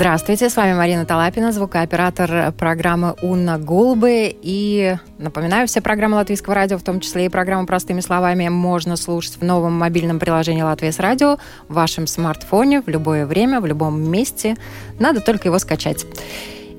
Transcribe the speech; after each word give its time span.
Здравствуйте, 0.00 0.48
с 0.48 0.56
вами 0.56 0.72
Марина 0.72 1.04
Талапина, 1.04 1.52
звукооператор 1.52 2.52
программы 2.52 3.16
«Унна 3.20 3.58
Гулбы». 3.58 4.34
И 4.40 4.96
напоминаю, 5.18 5.68
все 5.68 5.82
программы 5.82 6.16
Латвийского 6.16 6.54
радио, 6.54 6.78
в 6.78 6.82
том 6.82 7.00
числе 7.00 7.26
и 7.26 7.28
программу 7.28 7.66
«Простыми 7.66 8.00
словами», 8.00 8.48
можно 8.48 8.96
слушать 8.96 9.36
в 9.38 9.44
новом 9.44 9.74
мобильном 9.74 10.18
приложении 10.18 10.62
«Латвия 10.62 10.92
с 10.92 11.00
радио» 11.00 11.36
в 11.68 11.74
вашем 11.74 12.06
смартфоне 12.06 12.80
в 12.80 12.88
любое 12.88 13.26
время, 13.26 13.60
в 13.60 13.66
любом 13.66 14.00
месте. 14.10 14.56
Надо 14.98 15.20
только 15.20 15.48
его 15.48 15.58
скачать. 15.58 16.06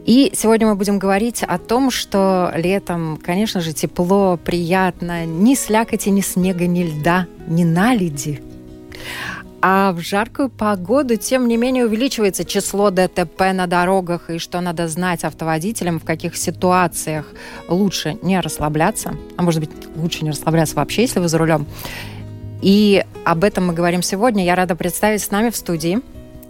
И 0.08 0.32
сегодня 0.36 0.66
мы 0.66 0.74
будем 0.74 0.98
говорить 0.98 1.44
о 1.44 1.60
том, 1.60 1.92
что 1.92 2.52
летом, 2.56 3.20
конечно 3.24 3.62
же, 3.62 3.72
тепло, 3.72 4.40
приятно, 4.44 5.28
ни 5.28 5.54
слякоти, 5.54 6.10
ни 6.10 6.22
снега, 6.22 6.66
ни 6.66 6.86
льда, 6.86 7.28
ни 7.46 7.66
наледи. 7.66 8.42
А 9.64 9.92
в 9.94 10.00
жаркую 10.00 10.50
погоду, 10.50 11.18
тем 11.18 11.48
не 11.48 11.56
менее, 11.56 11.86
увеличивается 11.86 12.44
число 12.44 12.90
ДТП 12.90 13.54
на 13.54 13.68
дорогах, 13.68 14.32
и 14.32 14.40
что 14.40 14.60
надо 14.60 14.88
знать 14.88 15.24
автоводителям, 15.24 16.00
в 16.00 16.04
каких 16.04 16.36
ситуациях 16.36 17.28
лучше 17.68 18.18
не 18.24 18.40
расслабляться, 18.40 19.14
а 19.38 19.44
может 19.44 19.60
быть, 19.60 19.70
лучше 19.96 20.24
не 20.24 20.32
расслабляться 20.32 20.76
вообще, 20.76 21.04
если 21.04 21.20
вы 21.20 21.28
за 21.28 21.38
рулем. 21.38 21.68
И 22.62 23.04
об 23.24 23.44
этом 23.44 23.68
мы 23.68 23.74
говорим 23.74 24.02
сегодня. 24.02 24.44
Я 24.44 24.56
рада 24.56 24.76
представить 24.76 25.22
с 25.22 25.30
нами 25.30 25.52
в 25.52 25.56
студии 25.56 26.00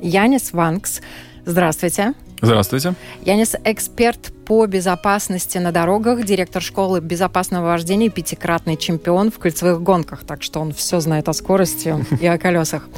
Янис 0.02 0.54
Ванкс. 0.54 1.02
Здравствуйте. 1.46 2.14
Здравствуйте. 2.42 2.96
Янис– 3.24 3.56
эксперт 3.66 4.32
по 4.52 4.66
безопасности 4.66 5.60
на 5.60 5.72
дорогах, 5.72 6.26
директор 6.26 6.62
школы 6.62 7.00
безопасного 7.00 7.68
вождения, 7.68 8.10
пятикратный 8.10 8.76
чемпион 8.76 9.32
в 9.32 9.40
кольцевых 9.40 9.82
гонках, 9.82 10.26
так 10.26 10.44
что 10.44 10.60
он 10.60 10.74
все 10.74 11.00
знает 11.00 11.30
о 11.30 11.34
скорости 11.34 11.96
и 12.20 12.28
о 12.28 12.38
колесах. 12.38 12.90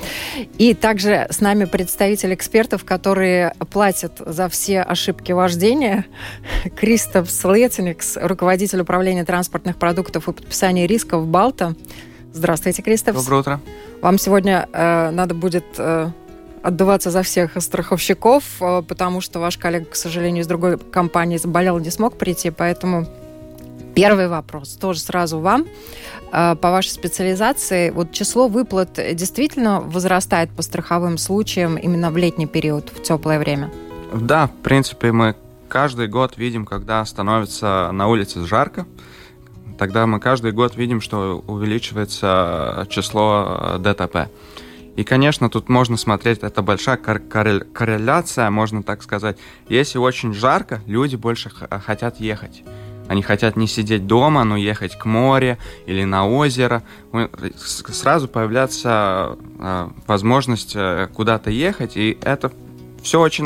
И 0.58 0.74
также 0.74 1.28
с 1.30 1.42
нами 1.42 1.66
представитель 1.66 2.34
экспертов, 2.34 2.84
которые 2.86 3.54
платят 3.72 4.14
за 4.18 4.50
все 4.50 4.82
ошибки 4.82 5.32
вождения, 5.32 6.08
Кристоф 6.76 7.30
Слетеникс, 7.30 8.18
руководитель 8.20 8.82
управления 8.82 9.24
транспортных 9.24 9.78
продуктов 9.78 10.28
и 10.28 10.34
подписания 10.34 10.88
рисков 10.88 11.28
Балта. 11.28 11.76
Здравствуйте, 12.34 12.82
Кристоф. 12.82 13.16
Доброе 13.16 13.42
утро. 13.42 13.62
Вам 14.02 14.18
сегодня 14.18 14.68
э, 14.74 15.12
надо 15.12 15.36
будет 15.36 15.66
э, 15.78 16.10
отдуваться 16.64 17.12
за 17.12 17.22
всех 17.22 17.62
страховщиков, 17.62 18.44
э, 18.62 18.82
потому 18.88 19.22
что 19.22 19.40
ваш 19.40 19.58
коллега, 19.58 19.86
к 19.86 19.96
сожалению, 19.96 20.44
из 20.44 20.48
другой 20.48 20.78
компании 20.80 21.38
заболел, 21.38 21.78
не 21.78 21.92
смог 21.92 22.18
прийти, 22.18 22.50
поэтому 22.50 23.08
Первый 23.96 24.28
вопрос 24.28 24.70
тоже 24.70 25.00
сразу 25.00 25.40
вам. 25.40 25.68
Э, 26.32 26.56
по 26.56 26.72
вашей 26.72 26.90
специализации, 26.90 27.92
вот 27.92 28.12
число 28.12 28.48
выплат 28.48 29.00
действительно 29.14 29.82
возрастает 29.82 30.50
по 30.50 30.62
страховым 30.62 31.18
случаям 31.18 31.78
именно 31.78 32.10
в 32.12 32.18
летний 32.18 32.48
период, 32.48 32.90
в 32.90 33.02
теплое 33.04 33.40
время? 33.40 33.72
Да, 34.14 34.48
в 34.48 34.64
принципе, 34.64 35.12
мы 35.12 35.36
каждый 35.68 36.08
год 36.08 36.38
видим, 36.38 36.66
когда 36.66 37.06
становится 37.06 37.90
на 37.92 38.08
улице 38.08 38.46
жарко, 38.46 38.86
тогда 39.78 40.08
мы 40.08 40.20
каждый 40.20 40.52
год 40.52 40.76
видим, 40.76 41.00
что 41.00 41.44
увеличивается 41.46 42.88
число 42.90 43.76
э, 43.76 43.78
ДТП. 43.80 44.30
И, 44.96 45.04
конечно, 45.04 45.50
тут 45.50 45.70
можно 45.70 45.98
смотреть, 45.98 46.40
это 46.40 46.62
большая 46.62 46.98
корреляция, 46.98 48.50
можно 48.50 48.84
так 48.84 49.02
сказать. 49.02 49.38
Если 49.68 49.98
очень 49.98 50.34
жарко, 50.34 50.82
люди 50.86 51.16
больше 51.16 51.50
хотят 51.50 52.20
ехать. 52.20 52.64
Они 53.08 53.22
хотят 53.22 53.58
не 53.58 53.68
сидеть 53.68 54.08
дома, 54.08 54.44
но 54.44 54.56
ехать 54.56 54.98
к 54.98 55.06
морю 55.06 55.58
или 55.86 56.04
на 56.04 56.28
озеро. 56.28 56.84
Сразу 57.58 58.28
появляется 58.28 59.38
э, 59.60 59.90
возможность 60.08 60.74
э, 60.76 61.10
куда-то 61.14 61.50
ехать, 61.50 61.98
и 61.98 62.18
это 62.22 62.52
все 63.02 63.20
очень 63.20 63.46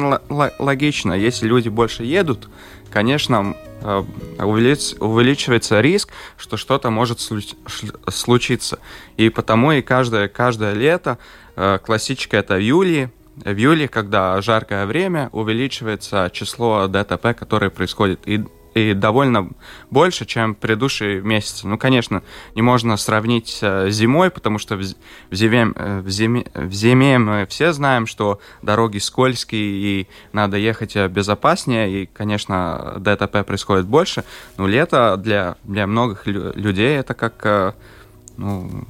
логично. 0.60 1.14
Если 1.14 1.48
люди 1.48 1.70
больше 1.70 2.04
едут, 2.04 2.50
конечно, 2.92 3.56
э, 3.82 4.04
увеличивается 4.40 5.82
риск, 5.82 6.10
что 6.38 6.58
что-то 6.58 6.90
может 6.90 7.20
случиться. 7.20 8.80
И 9.18 9.30
потому 9.30 9.72
и 9.72 9.82
каждое, 9.82 10.28
каждое 10.28 10.74
лето 10.74 11.18
э, 11.56 11.80
классическое 11.84 12.42
это 12.42 12.56
в 12.56 12.60
июле, 12.60 13.12
в 13.38 13.50
июле, 13.50 13.88
когда 13.88 14.42
жаркое 14.42 14.86
время, 14.86 15.30
увеличивается 15.32 16.30
число 16.34 16.88
ДТП, 16.88 17.38
которые 17.38 17.70
происходят. 17.70 18.20
И 18.26 18.44
и 18.78 18.94
довольно 18.94 19.50
больше, 19.90 20.26
чем 20.26 20.56
предыдущие 20.56 21.22
месяцы. 21.22 21.68
Ну, 21.68 21.78
конечно, 21.78 22.24
не 22.56 22.62
можно 22.62 22.98
сравнить 22.98 23.50
с 23.50 23.64
э, 23.64 23.90
зимой, 23.90 24.30
потому 24.30 24.60
что 24.60 24.76
в 24.76 24.84
зиме, 25.32 25.72
э, 25.76 26.02
в, 26.02 26.10
зиме, 26.10 26.46
в 26.54 26.72
зиме 26.72 27.18
мы 27.18 27.46
все 27.48 27.74
знаем, 27.74 28.08
что 28.08 28.40
дороги 28.62 28.98
скользкие 29.00 29.62
и 29.62 30.08
надо 30.34 30.58
ехать 30.58 30.96
э, 30.96 31.08
безопаснее, 31.08 32.04
и, 32.04 32.06
конечно, 32.06 32.96
ДТП 33.00 33.46
происходит 33.46 33.86
больше. 33.86 34.24
Но 34.58 34.68
лето 34.68 35.18
для, 35.18 35.58
для 35.64 35.88
многих 35.88 36.26
людей 36.26 36.98
это 36.98 37.14
как 37.14 37.76
ну, 38.38 38.86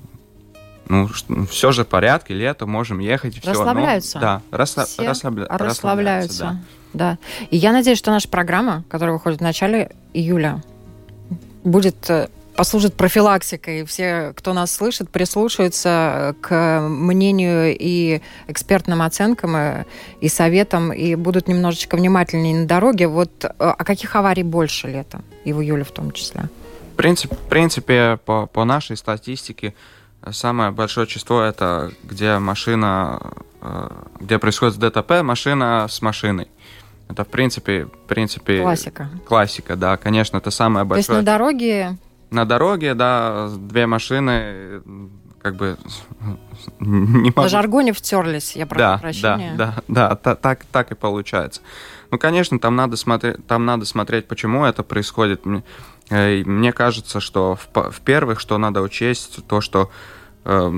ну, 0.90 1.10
все 1.50 1.72
же 1.72 1.84
в 1.84 1.88
порядке, 1.88 2.34
лето, 2.34 2.66
можем 2.66 3.00
ехать. 3.00 3.40
Все. 3.40 3.52
Расслабляются. 3.52 4.18
Ну, 4.18 4.22
да, 4.22 4.42
расслаб, 4.52 4.88
все 4.88 5.08
расслабля, 5.08 5.46
расслабляются. 5.50 5.66
расслабляются 5.66 6.60
да. 6.94 7.18
да. 7.38 7.46
И 7.50 7.58
я 7.58 7.72
надеюсь, 7.72 7.98
что 7.98 8.12
наша 8.12 8.28
программа, 8.30 8.84
которая 8.90 9.14
выходит 9.14 9.40
в 9.40 9.44
начале 9.44 9.92
июля, 10.14 10.64
будет 11.64 12.10
э, 12.10 12.30
послужит 12.56 12.96
профилактикой. 12.96 13.86
Все, 13.86 14.34
кто 14.36 14.54
нас 14.54 14.72
слышит, 14.72 15.10
прислушаются 15.10 16.36
к 16.42 16.82
мнению 16.90 17.76
и 17.78 18.22
экспертным 18.48 19.02
оценкам, 19.02 19.56
и, 19.56 19.86
и 20.22 20.28
советам, 20.28 20.92
и 20.92 21.16
будут 21.16 21.48
немножечко 21.48 21.96
внимательнее 21.96 22.56
на 22.56 22.66
дороге. 22.66 23.08
Вот 23.08 23.46
э, 23.46 23.50
а 23.58 23.84
каких 23.84 24.16
аварий 24.16 24.44
больше 24.44 24.88
летом, 24.88 25.24
и 25.46 25.54
в 25.54 25.62
июле 25.62 25.84
в 25.84 25.92
том 25.92 26.12
числе? 26.12 26.50
В 26.94 26.96
принципе, 26.98 27.36
в 27.36 27.50
принципе 27.50 28.18
по, 28.26 28.48
по 28.48 28.66
нашей 28.66 28.98
статистике, 28.98 29.76
Самое 30.32 30.72
большое 30.72 31.08
число 31.08 31.42
это 31.42 31.92
где 32.04 32.38
машина, 32.40 33.20
э, 33.62 33.90
где 34.20 34.40
происходит 34.40 34.78
ДТП, 34.78 35.22
машина 35.24 35.88
с 35.90 36.02
машиной. 36.02 36.48
Это 37.10 37.24
в 37.24 37.28
принципе, 37.28 37.86
в 37.86 38.08
принципе 38.08 38.62
классика. 38.62 39.10
Классика, 39.26 39.76
да, 39.76 39.98
конечно, 39.98 40.38
это 40.38 40.52
самое 40.52 40.86
большое. 40.86 41.06
То 41.06 41.14
есть 41.14 41.26
на 41.26 41.32
дороге? 41.32 41.98
На 42.32 42.46
дороге, 42.46 42.94
да, 42.94 43.50
две 43.58 43.88
машины, 43.88 44.82
как 45.42 45.56
бы 45.56 45.78
не 46.80 47.30
могу. 47.30 47.42
На 47.42 47.48
жаргоне 47.48 47.94
втерлись, 47.94 48.56
я 48.56 48.66
прошу 48.66 48.80
да, 48.80 48.98
прощения. 48.98 49.56
Да, 49.58 49.76
да, 49.88 50.18
да, 50.24 50.36
так, 50.36 50.66
так 50.66 50.92
и 50.92 50.96
получается. 50.96 51.62
Ну, 52.12 52.18
конечно, 52.18 52.60
там 52.60 52.76
надо 52.76 52.98
смотреть, 52.98 53.46
там 53.48 53.66
надо 53.66 53.86
смотреть, 53.86 54.28
почему 54.28 54.66
это 54.66 54.84
происходит. 54.84 55.42
Э, 56.10 56.44
мне 56.44 56.72
кажется, 56.72 57.20
что 57.20 57.56
в, 57.56 57.92
в 57.92 58.02
первых, 58.02 58.40
что 58.40 58.58
надо 58.58 58.82
учесть, 58.82 59.46
то, 59.48 59.62
что 59.62 59.92
э, 60.46 60.72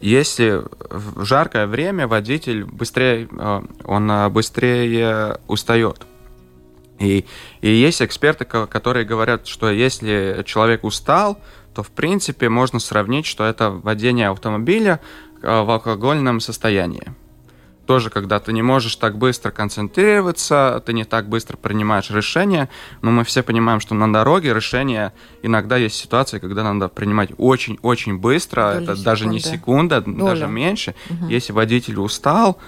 если 0.00 0.62
в 0.90 1.24
жаркое 1.24 1.66
время 1.66 2.06
водитель 2.06 2.64
быстрее, 2.64 3.28
э, 3.30 3.62
он 3.84 4.10
э, 4.10 4.28
быстрее 4.28 5.38
устает. 5.46 6.06
И, 6.98 7.24
и 7.62 7.70
есть 7.70 8.02
эксперты, 8.02 8.44
которые 8.44 9.06
говорят, 9.06 9.46
что 9.46 9.70
если 9.70 10.42
человек 10.44 10.84
устал, 10.84 11.40
то 11.74 11.82
в 11.82 11.90
принципе 11.90 12.48
можно 12.48 12.78
сравнить, 12.78 13.24
что 13.24 13.44
это 13.44 13.70
водение 13.70 14.28
автомобиля 14.28 15.00
в 15.40 15.70
алкогольном 15.70 16.40
состоянии 16.40 17.14
тоже, 17.90 18.08
когда 18.08 18.38
ты 18.38 18.52
не 18.52 18.62
можешь 18.62 18.94
так 18.94 19.18
быстро 19.18 19.50
концентрироваться, 19.50 20.80
ты 20.86 20.92
не 20.92 21.02
так 21.02 21.28
быстро 21.28 21.56
принимаешь 21.56 22.08
решения, 22.10 22.68
но 23.02 23.10
мы 23.10 23.24
все 23.24 23.42
понимаем, 23.42 23.80
что 23.80 23.96
на 23.96 24.12
дороге 24.12 24.54
решения 24.54 25.12
иногда 25.42 25.76
есть 25.76 25.96
ситуации, 25.96 26.38
когда 26.38 26.62
надо 26.62 26.86
принимать 26.86 27.30
очень-очень 27.36 28.16
быстро, 28.16 28.62
Доли 28.62 28.74
это 28.76 28.84
секунды. 28.92 29.04
даже 29.04 29.26
не 29.26 29.40
секунда, 29.40 30.00
Доля. 30.02 30.24
даже 30.24 30.46
меньше. 30.46 30.94
Угу. 31.10 31.30
Если 31.30 31.52
водитель 31.52 31.98
устал, 31.98 32.58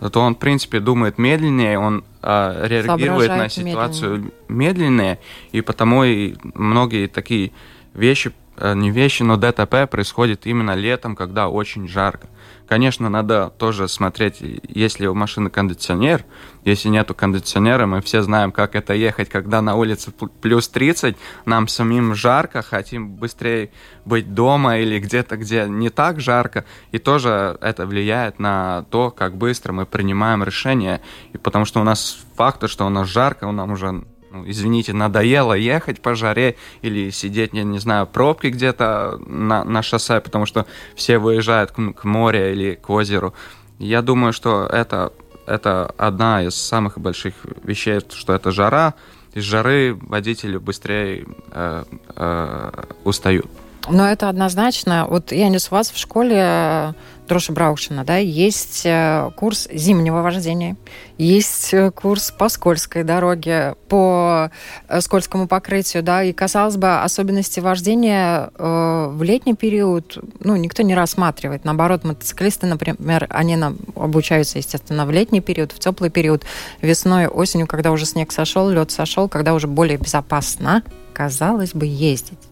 то 0.00 0.20
он, 0.20 0.34
в 0.34 0.38
принципе, 0.38 0.80
думает 0.80 1.16
медленнее, 1.16 1.78
он 1.78 2.02
э, 2.20 2.66
реагирует 2.66 3.28
на 3.28 3.48
ситуацию 3.48 4.32
медленнее. 4.48 4.90
медленнее, 4.90 5.18
и 5.52 5.60
потому 5.60 6.02
и 6.02 6.34
многие 6.54 7.06
такие 7.06 7.52
вещи 7.94 8.32
э, 8.56 8.74
не 8.74 8.90
вещи, 8.90 9.22
но 9.22 9.36
ДТП 9.36 9.88
происходит 9.88 10.44
именно 10.48 10.74
летом, 10.74 11.14
когда 11.14 11.48
очень 11.48 11.86
жарко. 11.86 12.26
Конечно, 12.72 13.10
надо 13.10 13.52
тоже 13.58 13.86
смотреть, 13.86 14.38
есть 14.40 14.98
ли 14.98 15.06
у 15.06 15.12
машины 15.12 15.50
кондиционер. 15.50 16.24
Если 16.64 16.88
нету 16.88 17.14
кондиционера, 17.14 17.84
мы 17.84 18.00
все 18.00 18.22
знаем, 18.22 18.50
как 18.50 18.74
это 18.74 18.94
ехать, 18.94 19.28
когда 19.28 19.60
на 19.60 19.74
улице 19.74 20.10
плюс 20.40 20.70
30, 20.70 21.18
нам 21.44 21.68
самим 21.68 22.14
жарко, 22.14 22.62
хотим 22.62 23.16
быстрее 23.16 23.72
быть 24.06 24.32
дома 24.32 24.78
или 24.78 24.98
где-то, 24.98 25.36
где 25.36 25.66
не 25.68 25.90
так 25.90 26.18
жарко. 26.18 26.64
И 26.92 26.98
тоже 26.98 27.58
это 27.60 27.84
влияет 27.84 28.38
на 28.38 28.86
то, 28.88 29.10
как 29.10 29.36
быстро 29.36 29.74
мы 29.74 29.84
принимаем 29.84 30.42
решения. 30.42 31.02
И 31.34 31.36
потому 31.36 31.66
что 31.66 31.78
у 31.78 31.84
нас 31.84 32.24
фактор, 32.36 32.70
что 32.70 32.86
у 32.86 32.88
нас 32.88 33.06
жарко, 33.06 33.50
нам 33.52 33.72
уже 33.72 34.06
ну, 34.32 34.48
извините, 34.48 34.92
надоело 34.92 35.52
ехать 35.52 36.00
по 36.00 36.14
жаре 36.14 36.56
или 36.80 37.10
сидеть, 37.10 37.50
я 37.52 37.64
не 37.64 37.78
знаю, 37.78 38.06
пробки 38.06 38.46
где-то 38.46 39.20
на, 39.26 39.62
на 39.64 39.82
шоссе, 39.82 40.20
потому 40.20 40.46
что 40.46 40.66
все 40.94 41.18
выезжают 41.18 41.70
к, 41.70 41.92
к 41.92 42.04
морю 42.04 42.52
или 42.52 42.74
к 42.74 42.88
озеру. 42.88 43.34
Я 43.78 44.00
думаю, 44.00 44.32
что 44.32 44.66
это, 44.66 45.12
это 45.46 45.92
одна 45.98 46.42
из 46.42 46.54
самых 46.54 46.98
больших 46.98 47.34
вещей, 47.62 48.00
что 48.10 48.32
это 48.32 48.50
жара. 48.52 48.94
Из 49.34 49.44
жары 49.44 49.94
водители 49.94 50.56
быстрее 50.56 51.26
э, 51.50 51.84
э, 52.16 52.70
устают. 53.04 53.46
Но 53.88 54.08
это 54.08 54.28
однозначно. 54.28 55.06
Вот 55.08 55.32
я 55.32 55.48
не 55.48 55.58
с 55.58 55.70
вас 55.70 55.90
в 55.90 55.98
школе 55.98 56.94
Дроша 57.28 57.52
Браушина, 57.52 58.04
да, 58.04 58.18
есть 58.18 58.82
э, 58.84 59.30
курс 59.36 59.68
зимнего 59.72 60.22
вождения, 60.22 60.76
есть 61.18 61.72
э, 61.72 61.90
курс 61.90 62.30
по 62.30 62.48
скользкой 62.48 63.04
дороге, 63.04 63.74
по 63.88 64.50
э, 64.88 65.00
скользкому 65.00 65.48
покрытию, 65.48 66.02
да, 66.02 66.22
и, 66.22 66.32
казалось 66.32 66.76
бы, 66.76 67.02
особенности 67.02 67.60
вождения 67.60 68.50
э, 68.54 69.08
в 69.10 69.22
летний 69.22 69.54
период, 69.54 70.18
ну, 70.40 70.56
никто 70.56 70.82
не 70.82 70.94
рассматривает. 70.94 71.64
Наоборот, 71.64 72.04
мотоциклисты, 72.04 72.66
например, 72.66 73.26
они 73.30 73.56
нам 73.56 73.78
обучаются, 73.96 74.58
естественно, 74.58 75.06
в 75.06 75.10
летний 75.10 75.40
период, 75.40 75.72
в 75.72 75.78
теплый 75.78 76.10
период, 76.10 76.44
весной, 76.82 77.28
осенью, 77.28 77.66
когда 77.66 77.92
уже 77.92 78.04
снег 78.04 78.30
сошел, 78.32 78.68
лед 78.68 78.90
сошел, 78.90 79.28
когда 79.28 79.54
уже 79.54 79.68
более 79.68 79.96
безопасно, 79.96 80.82
казалось 81.14 81.72
бы, 81.72 81.86
ездить. 81.86 82.51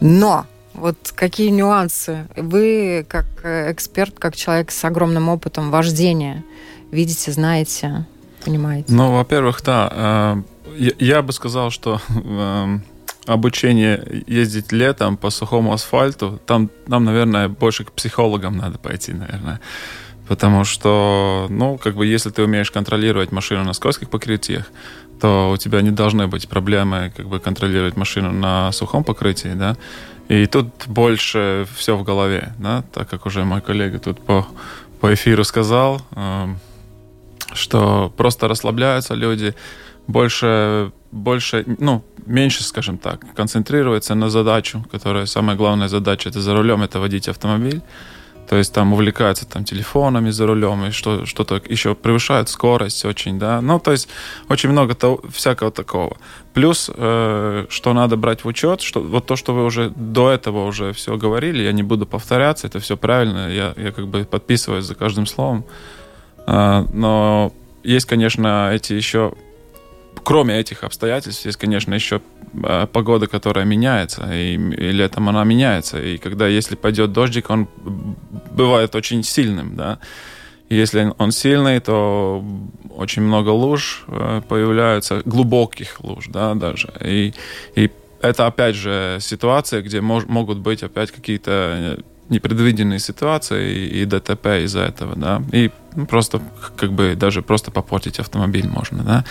Но 0.00 0.46
вот 0.74 0.96
какие 1.14 1.50
нюансы? 1.50 2.26
Вы, 2.36 3.04
как 3.08 3.26
э, 3.42 3.72
эксперт, 3.72 4.18
как 4.18 4.36
человек 4.36 4.70
с 4.70 4.84
огромным 4.84 5.28
опытом 5.28 5.70
вождения, 5.70 6.44
видите, 6.90 7.32
знаете, 7.32 8.06
понимаете? 8.44 8.92
Ну, 8.92 9.12
во-первых, 9.12 9.62
да. 9.64 10.44
Э, 10.76 10.92
я 10.98 11.22
бы 11.22 11.32
сказал, 11.32 11.70
что 11.70 12.00
э, 12.08 12.78
обучение 13.26 14.24
ездить 14.26 14.72
летом 14.72 15.16
по 15.16 15.30
сухому 15.30 15.72
асфальту, 15.72 16.40
там 16.46 16.70
нам, 16.86 17.04
наверное, 17.04 17.48
больше 17.48 17.84
к 17.84 17.92
психологам 17.92 18.56
надо 18.56 18.78
пойти, 18.78 19.12
наверное. 19.12 19.60
Потому 20.28 20.64
что, 20.64 21.46
ну, 21.48 21.78
как 21.78 21.96
бы, 21.96 22.06
если 22.06 22.30
ты 22.30 22.42
умеешь 22.42 22.70
контролировать 22.70 23.32
машину 23.32 23.64
на 23.64 23.72
скользких 23.72 24.10
покрытиях, 24.10 24.70
то 25.20 25.50
у 25.50 25.56
тебя 25.56 25.82
не 25.82 25.90
должны 25.90 26.26
быть 26.26 26.48
проблемы, 26.48 27.12
как 27.16 27.26
бы, 27.26 27.40
контролировать 27.40 27.96
машину 27.96 28.32
на 28.32 28.72
сухом 28.72 29.04
покрытии, 29.04 29.54
да. 29.54 29.76
И 30.28 30.46
тут 30.46 30.66
больше 30.86 31.66
все 31.76 31.96
в 31.96 32.04
голове, 32.04 32.52
да, 32.58 32.82
так 32.92 33.08
как 33.08 33.26
уже 33.26 33.44
мой 33.44 33.60
коллега 33.60 33.98
тут 33.98 34.20
по, 34.20 34.46
по 35.00 35.14
эфиру 35.14 35.44
сказал, 35.44 36.02
э, 36.16 36.46
что 37.54 38.12
просто 38.16 38.48
расслабляются 38.48 39.14
люди, 39.14 39.54
больше, 40.06 40.92
больше, 41.12 41.64
ну, 41.78 42.02
меньше, 42.26 42.62
скажем 42.62 42.98
так, 42.98 43.24
концентрируется 43.34 44.14
на 44.14 44.30
задачу, 44.30 44.84
которая 44.92 45.26
самая 45.26 45.56
главная 45.56 45.88
задача, 45.88 46.28
это 46.28 46.40
за 46.40 46.54
рулем, 46.54 46.82
это 46.82 47.00
водить 47.00 47.28
автомобиль. 47.28 47.80
То 48.48 48.56
есть 48.56 48.72
там 48.72 48.92
увлекаются 48.92 49.46
там 49.46 49.64
телефонами 49.64 50.30
за 50.30 50.46
рулем 50.46 50.86
и 50.86 50.90
что, 50.90 51.26
что-то 51.26 51.60
еще 51.68 51.94
превышают 51.94 52.48
скорость 52.48 53.04
очень, 53.04 53.38
да. 53.38 53.60
Ну, 53.60 53.78
то 53.78 53.92
есть 53.92 54.08
очень 54.48 54.70
много 54.70 54.94
того, 54.94 55.20
всякого 55.30 55.70
такого. 55.70 56.16
Плюс, 56.54 56.90
э, 56.94 57.66
что 57.68 57.92
надо 57.92 58.16
брать 58.16 58.44
в 58.44 58.48
учет, 58.48 58.80
что 58.80 59.00
вот 59.00 59.26
то, 59.26 59.36
что 59.36 59.54
вы 59.54 59.64
уже 59.64 59.90
до 59.90 60.30
этого 60.30 60.64
уже 60.64 60.92
все 60.92 61.16
говорили, 61.16 61.62
я 61.62 61.72
не 61.72 61.82
буду 61.82 62.06
повторяться, 62.06 62.66
это 62.66 62.80
все 62.80 62.96
правильно, 62.96 63.48
я, 63.52 63.74
я 63.76 63.92
как 63.92 64.08
бы 64.08 64.24
подписываюсь 64.24 64.84
за 64.84 64.94
каждым 64.94 65.26
словом. 65.26 65.64
Э, 66.46 66.86
но 66.92 67.52
есть, 67.82 68.06
конечно, 68.06 68.70
эти 68.72 68.94
еще 68.94 69.34
кроме 70.22 70.58
этих 70.58 70.84
обстоятельств, 70.84 71.46
есть, 71.46 71.58
конечно, 71.58 71.94
еще 71.94 72.20
э, 72.64 72.86
погода, 72.92 73.26
которая 73.26 73.64
меняется, 73.64 74.28
и, 74.32 74.54
и 74.54 74.92
летом 74.92 75.28
она 75.28 75.44
меняется. 75.44 76.00
И 76.00 76.18
когда, 76.18 76.46
если 76.46 76.76
пойдет 76.76 77.12
дождик, 77.12 77.50
он 77.50 77.68
бывает 78.52 78.94
очень 78.94 79.22
сильным, 79.22 79.76
да. 79.76 79.98
И 80.68 80.76
если 80.76 81.12
он 81.18 81.32
сильный, 81.32 81.80
то 81.80 82.44
очень 82.94 83.22
много 83.22 83.50
луж 83.50 84.04
э, 84.08 84.42
появляются, 84.48 85.22
глубоких 85.24 86.00
луж, 86.04 86.26
да, 86.28 86.54
даже. 86.54 86.92
И, 87.00 87.32
и 87.74 87.90
это, 88.20 88.46
опять 88.46 88.74
же, 88.74 89.18
ситуация, 89.20 89.82
где 89.82 90.00
мож, 90.00 90.26
могут 90.26 90.58
быть 90.58 90.82
опять 90.82 91.10
какие-то 91.10 91.96
э, 91.98 91.98
непредвиденные 92.28 92.98
ситуации 92.98 93.86
и, 93.86 94.04
ДТП 94.04 94.46
из-за 94.64 94.80
этого, 94.80 95.16
да, 95.16 95.42
и 95.52 95.70
ну, 95.96 96.06
просто 96.06 96.40
как 96.76 96.92
бы 96.92 97.14
даже 97.16 97.42
просто 97.42 97.70
попортить 97.70 98.18
автомобиль 98.20 98.68
можно, 98.68 99.02
да. 99.02 99.24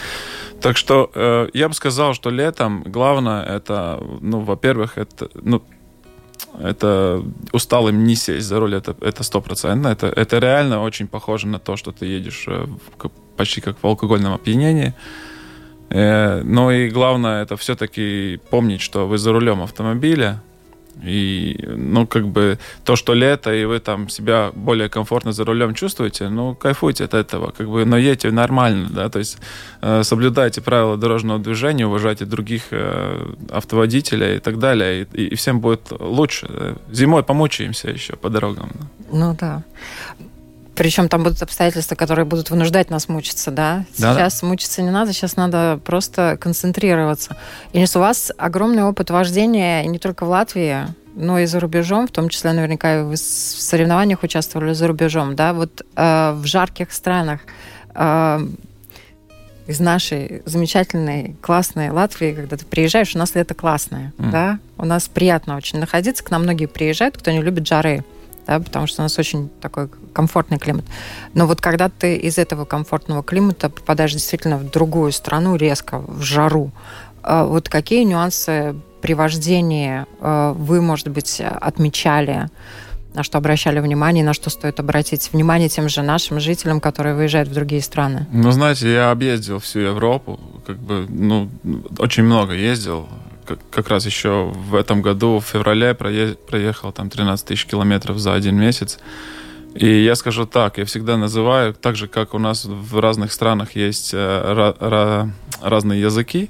Так 0.61 0.77
что 0.77 1.11
э, 1.13 1.49
я 1.53 1.69
бы 1.69 1.75
сказал, 1.75 2.13
что 2.13 2.29
летом 2.29 2.83
главное 2.83 3.43
это, 3.43 4.03
ну, 4.21 4.39
во-первых, 4.39 4.97
это, 4.97 5.29
ну, 5.35 5.61
это 6.59 7.23
усталым 7.51 8.03
не 8.03 8.15
сесть 8.15 8.47
за 8.47 8.59
руль, 8.59 8.75
это 8.75 8.95
это 9.01 9.23
стопроцентно, 9.23 9.89
это 9.89 10.07
это 10.07 10.39
реально 10.39 10.81
очень 10.81 11.07
похоже 11.07 11.47
на 11.47 11.59
то, 11.59 11.77
что 11.77 11.91
ты 11.91 12.05
едешь 12.05 12.45
э, 12.47 12.65
почти 13.35 13.61
как 13.61 13.77
в 13.81 13.85
алкогольном 13.85 14.33
опьянении. 14.33 14.93
Э, 15.89 16.41
но 16.43 16.71
и 16.71 16.89
главное 16.89 17.43
это 17.43 17.55
все-таки 17.55 18.39
помнить, 18.49 18.81
что 18.81 19.07
вы 19.07 19.17
за 19.17 19.31
рулем 19.31 19.61
автомобиля, 19.61 20.41
и, 21.03 21.57
ну, 21.67 22.07
как 22.07 22.27
бы, 22.27 22.57
то, 22.83 22.95
что 22.95 23.13
лето, 23.13 23.53
и 23.53 23.65
вы 23.65 23.79
там 23.79 24.09
себя 24.09 24.51
более 24.53 24.89
комфортно 24.89 25.31
за 25.31 25.45
рулем 25.45 25.73
чувствуете, 25.73 26.29
ну, 26.29 26.55
кайфуйте 26.55 27.05
от 27.05 27.13
этого, 27.13 27.51
как 27.51 27.69
бы, 27.69 27.85
но 27.85 27.97
едьте 27.97 28.31
нормально, 28.31 28.89
да, 28.89 29.09
то 29.09 29.19
есть 29.19 29.37
э, 29.81 30.03
соблюдайте 30.03 30.61
правила 30.61 30.97
дорожного 30.97 31.39
движения, 31.39 31.85
уважайте 31.85 32.25
других 32.25 32.63
э, 32.71 33.33
автоводителей 33.49 34.37
и 34.37 34.39
так 34.39 34.59
далее, 34.59 35.07
и, 35.13 35.27
и 35.27 35.35
всем 35.35 35.59
будет 35.59 35.91
лучше. 35.99 36.75
Зимой 36.91 37.23
помучаемся 37.23 37.89
еще 37.89 38.15
по 38.15 38.29
дорогам. 38.29 38.69
Ну, 39.11 39.35
да. 39.39 39.63
Причем 40.77 41.09
там 41.09 41.23
будут 41.23 41.41
обстоятельства, 41.41 41.95
которые 41.95 42.25
будут 42.25 42.51
вынуждать 42.51 42.91
нас 42.91 43.09
мучиться, 43.09 43.49
да? 43.49 43.85
Сейчас 43.95 44.41
да. 44.41 44.47
мучиться 44.47 44.83
не 44.83 44.91
надо, 44.91 45.11
сейчас 45.11 45.35
надо 45.35 45.79
просто 45.83 46.37
концентрироваться. 46.39 47.35
И 47.73 47.83
у 47.83 47.99
вас 47.99 48.31
огромный 48.37 48.83
опыт 48.83 49.09
вождения 49.09 49.83
не 49.85 49.97
только 49.97 50.23
в 50.23 50.29
Латвии, 50.29 50.85
но 51.15 51.39
и 51.39 51.47
за 51.47 51.59
рубежом, 51.59 52.07
в 52.07 52.11
том 52.11 52.29
числе 52.29 52.53
наверняка 52.53 53.03
вы 53.03 53.15
в 53.15 53.17
соревнованиях 53.17 54.21
участвовали 54.21 54.73
за 54.73 54.87
рубежом, 54.87 55.35
да? 55.35 55.53
Вот 55.53 55.81
э, 55.95 56.31
в 56.33 56.45
жарких 56.45 56.91
странах 56.91 57.41
э, 57.95 58.47
из 59.65 59.79
нашей 59.79 60.43
замечательной, 60.45 61.35
классной 61.41 61.89
Латвии, 61.89 62.33
когда 62.33 62.55
ты 62.55 62.65
приезжаешь, 62.65 63.15
у 63.15 63.17
нас 63.17 63.33
лето 63.33 63.55
классное, 63.55 64.13
mm. 64.19 64.29
да? 64.29 64.59
У 64.77 64.85
нас 64.85 65.07
приятно 65.07 65.57
очень 65.57 65.79
находиться, 65.79 66.23
к 66.23 66.29
нам 66.29 66.43
многие 66.43 66.67
приезжают, 66.67 67.17
кто 67.17 67.31
не 67.31 67.41
любит 67.41 67.67
жары 67.67 68.03
да, 68.47 68.59
потому 68.59 68.87
что 68.87 69.01
у 69.01 69.03
нас 69.03 69.19
очень 69.19 69.49
такой 69.61 69.89
комфортный 70.13 70.57
климат. 70.57 70.85
Но 71.33 71.45
вот 71.45 71.61
когда 71.61 71.89
ты 71.89 72.15
из 72.15 72.37
этого 72.37 72.65
комфортного 72.65 73.21
климата 73.23 73.69
попадаешь 73.69 74.13
действительно 74.13 74.57
в 74.57 74.71
другую 74.71 75.11
страну 75.11 75.55
резко, 75.57 75.99
в 75.99 76.21
жару, 76.23 76.71
э, 77.23 77.43
вот 77.43 77.69
какие 77.69 78.03
нюансы 78.03 78.75
при 79.01 79.13
вождении 79.13 80.05
э, 80.21 80.53
вы, 80.55 80.81
может 80.81 81.09
быть, 81.09 81.41
отмечали, 81.41 82.49
на 83.13 83.23
что 83.23 83.37
обращали 83.37 83.79
внимание, 83.79 84.23
на 84.23 84.33
что 84.33 84.49
стоит 84.49 84.79
обратить 84.79 85.33
внимание 85.33 85.69
тем 85.69 85.89
же 85.89 86.01
нашим 86.01 86.39
жителям, 86.39 86.79
которые 86.79 87.15
выезжают 87.15 87.49
в 87.49 87.53
другие 87.53 87.81
страны? 87.81 88.27
Ну, 88.31 88.51
знаете, 88.51 88.93
я 88.93 89.11
объездил 89.11 89.59
всю 89.59 89.79
Европу, 89.79 90.39
как 90.65 90.77
бы, 90.77 91.05
ну, 91.09 91.49
очень 91.99 92.23
много 92.23 92.53
ездил 92.53 93.07
как, 93.47 93.59
как 93.71 93.87
раз 93.89 94.05
еще 94.05 94.51
в 94.53 94.75
этом 94.75 95.01
году, 95.01 95.39
в 95.39 95.45
феврале, 95.45 95.93
проехал 95.95 96.91
там 96.91 97.09
13 97.09 97.47
тысяч 97.47 97.65
километров 97.65 98.17
за 98.17 98.33
один 98.33 98.57
месяц. 98.57 98.99
И 99.75 100.03
я 100.03 100.15
скажу 100.15 100.45
так, 100.45 100.77
я 100.77 100.85
всегда 100.85 101.17
называю, 101.17 101.73
так 101.73 101.95
же, 101.95 102.07
как 102.07 102.33
у 102.33 102.39
нас 102.39 102.65
в 102.65 102.99
разных 102.99 103.31
странах 103.31 103.75
есть 103.75 104.11
э, 104.13 104.73
разные 105.61 106.01
языки, 106.01 106.49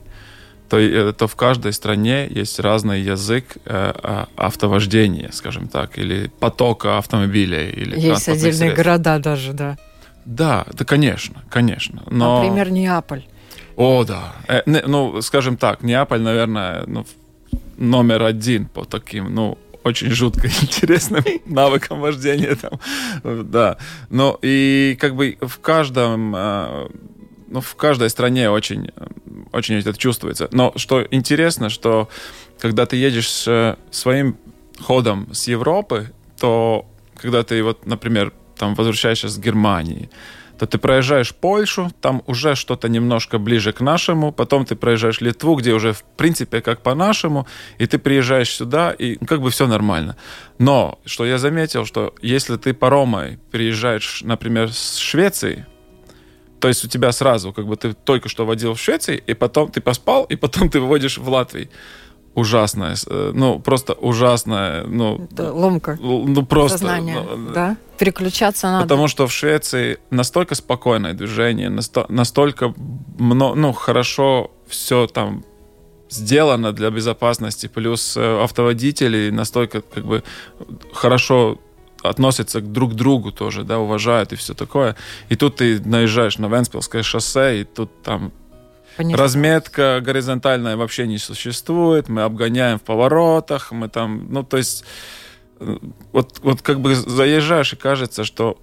то, 0.70 0.80
э, 0.80 1.13
то 1.13 1.27
в 1.27 1.36
каждой 1.36 1.74
стране 1.74 2.27
есть 2.30 2.60
разный 2.60 3.01
язык 3.01 3.58
э, 3.58 3.60
а, 3.66 4.27
автовождения, 4.36 5.30
скажем 5.32 5.68
так, 5.68 5.98
или 5.98 6.32
потока 6.39 6.98
автомобилей. 6.98 7.70
Или 7.70 8.00
есть 8.00 8.30
отдельные 8.30 8.54
средств. 8.54 8.77
города 8.77 9.20
даже, 9.20 9.54
да. 9.54 9.77
Да, 10.25 10.66
да, 10.74 10.86
конечно, 10.86 11.44
конечно. 11.50 12.04
Но... 12.10 12.42
Например, 12.42 12.70
Неаполь. 12.70 13.25
О, 13.78 14.04
да. 14.04 14.34
Э, 14.48 14.64
не, 14.66 14.82
ну, 14.82 15.22
скажем 15.22 15.56
так, 15.56 15.84
Неаполь, 15.84 16.20
наверное, 16.20 16.84
ну, 16.88 17.06
номер 17.78 18.24
один 18.24 18.66
по 18.66 18.86
таким, 18.86 19.34
ну, 19.34 19.58
очень 19.84 20.10
жутко 20.10 20.48
интересным 20.62 21.24
навыкам 21.46 22.02
вождения 22.02 22.56
там, 22.56 22.80
да. 23.24 23.78
Ну 24.10 24.38
и 24.42 24.98
как 25.00 25.16
бы 25.16 25.38
в 25.42 25.60
каждом, 25.60 26.36
э, 26.36 26.88
ну 27.48 27.62
в 27.62 27.76
каждой 27.76 28.10
стране 28.10 28.50
очень, 28.50 28.90
очень 29.52 29.76
это 29.76 29.94
чувствуется. 29.94 30.50
Но 30.52 30.74
что 30.76 31.06
интересно, 31.12 31.70
что 31.70 32.10
когда 32.60 32.88
ты 32.88 32.98
едешь 32.98 33.48
своим 33.92 34.38
ходом 34.80 35.32
с 35.32 35.48
Европы, 35.48 36.12
то 36.40 36.86
когда 37.16 37.44
ты 37.44 37.64
вот, 37.64 37.86
например, 37.86 38.34
там 38.58 38.74
возвращаешься 38.74 39.30
с 39.30 39.38
Германии, 39.38 40.10
то 40.58 40.66
ты 40.66 40.78
проезжаешь 40.78 41.34
Польшу, 41.34 41.92
там 42.02 42.24
уже 42.26 42.56
что-то 42.56 42.90
немножко 42.90 43.38
ближе 43.40 43.72
к 43.72 43.82
нашему, 43.82 44.32
потом 44.32 44.66
ты 44.66 44.76
проезжаешь 44.76 45.22
Литву, 45.22 45.56
где 45.56 45.74
уже 45.74 45.94
в 45.94 46.04
принципе 46.04 46.62
как 46.62 46.82
по-нашему, 46.82 47.48
и 47.78 47.86
ты 47.86 47.98
приезжаешь 48.00 48.50
сюда, 48.50 48.92
и 48.92 49.16
как 49.26 49.42
бы 49.42 49.50
все 49.50 49.68
нормально. 49.68 50.16
Но, 50.60 51.00
что 51.06 51.26
я 51.26 51.38
заметил, 51.38 51.86
что 51.86 52.14
если 52.22 52.58
ты 52.58 52.74
паромой 52.74 53.40
приезжаешь, 53.52 54.22
например, 54.24 54.72
с 54.72 54.98
Швеции, 54.98 55.66
то 56.60 56.68
есть 56.68 56.84
у 56.86 56.88
тебя 56.88 57.12
сразу, 57.12 57.54
как 57.54 57.68
бы 57.68 57.76
ты 57.76 57.94
только 57.94 58.30
что 58.30 58.46
водил 58.46 58.74
в 58.74 58.80
Швеции, 58.80 59.24
и 59.28 59.34
потом 59.34 59.72
ты 59.72 59.82
поспал, 59.82 60.26
и 60.26 60.36
потом 60.36 60.70
ты 60.70 60.80
выводишь 60.80 61.18
в 61.18 61.30
Латвии 61.30 61.70
ужасная, 62.38 62.96
э, 63.10 63.32
ну, 63.34 63.60
просто 63.60 63.94
ужасная, 63.94 64.84
ну... 64.86 65.27
Это 65.32 65.51
ломка. 65.51 65.98
Ну, 66.00 66.46
просто... 66.46 66.77
Сознание, 66.77 67.20
ну, 67.20 67.51
да? 67.51 67.77
Переключаться 67.98 68.67
надо. 68.67 68.84
Потому 68.84 69.08
что 69.08 69.25
в 69.25 69.32
Швеции 69.32 69.98
настолько 70.12 70.53
спокойное 70.53 71.13
движение, 71.13 71.70
настолько, 72.10 72.75
ну, 73.17 73.74
хорошо 73.74 74.51
все 74.67 75.08
там 75.08 75.44
сделано 76.10 76.74
для 76.74 76.91
безопасности, 76.91 77.67
плюс 77.67 78.15
э, 78.15 78.44
автоводители 78.44 79.32
настолько, 79.32 79.82
как 79.82 80.06
бы, 80.06 80.24
хорошо 80.94 81.58
относятся 82.03 82.62
друг 82.62 82.91
к 82.91 82.96
другу 82.96 83.32
тоже, 83.32 83.63
да, 83.63 83.79
уважают 83.79 84.32
и 84.32 84.36
все 84.36 84.53
такое. 84.53 84.96
И 85.29 85.36
тут 85.36 85.56
ты 85.56 85.82
наезжаешь 85.84 86.38
на 86.38 86.46
Венспилское 86.46 87.01
шоссе, 87.01 87.62
и 87.62 87.63
тут 87.63 88.03
там 88.03 88.32
Понятно. 88.98 89.24
Разметка 89.24 90.01
горизонтальная 90.04 90.75
вообще 90.75 91.06
не 91.06 91.20
существует, 91.20 92.10
мы 92.10 92.24
обгоняем 92.24 92.80
в 92.80 92.82
поворотах, 92.82 93.72
мы 93.72 93.89
там, 93.89 94.27
ну, 94.32 94.44
то 94.44 94.58
есть, 94.58 94.84
э, 95.60 95.77
вот, 96.12 96.39
вот 96.42 96.63
как 96.63 96.82
бы 96.82 96.96
заезжаешь 96.96 97.74
и 97.74 97.75
кажется, 97.75 98.24
что, 98.24 98.58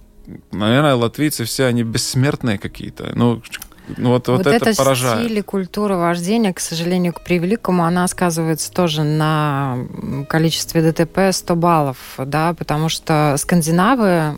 наверное, 0.51 0.95
латвийцы 0.95 1.45
все, 1.45 1.65
они 1.65 1.83
бессмертные 1.83 2.59
какие-то. 2.59 3.11
Ну, 3.15 3.41
ну 3.97 4.09
вот, 4.09 4.27
вот, 4.27 4.39
вот 4.39 4.47
это, 4.47 4.69
это 4.69 4.77
поражает. 4.77 5.25
стиль 5.25 5.39
и 5.39 5.41
культура 5.41 5.95
вождения, 5.95 6.53
к 6.53 6.59
сожалению, 6.59 7.13
к 7.13 7.23
превеликому, 7.23 7.85
она 7.85 8.05
сказывается 8.09 8.73
тоже 8.73 9.03
на 9.03 9.77
количестве 10.27 10.81
ДТП 10.81 11.31
100 11.31 11.55
баллов, 11.55 11.97
да, 12.17 12.53
потому 12.53 12.89
что 12.89 13.35
скандинавы 13.37 14.37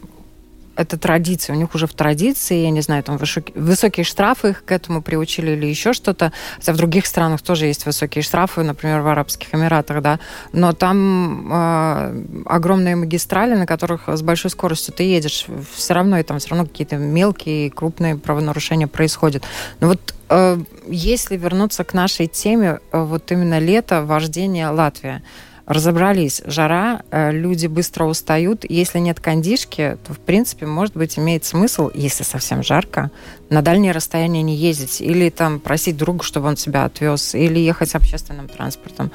это 0.78 0.98
традиция, 0.98 1.56
у 1.56 1.60
них 1.60 1.74
уже 1.76 1.88
в 1.88 1.94
традиции, 1.94 2.62
я 2.62 2.70
не 2.70 2.82
знаю, 2.82 3.04
там 3.04 3.18
высокие, 3.18 3.60
высокие 3.60 4.04
штрафы 4.04 4.50
их 4.50 4.64
к 4.64 4.72
этому 4.72 5.02
приучили 5.02 5.52
или 5.52 5.66
еще 5.66 5.94
что-то. 5.94 6.32
Хотя 6.58 6.74
в 6.74 6.78
других 6.78 7.06
странах 7.08 7.42
тоже 7.42 7.66
есть 7.66 7.86
высокие 7.86 8.22
штрафы, 8.22 8.64
например, 8.64 9.02
в 9.02 9.08
Арабских 9.08 9.54
Эмиратах, 9.54 10.02
да, 10.02 10.20
но 10.54 10.74
там 10.74 11.50
э, 11.52 12.44
огромные 12.46 12.96
магистрали, 12.96 13.56
на 13.56 13.66
которых 13.66 14.08
с 14.08 14.22
большой 14.22 14.52
скоростью 14.52 14.94
ты 14.94 15.04
едешь, 15.04 15.48
все 15.74 15.94
равно 15.94 16.20
и 16.20 16.24
там 16.24 16.40
все 16.40 16.50
равно 16.50 16.66
какие-то 16.66 16.98
мелкие, 16.98 17.72
крупные 17.72 18.16
правонарушения 18.16 18.88
происходят. 18.88 19.44
Но 19.80 19.88
вот 19.88 20.14
э, 20.30 20.58
если 20.88 21.38
вернуться 21.38 21.84
к 21.84 21.94
нашей 21.94 22.28
теме, 22.28 22.80
э, 22.92 23.02
вот 23.02 23.32
именно 23.32 23.58
лето, 23.60 24.04
вождение 24.04 24.70
Латвия, 24.70 25.24
разобрались. 25.68 26.42
Жара, 26.46 27.02
э, 27.12 27.32
люди 27.32 27.68
быстро 27.68 28.06
устают. 28.06 28.64
Если 28.68 29.00
нет 29.00 29.20
кондишки, 29.20 29.98
то, 30.08 30.14
в 30.14 30.20
принципе, 30.20 30.66
может 30.66 30.96
быть, 30.96 31.20
имеет 31.20 31.44
смысл, 31.44 31.92
если 31.94 32.24
совсем 32.24 32.64
жарко, 32.64 33.12
на 33.50 33.62
дальние 33.62 33.92
расстояния 33.92 34.42
не 34.42 34.56
ездить. 34.56 35.02
Или 35.02 35.30
там 35.30 35.60
просить 35.60 35.98
друга, 35.98 36.24
чтобы 36.24 36.48
он 36.48 36.56
тебя 36.56 36.86
отвез, 36.86 37.36
или 37.36 37.60
ехать 37.60 37.94
общественным 37.96 38.48
транспортом. 38.48 39.12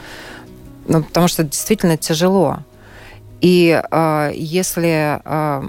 Ну, 0.86 1.02
потому 1.02 1.26
что 1.26 1.42
действительно 1.42 1.96
тяжело. 1.96 2.58
И 3.40 3.82
э, 3.90 4.30
если 4.34 5.20
э, 5.24 5.62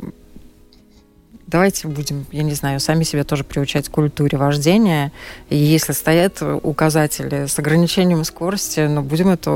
давайте 1.54 1.88
будем, 1.88 2.26
я 2.32 2.42
не 2.42 2.54
знаю, 2.54 2.80
сами 2.80 3.04
себя 3.04 3.24
тоже 3.24 3.44
приучать 3.44 3.88
к 3.88 3.92
культуре 3.92 4.40
вождения. 4.40 5.12
И 5.50 5.56
если 5.56 5.94
стоят 5.94 6.42
указатели 6.42 7.46
с 7.46 7.60
ограничением 7.60 8.24
скорости, 8.24 8.80
но 8.80 8.96
ну, 8.96 9.02
будем 9.04 9.30
это, 9.30 9.52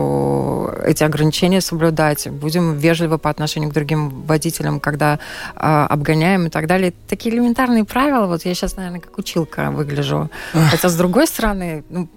эти 0.85 1.03
ограничения 1.03 1.59
соблюдать, 1.59 2.29
будем 2.29 2.77
вежливы 2.77 3.17
по 3.17 3.31
отношению 3.31 3.71
к 3.71 3.73
другим 3.73 4.21
водителям, 4.27 4.79
когда 4.79 5.17
а, 5.55 5.87
обгоняем 5.87 6.45
и 6.45 6.49
так 6.49 6.67
далее. 6.67 6.93
Такие 7.07 7.33
элементарные 7.33 7.83
правила. 7.83 8.27
Вот 8.27 8.45
я 8.45 8.53
сейчас, 8.53 8.75
наверное, 8.77 8.99
как 8.99 9.17
училка 9.17 9.71
выгляжу. 9.71 10.29
Хотя, 10.53 10.89
с 10.89 10.95
другой 10.95 11.25
стороны, 11.25 11.83
ну, 11.89 12.07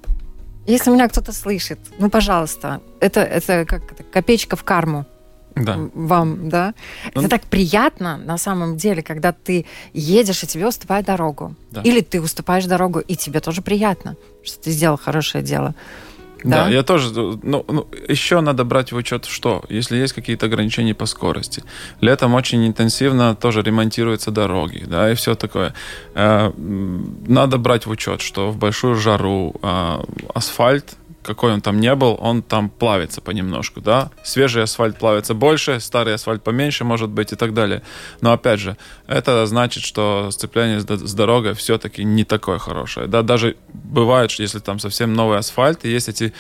если 0.67 0.91
меня 0.91 1.09
кто-то 1.09 1.33
слышит, 1.33 1.79
ну, 1.99 2.11
пожалуйста, 2.11 2.83
это, 3.01 3.21
это 3.21 3.65
как 3.65 3.83
копеечка 4.13 4.57
в 4.57 4.63
карму 4.63 5.07
да. 5.57 5.79
вам, 5.95 6.49
да. 6.49 6.75
Ну, 7.15 7.23
Это 7.23 7.31
так 7.31 7.43
приятно 7.43 8.17
на 8.17 8.39
самом 8.39 8.77
деле, 8.77 9.03
когда 9.03 9.33
ты 9.33 9.67
едешь, 9.93 10.43
и 10.43 10.47
тебе 10.47 10.67
уступают 10.67 11.07
дорогу. 11.07 11.55
Да. 11.71 11.83
Или 11.83 12.01
ты 12.01 12.21
уступаешь 12.21 12.67
дорогу, 12.67 13.01
и 13.01 13.17
тебе 13.17 13.41
тоже 13.41 13.63
приятно, 13.63 14.17
что 14.43 14.61
ты 14.61 14.71
сделал 14.71 14.97
хорошее 14.97 15.45
дело. 15.45 15.75
Да, 16.45 16.65
да 16.65 16.71
я 16.71 16.83
тоже. 16.83 17.13
Ну, 17.15 17.65
ну, 17.69 17.87
еще 18.09 18.41
надо 18.41 18.65
брать 18.65 18.93
в 18.93 18.97
учет, 18.97 19.27
что 19.27 19.63
если 19.69 19.97
есть 19.97 20.13
какие-то 20.13 20.47
ограничения 20.47 20.95
по 20.95 21.07
скорости. 21.07 21.63
Летом 22.01 22.35
очень 22.35 22.67
интенсивно 22.67 23.35
тоже 23.35 23.63
ремонтируются 23.63 24.31
дороги, 24.31 24.85
да, 24.87 25.11
и 25.11 25.15
все 25.15 25.35
такое. 25.35 25.75
Э, 26.15 26.53
надо 26.57 27.59
брать 27.59 27.87
в 27.87 27.91
учет, 27.91 28.21
что 28.21 28.51
в 28.51 28.57
большую 28.57 28.95
жару 28.95 29.55
э, 29.63 30.03
асфальт 30.35 30.97
какой 31.23 31.53
он 31.53 31.61
там 31.61 31.81
не 31.81 31.95
был, 31.95 32.17
он 32.21 32.43
там 32.43 32.71
плавится 32.71 33.21
понемножку, 33.21 33.81
да. 33.81 34.11
Свежий 34.23 34.63
асфальт 34.63 34.99
плавится 34.99 35.35
больше, 35.35 35.81
старый 35.81 36.15
асфальт 36.15 36.43
поменьше, 36.43 36.85
может 36.85 37.11
быть, 37.11 37.33
и 37.33 37.37
так 37.37 37.55
далее. 37.55 37.83
Но 38.21 38.33
опять 38.33 38.61
же, 38.61 38.77
это 39.07 39.47
значит, 39.47 39.83
что 39.85 40.31
сцепление 40.31 40.81
с 40.81 41.15
дорогой 41.15 41.55
все-таки 41.55 42.05
не 42.05 42.25
такое 42.25 42.59
хорошее. 42.59 43.07
Да, 43.07 43.23
даже 43.23 43.57
бывает, 43.73 44.31
что 44.31 44.43
если 44.43 44.59
там 44.59 44.79
совсем 44.79 45.13
новый 45.15 45.39
асфальт, 45.39 45.85
и 45.85 45.91
есть 45.91 46.09
эти 46.09 46.33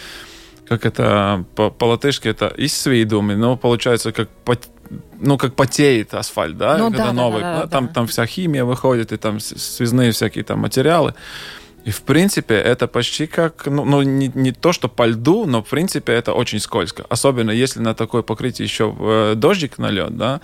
как 0.66 0.86
это 0.86 1.44
по-латышски 1.56 2.28
это 2.28 2.46
из 2.46 2.80
свидуми, 2.80 3.34
но 3.34 3.56
получается 3.56 4.12
как 4.12 4.28
ну, 5.18 5.36
как 5.36 5.54
потеет 5.54 6.14
асфальт, 6.14 6.56
да, 6.56 6.78
ну, 6.78 6.90
когда 6.90 7.06
да, 7.06 7.12
новый. 7.12 7.42
Да, 7.42 7.62
да, 7.62 7.66
там, 7.66 7.86
да. 7.86 7.92
там 7.92 8.06
вся 8.06 8.26
химия 8.26 8.64
выходит, 8.64 9.12
и 9.12 9.16
там 9.16 9.40
связные 9.40 10.12
всякие 10.12 10.44
там 10.44 10.60
материалы. 10.60 11.14
И, 11.90 11.92
в 11.92 12.02
принципе, 12.02 12.54
это 12.54 12.86
почти 12.86 13.26
как, 13.26 13.66
ну, 13.66 13.84
ну 13.84 14.02
не, 14.02 14.30
не 14.32 14.52
то, 14.52 14.72
что 14.72 14.88
по 14.88 15.06
льду, 15.06 15.44
но, 15.44 15.60
в 15.60 15.68
принципе, 15.68 16.12
это 16.12 16.32
очень 16.32 16.60
скользко. 16.60 17.04
Особенно, 17.08 17.50
если 17.50 17.80
на 17.80 17.94
такое 17.94 18.22
покрытие 18.22 18.64
еще 18.64 18.94
э, 18.96 19.34
дождик 19.34 19.76
налет, 19.78 20.16
да. 20.16 20.40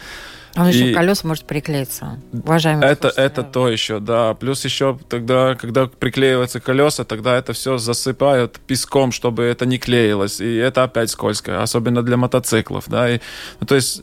Он 0.56 0.68
и 0.68 0.72
еще 0.72 0.92
колеса 0.92 1.28
может 1.28 1.44
приклеиться, 1.44 2.18
уважаемые 2.32 2.90
это, 2.90 3.12
это 3.14 3.44
то 3.44 3.68
еще, 3.68 4.00
да. 4.00 4.34
Плюс 4.34 4.64
еще 4.64 4.98
тогда, 5.08 5.54
когда 5.54 5.86
приклеиваются 5.86 6.58
колеса, 6.58 7.04
тогда 7.04 7.38
это 7.38 7.52
все 7.52 7.78
засыпают 7.78 8.58
песком, 8.66 9.12
чтобы 9.12 9.44
это 9.44 9.66
не 9.66 9.78
клеилось. 9.78 10.40
И 10.40 10.56
это 10.56 10.82
опять 10.82 11.10
скользко, 11.10 11.62
особенно 11.62 12.02
для 12.02 12.16
мотоциклов, 12.16 12.86
да. 12.88 13.08
И, 13.08 13.20
ну, 13.60 13.68
то 13.68 13.76
есть 13.76 14.02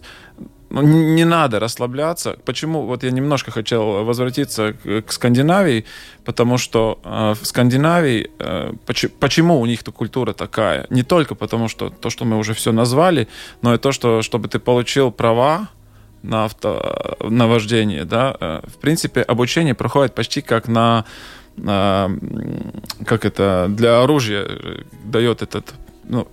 не 0.82 1.26
надо 1.26 1.60
расслабляться. 1.60 2.38
Почему? 2.46 2.86
Вот 2.86 3.04
я 3.04 3.12
немножко 3.12 3.52
хотел 3.52 4.04
возвратиться 4.04 4.74
к, 4.74 5.02
к 5.04 5.12
Скандинавии, 5.12 5.86
потому 6.26 6.58
что 6.58 7.00
э, 7.04 7.34
в 7.40 7.46
Скандинавии 7.46 8.32
э, 8.40 8.74
поч, 8.86 9.06
почему 9.20 9.60
у 9.62 9.66
них 9.66 9.82
эта 9.82 9.92
культура 9.92 10.34
такая? 10.34 10.88
Не 10.90 11.04
только 11.04 11.36
потому, 11.36 11.68
что 11.68 11.90
то, 11.90 12.10
что 12.10 12.26
мы 12.26 12.38
уже 12.38 12.54
все 12.54 12.72
назвали, 12.72 13.28
но 13.62 13.76
и 13.76 13.78
то, 13.78 13.92
что 13.92 14.22
чтобы 14.22 14.48
ты 14.48 14.60
получил 14.60 15.12
права 15.12 15.70
на 16.24 16.46
авто, 16.46 17.18
на 17.22 17.48
вождение, 17.48 18.06
да. 18.06 18.36
Э, 18.40 18.62
в 18.66 18.78
принципе, 18.78 19.22
обучение 19.22 19.76
проходит 19.76 20.16
почти 20.16 20.42
как 20.42 20.68
на 20.68 21.06
как 21.56 23.26
это 23.26 23.68
для 23.70 24.02
оружия 24.02 24.44
э, 24.44 24.82
дает 25.04 25.44
этот 25.44 25.74
ну, 26.04 26.28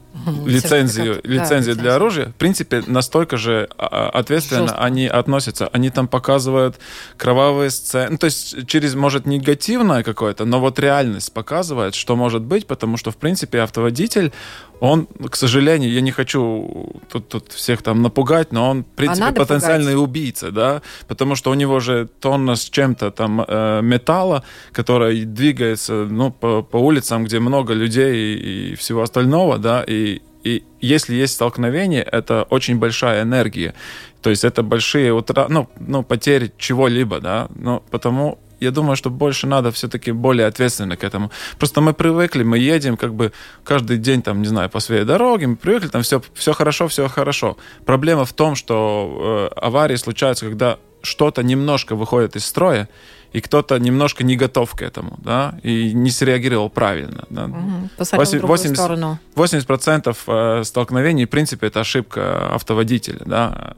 лицензию, 0.46 1.20
лицензию 1.22 1.76
да, 1.76 1.82
для 1.82 1.94
оружия, 1.94 2.26
в 2.26 2.34
принципе, 2.34 2.82
настолько 2.86 3.36
же 3.36 3.68
а, 3.78 4.10
ответственно 4.10 4.68
Жестко. 4.68 4.82
они 4.82 5.06
относятся. 5.06 5.68
Они 5.68 5.90
там 5.90 6.08
показывают 6.08 6.78
кровавые 7.16 7.70
сцены. 7.70 8.12
Ну, 8.12 8.18
то 8.18 8.26
есть 8.26 8.66
через, 8.66 8.94
может, 8.94 9.26
негативное 9.26 10.02
какое-то, 10.02 10.44
но 10.44 10.60
вот 10.60 10.78
реальность 10.78 11.32
показывает, 11.32 11.94
что 11.94 12.16
может 12.16 12.42
быть, 12.42 12.66
потому 12.66 12.96
что, 12.96 13.10
в 13.10 13.16
принципе, 13.16 13.60
автоводитель, 13.60 14.32
он, 14.80 15.06
к 15.30 15.37
сожалению, 15.37 15.92
я 15.92 16.00
не 16.00 16.10
хочу 16.10 16.90
тут, 17.12 17.28
тут 17.28 17.52
всех 17.52 17.82
там 17.82 18.02
напугать, 18.02 18.52
но 18.52 18.70
он, 18.70 18.82
в 18.82 18.96
принципе, 18.96 19.26
а 19.26 19.32
потенциальный 19.32 19.94
пугать. 19.94 20.08
убийца, 20.08 20.50
да, 20.50 20.82
потому 21.06 21.37
что 21.37 21.50
у 21.50 21.54
него 21.54 21.80
же 21.80 22.08
тонна 22.20 22.56
с 22.56 22.64
чем-то 22.70 23.10
там 23.10 23.44
э, 23.46 23.80
металла, 23.82 24.42
который 24.72 25.25
двигается, 25.25 26.06
ну, 26.10 26.30
по, 26.30 26.62
по 26.62 26.78
улицам, 26.78 27.25
где 27.25 27.38
много 27.38 27.75
людей 27.75 28.34
и, 28.37 28.72
и 28.72 28.75
всего 28.75 29.02
остального, 29.02 29.58
да, 29.58 29.84
и 29.87 30.20
И 30.42 30.62
если 30.80 31.14
есть 31.14 31.34
столкновение, 31.34 32.02
это 32.02 32.46
очень 32.50 32.78
большая 32.78 33.22
энергия. 33.22 33.75
То 34.22 34.30
есть 34.30 34.44
это 34.44 34.62
большие 34.62 35.12
утра... 35.12 35.46
ну, 35.49 35.68
ну, 35.78 36.02
потери 36.02 36.50
чего-либо, 36.58 37.20
да. 37.20 37.49
Но 37.54 37.82
потому 37.90 38.38
я 38.60 38.70
думаю, 38.70 38.96
что 38.96 39.10
больше 39.10 39.46
надо 39.46 39.70
все-таки 39.70 40.12
более 40.12 40.46
ответственно 40.46 40.96
к 40.96 41.04
этому. 41.04 41.30
Просто 41.58 41.80
мы 41.80 41.92
привыкли, 41.92 42.42
мы 42.42 42.58
едем 42.58 42.96
как 42.96 43.14
бы 43.14 43.32
каждый 43.64 43.98
день, 43.98 44.22
там, 44.22 44.42
не 44.42 44.48
знаю, 44.48 44.70
по 44.70 44.80
своей 44.80 45.04
дороге, 45.04 45.46
мы 45.46 45.56
привыкли, 45.56 45.88
там 45.88 46.02
все, 46.02 46.22
все 46.34 46.52
хорошо, 46.52 46.86
все 46.88 47.08
хорошо. 47.08 47.56
Проблема 47.84 48.24
в 48.24 48.32
том, 48.32 48.54
что 48.54 49.50
э, 49.52 49.60
аварии 49.60 49.96
случаются, 49.96 50.46
когда 50.46 50.78
что-то 51.02 51.42
немножко 51.42 51.96
выходит 51.96 52.36
из 52.36 52.44
строя, 52.44 52.88
и 53.32 53.40
кто-то 53.40 53.78
немножко 53.78 54.24
не 54.24 54.36
готов 54.36 54.74
к 54.74 54.82
этому, 54.82 55.18
да, 55.18 55.54
и 55.62 55.92
не 55.94 56.10
среагировал 56.10 56.68
правильно. 56.68 57.24
Да. 57.30 57.44
Угу. 57.44 57.90
80, 57.98 58.42
80, 58.42 58.76
сторону. 58.76 59.18
80% 59.36 60.16
э, 60.26 60.64
столкновений, 60.64 61.26
в 61.26 61.30
принципе, 61.30 61.68
это 61.68 61.80
ошибка 61.80 62.54
автоводителя, 62.54 63.22
да, 63.24 63.74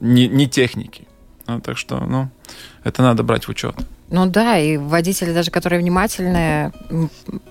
не, 0.00 0.28
не 0.28 0.48
техники. 0.48 1.06
Ну, 1.46 1.60
так 1.60 1.78
что, 1.78 2.00
ну, 2.00 2.28
это 2.82 3.02
надо 3.02 3.22
брать 3.22 3.46
в 3.46 3.50
учет. 3.50 3.76
Ну 4.08 4.26
да, 4.26 4.58
и 4.58 4.76
водители 4.76 5.32
даже, 5.32 5.50
которые 5.50 5.80
внимательные, 5.80 6.72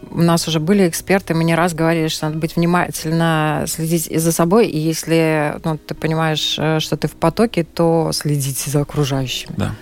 у 0.09 0.21
нас 0.21 0.47
уже 0.47 0.62
были 0.62 0.88
эксперты, 0.88 1.33
мы 1.33 1.43
не 1.43 1.53
раз 1.53 1.74
говорили, 1.74 2.07
что 2.07 2.27
надо 2.27 2.38
быть 2.38 2.55
внимательно, 2.55 3.65
следить 3.67 4.09
за 4.09 4.31
собой, 4.31 4.67
и 4.67 4.77
если 4.77 5.55
ну, 5.65 5.77
ты 5.77 5.93
понимаешь, 5.95 6.55
э, 6.57 6.79
что 6.79 6.95
ты 6.95 7.09
в 7.09 7.13
потоке, 7.13 7.65
то 7.65 8.12
следите 8.13 8.71
за 8.71 8.81
окружающими. 8.81 9.53
Да. 9.57 9.75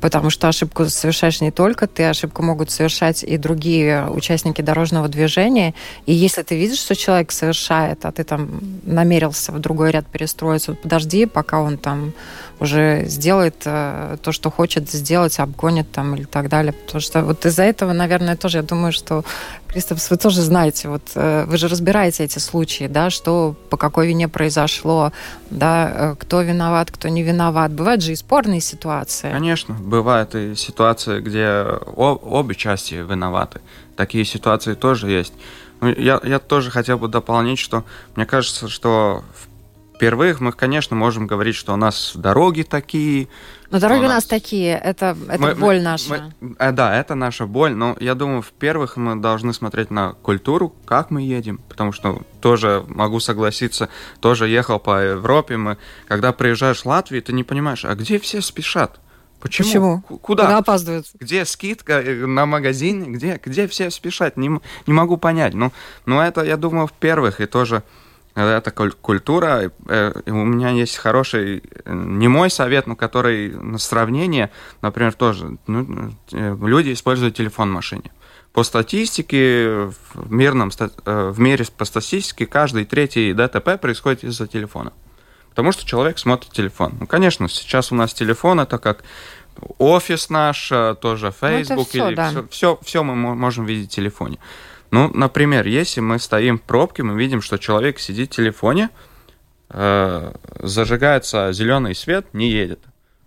Потому 0.00 0.30
что 0.30 0.48
ошибку 0.48 0.86
совершаешь 0.86 1.40
не 1.40 1.50
только 1.50 1.86
ты, 1.86 2.04
ошибку 2.04 2.42
могут 2.42 2.70
совершать 2.70 3.22
и 3.22 3.36
другие 3.36 4.08
участники 4.08 4.62
дорожного 4.62 5.08
движения. 5.08 5.74
И 6.06 6.14
если 6.14 6.42
ты 6.42 6.56
видишь, 6.56 6.78
что 6.78 6.96
человек 6.96 7.32
совершает, 7.32 8.04
а 8.06 8.12
ты 8.12 8.24
там 8.24 8.60
намерился 8.84 9.52
в 9.52 9.58
другой 9.58 9.90
ряд 9.90 10.06
перестроиться, 10.06 10.74
подожди, 10.74 11.26
пока 11.26 11.60
он 11.60 11.76
там 11.76 12.14
уже 12.60 13.04
сделает 13.06 13.62
э, 13.64 14.18
то, 14.22 14.32
что 14.32 14.50
хочет 14.50 14.90
сделать, 14.90 15.38
обгонит 15.38 15.90
там 15.90 16.14
или 16.14 16.24
так 16.24 16.48
далее. 16.48 16.72
Потому 16.72 17.00
что 17.00 17.22
вот 17.24 17.46
из-за 17.46 17.62
этого, 17.62 17.92
наверное, 17.92 18.36
тоже 18.36 18.58
я 18.58 18.62
думаю, 18.62 18.92
что 18.92 19.24
Кристоф, 19.66 20.10
вы 20.10 20.16
тоже 20.18 20.42
знаете, 20.42 20.88
вот 20.88 21.02
э, 21.14 21.46
вы 21.46 21.56
же 21.56 21.68
разбираете 21.68 22.24
эти 22.24 22.38
случаи, 22.38 22.86
да, 22.86 23.08
что 23.08 23.56
по 23.70 23.76
какой 23.78 24.08
вине 24.08 24.28
произошло, 24.28 25.12
да, 25.50 25.90
э, 25.94 26.14
кто 26.18 26.42
виноват, 26.42 26.90
кто 26.90 27.08
не 27.08 27.22
виноват. 27.22 27.72
Бывают 27.72 28.02
же 28.02 28.12
и 28.12 28.16
спорные 28.16 28.60
ситуации. 28.60 29.32
Конечно, 29.32 29.74
бывают 29.74 30.34
и 30.34 30.54
ситуации, 30.54 31.20
где 31.20 31.64
обе 31.96 32.54
части 32.54 32.94
виноваты. 32.94 33.60
Такие 33.96 34.24
ситуации 34.24 34.74
тоже 34.74 35.10
есть. 35.10 35.32
Ну, 35.80 35.88
я, 35.88 36.20
я 36.22 36.38
тоже 36.38 36.70
хотел 36.70 36.98
бы 36.98 37.08
дополнить, 37.08 37.58
что 37.58 37.84
мне 38.16 38.26
кажется, 38.26 38.68
что 38.68 39.24
в 39.34 39.49
Впервых 40.00 40.40
мы, 40.40 40.52
конечно, 40.52 40.96
можем 40.96 41.26
говорить, 41.26 41.54
что 41.54 41.74
у 41.74 41.76
нас 41.76 42.12
дороги 42.14 42.62
такие. 42.62 43.28
Но 43.70 43.78
дороги 43.78 43.98
у 43.98 44.02
нас, 44.04 44.14
нас 44.14 44.24
такие, 44.24 44.72
это, 44.72 45.14
это 45.28 45.42
мы, 45.42 45.54
боль 45.54 45.82
наша. 45.82 46.32
Мы, 46.40 46.56
э, 46.58 46.72
да, 46.72 46.98
это 46.98 47.14
наша 47.14 47.44
боль, 47.44 47.74
но 47.74 47.94
я 48.00 48.14
думаю, 48.14 48.40
в-первых, 48.40 48.96
мы 48.96 49.16
должны 49.16 49.52
смотреть 49.52 49.90
на 49.90 50.14
культуру, 50.14 50.74
как 50.86 51.10
мы 51.10 51.20
едем, 51.20 51.60
потому 51.68 51.92
что 51.92 52.22
тоже 52.40 52.82
могу 52.88 53.20
согласиться, 53.20 53.90
тоже 54.20 54.48
ехал 54.48 54.78
по 54.78 55.02
Европе, 55.02 55.58
мы, 55.58 55.76
когда 56.08 56.32
приезжаешь 56.32 56.80
в 56.80 56.86
Латвию, 56.86 57.22
ты 57.22 57.34
не 57.34 57.44
понимаешь, 57.44 57.84
а 57.84 57.94
где 57.94 58.18
все 58.18 58.40
спешат? 58.40 58.98
Почему? 59.38 59.68
Почему? 59.68 60.00
Куда? 60.00 60.44
Куда 60.44 60.56
опаздывают? 60.56 61.08
Где 61.20 61.44
скидка 61.44 62.00
э, 62.00 62.24
на 62.24 62.46
магазин? 62.46 63.12
Где, 63.12 63.38
где 63.44 63.68
все 63.68 63.90
спешат? 63.90 64.38
Не, 64.38 64.48
не 64.86 64.94
могу 64.94 65.18
понять. 65.18 65.52
Ну, 65.52 65.72
ну, 66.06 66.22
это, 66.22 66.42
я 66.42 66.56
думаю, 66.56 66.86
в-первых, 66.86 67.42
и 67.42 67.46
тоже 67.46 67.82
это 68.34 68.70
культура. 68.70 69.72
Э, 69.88 70.12
у 70.26 70.44
меня 70.44 70.70
есть 70.70 70.96
хороший, 70.96 71.62
э, 71.84 71.92
не 71.92 72.28
мой 72.28 72.50
совет, 72.50 72.86
но 72.86 72.96
который 72.96 73.50
на 73.50 73.78
сравнение, 73.78 74.50
например, 74.82 75.14
тоже. 75.14 75.56
Ну, 75.66 76.12
э, 76.32 76.56
люди 76.60 76.92
используют 76.92 77.36
телефон 77.36 77.70
в 77.70 77.74
машине. 77.74 78.10
По 78.52 78.64
статистике, 78.64 79.90
в, 80.14 80.32
мирном, 80.32 80.70
в 81.04 81.38
мире 81.38 81.64
по 81.76 81.84
статистике, 81.84 82.46
каждый 82.46 82.84
третий 82.84 83.32
ДТП 83.32 83.80
происходит 83.80 84.24
из-за 84.24 84.48
телефона. 84.48 84.92
Потому 85.50 85.70
что 85.72 85.86
человек 85.86 86.18
смотрит 86.18 86.52
телефон. 86.52 86.94
Ну, 86.98 87.06
конечно, 87.06 87.48
сейчас 87.48 87.92
у 87.92 87.94
нас 87.94 88.12
телефон 88.12 88.60
это 88.60 88.78
как 88.78 89.04
офис 89.78 90.30
наш, 90.30 90.72
тоже 91.00 91.26
ну, 91.26 91.48
Facebook, 91.48 91.76
ну, 91.78 91.84
все, 91.84 92.08
или 92.08 92.14
да. 92.14 92.28
все, 92.30 92.46
все, 92.50 92.78
все 92.82 93.02
мы 93.04 93.14
можем 93.14 93.66
видеть 93.66 93.92
в 93.92 93.94
телефоне. 93.94 94.38
Ну, 94.90 95.08
например, 95.08 95.66
если 95.66 96.00
мы 96.00 96.18
стоим 96.18 96.58
в 96.58 96.62
пробке, 96.62 97.02
мы 97.02 97.18
видим, 97.18 97.42
что 97.42 97.58
человек 97.58 97.98
сидит 97.98 98.32
в 98.32 98.36
телефоне, 98.36 98.90
э, 99.68 100.32
зажигается 100.60 101.52
зеленый 101.52 101.94
свет, 101.94 102.26
не 102.32 102.50
едет. 102.50 102.80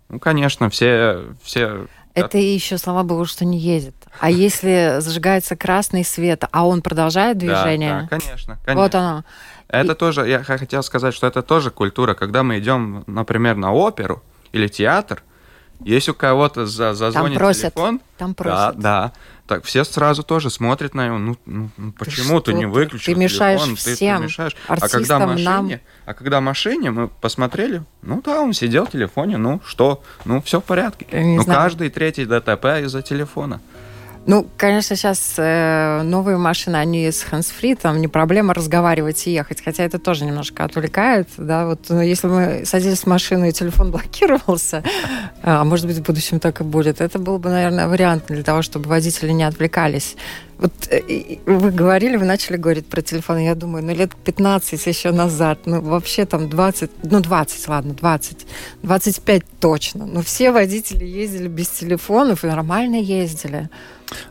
Ну, 0.08 0.18
конечно, 0.18 0.68
все, 0.68 1.24
все 1.42 1.86
это 2.14 2.38
еще, 2.38 2.78
слава 2.78 3.02
богу, 3.02 3.24
что 3.24 3.44
не 3.44 3.58
едет. 3.58 3.94
А 4.20 4.30
если 4.30 4.96
зажигается 5.00 5.56
красный 5.56 6.04
свет, 6.04 6.44
а 6.50 6.66
он 6.66 6.80
продолжает 6.80 7.38
движение? 7.38 7.92
Да, 7.92 8.00
да 8.02 8.06
конечно, 8.08 8.58
конечно. 8.64 8.82
Вот 8.82 8.94
оно. 8.94 9.24
Это 9.66 9.92
И... 9.92 9.96
тоже, 9.96 10.28
я 10.28 10.44
хотел 10.44 10.84
сказать, 10.84 11.12
что 11.12 11.26
это 11.26 11.42
тоже 11.42 11.72
культура. 11.72 12.14
Когда 12.14 12.44
мы 12.44 12.60
идем, 12.60 13.02
например, 13.08 13.56
на 13.56 13.72
оперу 13.72 14.22
или 14.52 14.68
театр, 14.68 15.24
если 15.80 16.12
у 16.12 16.14
кого-то 16.14 16.66
за, 16.66 16.94
зазвонит 16.94 17.38
там 17.38 17.46
просят, 17.46 17.74
телефон, 17.74 18.00
там 18.16 18.34
просят. 18.34 18.76
да, 18.76 19.02
да, 19.04 19.12
так 19.46 19.64
все 19.64 19.84
сразу 19.84 20.22
тоже 20.22 20.48
смотрят 20.50 20.94
на 20.94 21.06
него. 21.06 21.18
Ну, 21.18 21.36
ну, 21.44 21.70
ну 21.76 21.92
почему 21.92 22.40
ты, 22.40 22.52
ты 22.52 22.58
не 22.58 22.66
выключил 22.66 23.12
Ты 23.12 23.20
мешаешь 23.20 23.60
телефон? 23.60 23.76
всем. 23.76 24.16
Ты, 24.16 24.22
ты 24.22 24.24
мешаешь. 24.24 24.56
а 24.68 24.88
когда 24.88 25.18
машине, 25.18 25.44
нам... 25.44 25.70
а 26.06 26.14
когда 26.14 26.40
машине 26.40 26.90
мы 26.90 27.08
посмотрели, 27.08 27.82
ну 28.02 28.22
да, 28.24 28.40
он 28.40 28.52
сидел 28.54 28.86
в 28.86 28.90
телефоне, 28.90 29.36
ну 29.36 29.60
что, 29.66 30.02
ну 30.24 30.40
все 30.40 30.60
в 30.60 30.64
порядке. 30.64 31.06
ну 31.12 31.42
знаю. 31.42 31.60
каждый 31.60 31.90
третий 31.90 32.24
ДТП 32.24 32.64
из-за 32.84 33.02
телефона. 33.02 33.60
Ну, 34.26 34.46
конечно, 34.56 34.96
сейчас 34.96 35.34
э, 35.36 36.00
новые 36.02 36.38
машины, 36.38 36.76
они 36.76 37.06
с 37.06 37.26
hands-free, 37.30 37.76
там 37.76 38.00
не 38.00 38.08
проблема 38.08 38.54
разговаривать 38.54 39.26
и 39.26 39.32
ехать, 39.32 39.62
хотя 39.62 39.84
это 39.84 39.98
тоже 39.98 40.24
немножко 40.24 40.64
отвлекает, 40.64 41.28
да, 41.36 41.66
вот 41.66 41.80
ну, 41.90 42.00
если 42.00 42.28
мы 42.28 42.62
садились 42.64 43.00
в 43.00 43.06
машину 43.06 43.44
и 43.44 43.52
телефон 43.52 43.90
блокировался, 43.92 44.82
а 45.42 45.62
может 45.64 45.86
быть 45.86 45.98
в 45.98 46.02
будущем 46.02 46.40
так 46.40 46.62
и 46.62 46.64
будет, 46.64 47.02
это 47.02 47.18
был 47.18 47.38
бы, 47.38 47.50
наверное, 47.50 47.86
вариант 47.86 48.24
для 48.28 48.42
того, 48.42 48.62
чтобы 48.62 48.88
водители 48.88 49.30
не 49.30 49.44
отвлекались. 49.44 50.16
Вот 50.56 50.72
э, 50.90 51.02
вы 51.44 51.70
говорили, 51.70 52.16
вы 52.16 52.24
начали 52.24 52.56
говорить 52.56 52.86
про 52.86 53.02
телефон, 53.02 53.38
я 53.38 53.54
думаю, 53.54 53.84
ну 53.84 53.94
лет 53.94 54.14
15 54.14 54.86
еще 54.86 55.10
назад, 55.10 55.60
ну 55.66 55.82
вообще 55.82 56.24
там 56.24 56.48
20, 56.48 56.90
ну 57.02 57.20
20, 57.20 57.68
ладно, 57.68 57.92
20, 57.92 58.46
25 58.82 59.42
точно, 59.60 60.06
но 60.06 60.22
все 60.22 60.50
водители 60.50 61.04
ездили 61.04 61.48
без 61.48 61.68
телефонов 61.68 62.42
и 62.42 62.46
нормально 62.46 62.96
ездили. 62.96 63.68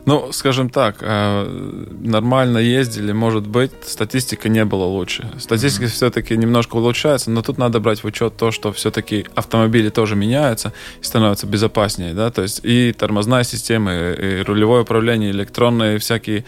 Ну, 0.06 0.32
скажем 0.32 0.70
так, 0.70 0.96
э, 1.00 1.86
нормально 2.00 2.58
ездили, 2.58 3.12
может 3.12 3.46
быть, 3.46 3.72
статистика 3.82 4.48
не 4.48 4.64
была 4.64 4.86
лучше. 4.86 5.30
Статистика 5.38 5.84
mm-hmm. 5.84 5.88
все-таки 5.88 6.36
немножко 6.36 6.76
улучшается, 6.76 7.30
но 7.30 7.42
тут 7.42 7.58
надо 7.58 7.80
брать 7.80 8.02
в 8.02 8.06
учет 8.06 8.36
то, 8.36 8.50
что 8.50 8.72
все-таки 8.72 9.26
автомобили 9.34 9.88
тоже 9.90 10.16
меняются 10.16 10.72
и 11.00 11.04
становятся 11.04 11.46
безопаснее, 11.46 12.14
да, 12.14 12.30
то 12.30 12.42
есть 12.42 12.60
и 12.62 12.92
тормозная 12.92 13.44
система, 13.44 13.92
и 13.94 14.42
рулевое 14.42 14.82
управление, 14.82 15.30
электронные 15.30 15.98
всякие 15.98 16.44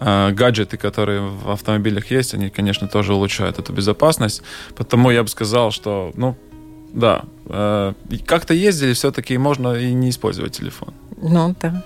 э, 0.00 0.30
гаджеты, 0.32 0.76
которые 0.76 1.20
в 1.20 1.50
автомобилях 1.50 2.10
есть, 2.10 2.34
они, 2.34 2.50
конечно, 2.50 2.88
тоже 2.88 3.14
улучшают 3.14 3.58
эту 3.58 3.72
безопасность. 3.72 4.42
Потому 4.76 5.10
я 5.10 5.22
бы 5.22 5.28
сказал, 5.28 5.70
что, 5.70 6.12
ну, 6.14 6.36
да, 6.92 7.22
э, 7.46 7.92
как-то 8.26 8.54
ездили, 8.54 8.92
все-таки 8.92 9.38
можно 9.38 9.74
и 9.74 9.92
не 9.92 10.10
использовать 10.10 10.56
телефон. 10.56 10.92
Ну, 11.16 11.54
да. 11.60 11.84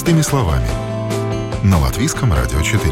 Простыми 0.00 0.22
словами. 0.22 0.66
На 1.62 1.78
Латвийском 1.78 2.32
радио 2.32 2.62
4. 2.62 2.82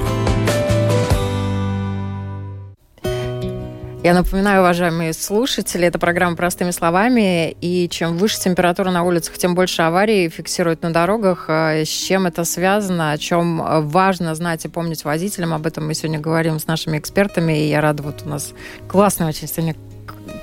Я 4.04 4.12
напоминаю, 4.12 4.60
уважаемые 4.60 5.14
слушатели, 5.14 5.86
это 5.86 5.98
программа 5.98 6.36
«Простыми 6.36 6.70
словами», 6.70 7.56
и 7.62 7.88
чем 7.88 8.18
выше 8.18 8.38
температура 8.38 8.90
на 8.90 9.04
улицах, 9.04 9.38
тем 9.38 9.54
больше 9.54 9.80
аварий 9.80 10.28
фиксируют 10.28 10.82
на 10.82 10.92
дорогах. 10.92 11.46
А 11.48 11.82
с 11.82 11.88
чем 11.88 12.26
это 12.26 12.44
связано, 12.44 13.12
о 13.12 13.16
чем 13.16 13.88
важно 13.88 14.34
знать 14.34 14.66
и 14.66 14.68
помнить 14.68 15.02
водителям, 15.02 15.54
об 15.54 15.66
этом 15.66 15.86
мы 15.86 15.94
сегодня 15.94 16.20
говорим 16.20 16.58
с 16.58 16.66
нашими 16.66 16.98
экспертами, 16.98 17.64
и 17.64 17.70
я 17.70 17.80
рада, 17.80 18.02
вот 18.02 18.24
у 18.26 18.28
нас 18.28 18.52
классный 18.86 19.26
очень 19.26 19.48
сегодня 19.48 19.74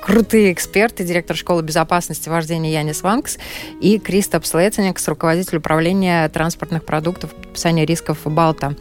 крутые 0.06 0.52
эксперты, 0.52 1.02
директор 1.02 1.34
школы 1.34 1.62
безопасности 1.62 2.28
вождения 2.28 2.70
Янис 2.78 3.02
Ванкс 3.02 3.38
и 3.80 3.98
Кристоп 3.98 4.46
Слеценикс, 4.46 5.08
руководитель 5.08 5.58
управления 5.58 6.28
транспортных 6.28 6.84
продуктов 6.84 7.34
подписания 7.34 7.84
рисков 7.84 8.18
Балта. 8.24 8.76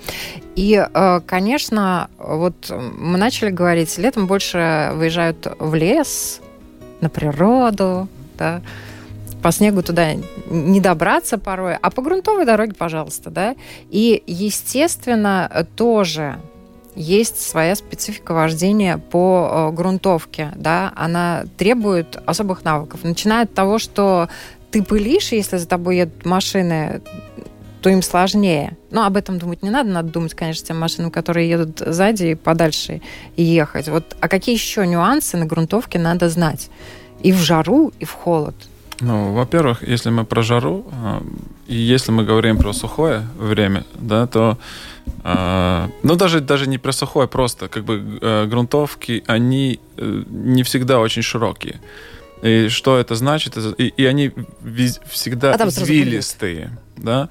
И, 0.55 0.75
э, 0.87 1.21
конечно, 1.25 2.11
вот 2.19 2.69
мы 2.69 3.17
начали 3.17 3.49
говорить, 3.49 3.97
летом 3.97 4.27
больше 4.27 4.91
выезжают 4.93 5.47
в 5.57 5.73
лес, 5.73 6.41
на 7.01 7.09
природу, 7.09 8.07
да, 8.37 8.61
по 9.41 9.51
снегу 9.51 9.81
туда 9.81 10.13
не 10.47 10.79
добраться 10.79 11.39
порой, 11.39 11.75
а 11.75 11.89
по 11.89 12.03
грунтовой 12.03 12.45
дороге, 12.45 12.75
пожалуйста, 12.77 13.31
да. 13.31 13.55
И, 13.89 14.21
естественно, 14.27 15.65
тоже 15.75 16.37
есть 16.95 17.41
своя 17.41 17.75
специфика 17.75 18.33
вождения 18.33 18.97
по 18.97 19.69
э, 19.71 19.75
грунтовке, 19.75 20.51
да, 20.55 20.93
она 20.95 21.45
требует 21.57 22.17
особых 22.25 22.63
навыков. 22.63 23.01
Начиная 23.03 23.43
от 23.43 23.53
того, 23.53 23.79
что 23.79 24.29
ты 24.71 24.83
пылишь, 24.83 25.31
если 25.31 25.57
за 25.57 25.67
тобой 25.67 25.97
едут 25.97 26.25
машины, 26.25 27.01
то 27.81 27.89
им 27.89 28.01
сложнее. 28.01 28.77
Но 28.89 29.05
об 29.05 29.15
этом 29.15 29.37
думать 29.37 29.61
не 29.61 29.69
надо, 29.69 29.89
надо 29.89 30.09
думать, 30.09 30.33
конечно, 30.33 30.65
тем 30.65 30.79
машинам, 30.79 31.11
которые 31.11 31.47
едут 31.47 31.79
сзади 31.85 32.25
и 32.25 32.35
подальше 32.35 33.01
ехать. 33.37 33.87
Вот, 33.89 34.15
а 34.19 34.27
какие 34.27 34.55
еще 34.55 34.87
нюансы 34.87 35.37
на 35.37 35.45
грунтовке 35.45 35.99
надо 35.99 36.29
знать? 36.29 36.69
И 37.21 37.31
в 37.31 37.37
жару, 37.37 37.93
и 37.99 38.05
в 38.05 38.11
холод. 38.11 38.55
Ну, 39.01 39.33
во-первых, 39.33 39.87
если 39.87 40.09
мы 40.09 40.25
про 40.25 40.41
жару, 40.41 40.85
а, 40.91 41.21
и 41.67 41.75
если 41.75 42.11
мы 42.11 42.23
говорим 42.23 42.57
про 42.57 42.73
сухое 42.73 43.27
время, 43.37 43.85
да, 43.95 44.27
то 44.27 44.57
а, 45.23 45.89
ну, 46.03 46.15
даже, 46.15 46.39
даже 46.39 46.67
не 46.67 46.77
про 46.77 46.91
сухое, 46.91 47.27
просто 47.27 47.67
как 47.67 47.83
бы 47.83 48.19
э, 48.21 48.45
грунтовки, 48.45 49.23
они 49.27 49.79
э, 49.97 50.23
не 50.27 50.63
всегда 50.63 50.99
очень 50.99 51.21
широкие. 51.23 51.79
И 52.43 52.69
что 52.69 52.97
это 52.97 53.15
значит? 53.15 53.57
И, 53.57 53.87
и 53.87 54.05
они 54.05 54.31
всегда 55.09 55.53
а 55.53 55.67
извилистые, 55.67 56.77
да. 56.97 57.29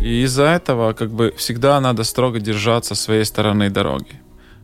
И 0.00 0.22
из-за 0.22 0.44
этого 0.44 0.92
как 0.92 1.10
бы 1.10 1.34
всегда 1.36 1.80
надо 1.80 2.04
строго 2.04 2.40
держаться 2.40 2.94
своей 2.94 3.24
стороны 3.24 3.70
дороги. 3.70 4.20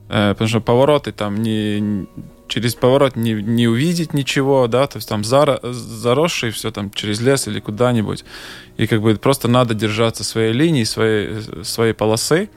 Э, 0.09 0.30
потому 0.33 0.48
что 0.48 0.61
повороты 0.61 1.12
там 1.12 1.37
не, 1.42 2.06
через 2.51 2.75
поворот 2.75 3.17
не, 3.17 3.33
не 3.33 3.69
увидеть 3.69 4.13
ничего, 4.13 4.67
да, 4.67 4.87
то 4.87 4.99
есть 4.99 5.09
там 5.09 5.25
заро, 5.25 5.61
заросший 5.63 6.51
все 6.51 6.71
там 6.71 6.91
через 6.91 7.21
лес 7.21 7.49
или 7.49 7.61
куда-нибудь. 7.61 8.25
И 8.77 8.87
как 8.87 9.01
бы 9.01 9.15
просто 9.15 9.49
надо 9.49 9.75
держаться 9.75 10.25
своей 10.25 10.53
линии, 10.53 10.85
своей, 10.85 11.65
своей 11.65 11.95
полосы, 11.95 12.51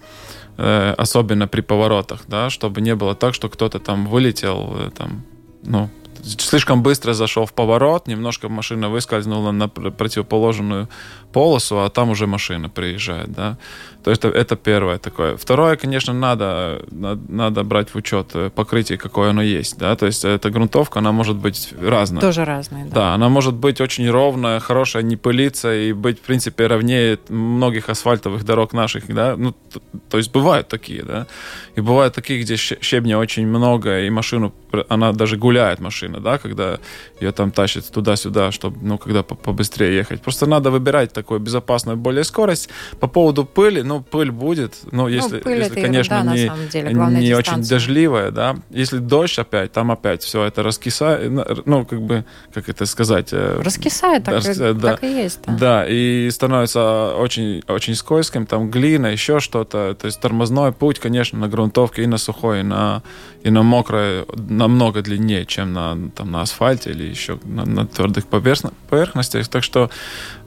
э, 0.58 0.94
особенно 0.98 1.48
при 1.48 1.62
поворотах, 1.62 2.24
да, 2.28 2.50
чтобы 2.50 2.82
не 2.82 2.96
было 2.96 3.14
так, 3.16 3.36
что 3.36 3.50
кто-то 3.50 3.80
там 3.80 4.08
вылетел, 4.08 4.76
э, 4.80 4.90
там, 4.98 5.24
ну, 5.64 5.90
слишком 6.24 6.82
быстро 6.82 7.14
зашел 7.14 7.46
в 7.46 7.54
поворот, 7.54 8.08
немножко 8.08 8.50
машина 8.50 8.90
выскользнула 8.90 9.52
на 9.52 9.68
противоположную 9.70 10.90
полосу, 11.34 11.80
а 11.80 11.89
там 11.89 12.10
уже 12.10 12.28
машина 12.28 12.69
приезжает, 12.69 13.32
да. 13.32 13.58
То 14.04 14.12
есть 14.12 14.26
это, 14.26 14.38
это 14.38 14.56
первое 14.56 14.98
такое. 14.98 15.38
Второе, 15.38 15.78
конечно, 15.78 16.13
надо, 16.13 16.82
надо, 16.91 17.63
брать 17.63 17.89
в 17.93 17.96
учет 17.96 18.32
э, 18.34 18.50
покрытие, 18.50 18.98
какое 18.98 19.30
оно 19.30 19.41
есть, 19.41 19.78
да, 19.78 19.96
то 19.96 20.06
есть 20.06 20.26
эта 20.26 20.50
грунтовка, 20.50 21.00
она 21.00 21.12
может 21.12 21.38
быть 21.38 21.74
разная. 21.82 22.22
Тоже 22.22 22.46
разная, 22.46 22.86
да. 22.86 22.96
Да, 22.96 23.13
она 23.13 23.30
может 23.30 23.54
быть 23.54 23.82
очень 23.82 24.10
ровная, 24.10 24.60
хорошая, 24.60 25.04
не 25.04 25.15
пылиться 25.15 25.74
и 25.74 25.93
быть, 25.93 26.19
в 26.19 26.22
принципе, 26.22 26.67
ровнее 26.67 27.17
многих 27.30 27.89
асфальтовых 27.89 28.43
дорог 28.43 28.74
наших, 28.74 29.08
да, 29.08 29.36
ну, 29.38 29.52
то, 29.52 29.82
то 30.10 30.17
есть 30.17 30.32
бывают 30.34 30.67
такие, 30.67 31.04
да, 31.04 31.28
и 31.76 31.82
бывают 31.82 32.13
такие, 32.13 32.41
где 32.41 32.58
щебня 32.58 33.19
очень 33.19 33.48
много, 33.48 34.02
и 34.02 34.10
машину, 34.10 34.54
она 34.89 35.13
даже 35.13 35.38
гуляет, 35.38 35.80
машина, 35.80 36.19
да, 36.19 36.38
когда 36.38 36.80
ее 37.22 37.32
там 37.32 37.52
тащит 37.52 37.89
туда-сюда, 37.91 38.52
чтобы, 38.52 38.78
ну, 38.82 38.98
когда 38.98 39.24
побыстрее 39.24 39.96
ехать. 39.96 40.22
Просто 40.22 40.46
надо 40.46 40.72
выбирать 40.72 41.13
такую 41.24 41.40
безопасную 41.40 41.98
более 41.98 42.26
скорость. 42.26 42.70
По 43.00 43.08
поводу 43.08 43.46
пыли, 43.46 43.82
ну, 43.82 44.02
пыль 44.02 44.32
будет, 44.32 44.76
ну, 44.92 45.08
если, 45.08 45.42
ну, 45.44 45.52
если 45.52 45.82
конечно, 45.82 46.16
ерунда, 46.16 46.36
не, 46.36 46.68
деле, 46.70 46.94
не 46.94 47.34
очень 47.34 47.64
дождливая, 47.64 48.32
да. 48.32 48.58
Если 48.70 48.98
дождь 48.98 49.40
опять, 49.40 49.72
там 49.72 49.90
опять 49.90 50.24
все 50.24 50.44
это 50.44 50.64
раскисает, 50.64 51.66
ну, 51.66 51.86
как 51.86 52.02
бы, 52.02 52.26
как 52.54 52.68
это 52.68 52.86
сказать? 52.86 53.30
Э, 53.32 53.62
раскисает, 53.64 54.26
так, 54.26 54.36
раскисает, 54.36 54.78
да, 54.78 54.92
так 54.92 55.04
и 55.04 55.08
есть. 55.08 55.40
Да. 55.48 55.58
да, 55.58 55.86
и 55.88 56.30
становится 56.30 57.16
очень, 57.16 57.64
очень 57.68 57.96
скользким, 57.96 58.46
там 58.46 58.70
глина, 58.70 59.08
еще 59.08 59.40
что-то. 59.40 59.96
То 60.00 60.06
есть 60.06 60.20
тормозной 60.20 60.74
путь, 60.74 61.00
конечно, 61.00 61.40
на 61.40 61.48
грунтовке 61.48 62.04
и 62.04 62.06
на 62.06 62.18
сухой, 62.18 62.60
и 62.60 62.64
на, 62.64 63.02
и 63.44 63.50
на 63.50 63.64
мокрой 63.64 64.26
намного 64.36 65.02
длиннее, 65.02 65.46
чем 65.46 65.72
на, 65.72 65.98
там, 66.16 66.32
на 66.32 66.42
асфальте 66.42 66.90
или 66.92 67.04
еще 67.04 67.40
на, 67.46 67.66
на 67.66 67.88
твердых 67.88 68.26
поверхностях. 68.28 69.48
Так 69.48 69.64
что, 69.64 69.90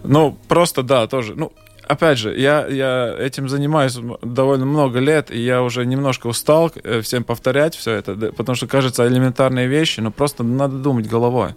ну, 0.07 0.37
просто, 0.49 0.83
да, 0.83 1.07
тоже, 1.07 1.35
ну, 1.37 1.53
опять 1.89 2.19
же, 2.19 2.39
я, 2.39 2.67
я 2.67 3.15
этим 3.19 3.49
занимаюсь 3.49 3.99
довольно 4.23 4.67
много 4.67 4.99
лет, 4.99 5.31
и 5.31 5.39
я 5.39 5.63
уже 5.63 5.87
немножко 5.87 6.27
устал 6.27 6.71
э, 6.75 7.01
всем 7.01 7.25
повторять 7.25 7.75
все 7.75 7.93
это, 7.93 8.33
потому 8.33 8.57
что, 8.57 8.67
кажется, 8.67 9.07
элементарные 9.07 9.69
вещи, 9.69 10.01
но 10.01 10.11
просто 10.11 10.43
надо 10.43 10.79
думать 10.79 11.09
головой. 11.09 11.55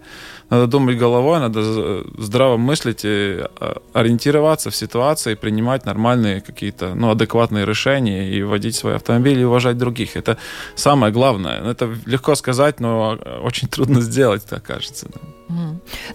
Надо 0.49 0.67
думать 0.67 0.97
головой, 0.97 1.39
надо 1.39 2.03
здраво 2.17 2.57
мыслить, 2.57 3.01
и 3.03 3.43
а, 3.59 3.81
ориентироваться 3.93 4.71
в 4.71 4.75
ситуации, 4.75 5.35
принимать 5.35 5.85
нормальные 5.85 6.41
какие-то, 6.41 6.95
ну, 6.95 7.11
адекватные 7.11 7.65
решения 7.65 8.29
и 8.29 8.41
водить 8.41 8.75
свой 8.75 8.95
автомобиль 8.95 9.39
и 9.39 9.45
уважать 9.45 9.77
других. 9.77 10.17
Это 10.17 10.37
самое 10.75 11.13
главное. 11.13 11.61
Это 11.61 11.93
легко 12.05 12.35
сказать, 12.35 12.79
но 12.79 13.19
очень 13.43 13.67
трудно 13.75 14.01
сделать, 14.01 14.43
так 14.49 14.63
кажется. 14.63 15.07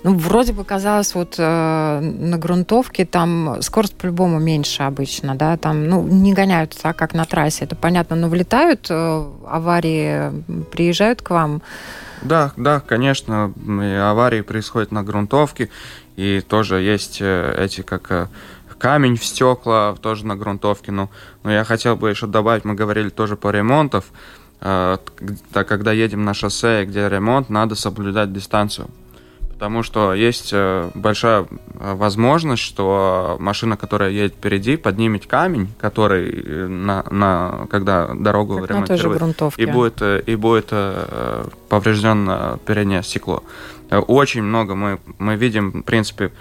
Ну, 0.05 0.17
вроде 0.17 0.53
бы 0.53 0.65
казалось, 0.65 1.15
вот 1.15 1.35
э, 1.39 2.01
на 2.01 2.39
грунтовке 2.39 3.05
там 3.05 3.63
скорость 3.63 3.97
по-любому 4.05 4.39
меньше 4.39 4.83
обычно, 4.83 5.35
да, 5.35 5.57
там, 5.57 5.89
ну, 5.89 6.07
не 6.07 6.35
гоняют 6.35 6.77
так, 6.83 6.95
как 6.95 7.15
на 7.15 7.25
трассе, 7.25 7.65
это 7.65 7.75
понятно, 7.75 8.17
но 8.17 8.29
влетают 8.29 8.87
э, 8.91 9.25
аварии, 9.47 10.31
приезжают 10.71 11.23
к 11.23 11.31
вам. 11.31 11.63
Да, 12.21 12.53
да, 12.59 12.81
конечно, 12.81 13.53
аварии 14.11 14.43
происходят 14.43 14.93
на 14.93 15.03
грунтовке, 15.03 15.71
и 16.17 16.43
тоже 16.47 16.83
есть 16.83 17.23
э, 17.23 17.55
эти, 17.65 17.81
как 17.81 18.11
э, 18.11 18.27
камень 18.79 19.17
в 19.17 19.25
стекла, 19.25 19.97
тоже 20.03 20.27
на 20.27 20.37
грунтовке, 20.37 20.93
ну, 20.93 21.09
но 21.43 21.51
я 21.51 21.65
хотел 21.65 21.97
бы 21.97 22.11
еще 22.11 22.27
добавить, 22.27 22.67
мы 22.67 22.75
говорили 22.75 23.09
тоже 23.09 23.37
по 23.37 23.51
ремонтов, 23.51 24.05
когда 24.61 25.93
едем 25.93 26.25
на 26.25 26.35
шоссе, 26.35 26.85
где 26.85 27.09
ремонт, 27.09 27.51
надо 27.51 27.75
соблюдать 27.75 28.33
дистанцию 28.33 28.89
потому 29.55 29.85
что 29.85 30.15
есть 30.15 30.51
э, 30.53 30.91
большая 30.95 31.43
э, 31.43 31.95
возможность, 31.95 32.63
что 32.63 33.37
машина, 33.39 33.77
которая 33.77 34.11
едет 34.11 34.35
впереди, 34.35 34.77
поднимет 34.77 35.27
камень, 35.27 35.69
который 35.79 36.29
э, 36.29 36.67
на, 36.67 37.05
на 37.11 37.67
когда 37.71 38.13
дорогу 38.15 38.59
как 38.59 38.71
ремонтируют, 38.71 39.53
и 39.57 39.65
будет 39.67 40.03
и 40.03 40.37
будет 40.37 40.73
повреждено 41.69 42.59
переднее 42.67 43.03
стекло. 43.03 43.43
Очень 43.91 44.43
много 44.43 44.75
мы 44.75 44.99
мы 45.19 45.37
видим, 45.37 45.71
в 45.71 45.83
принципе, 45.83 46.33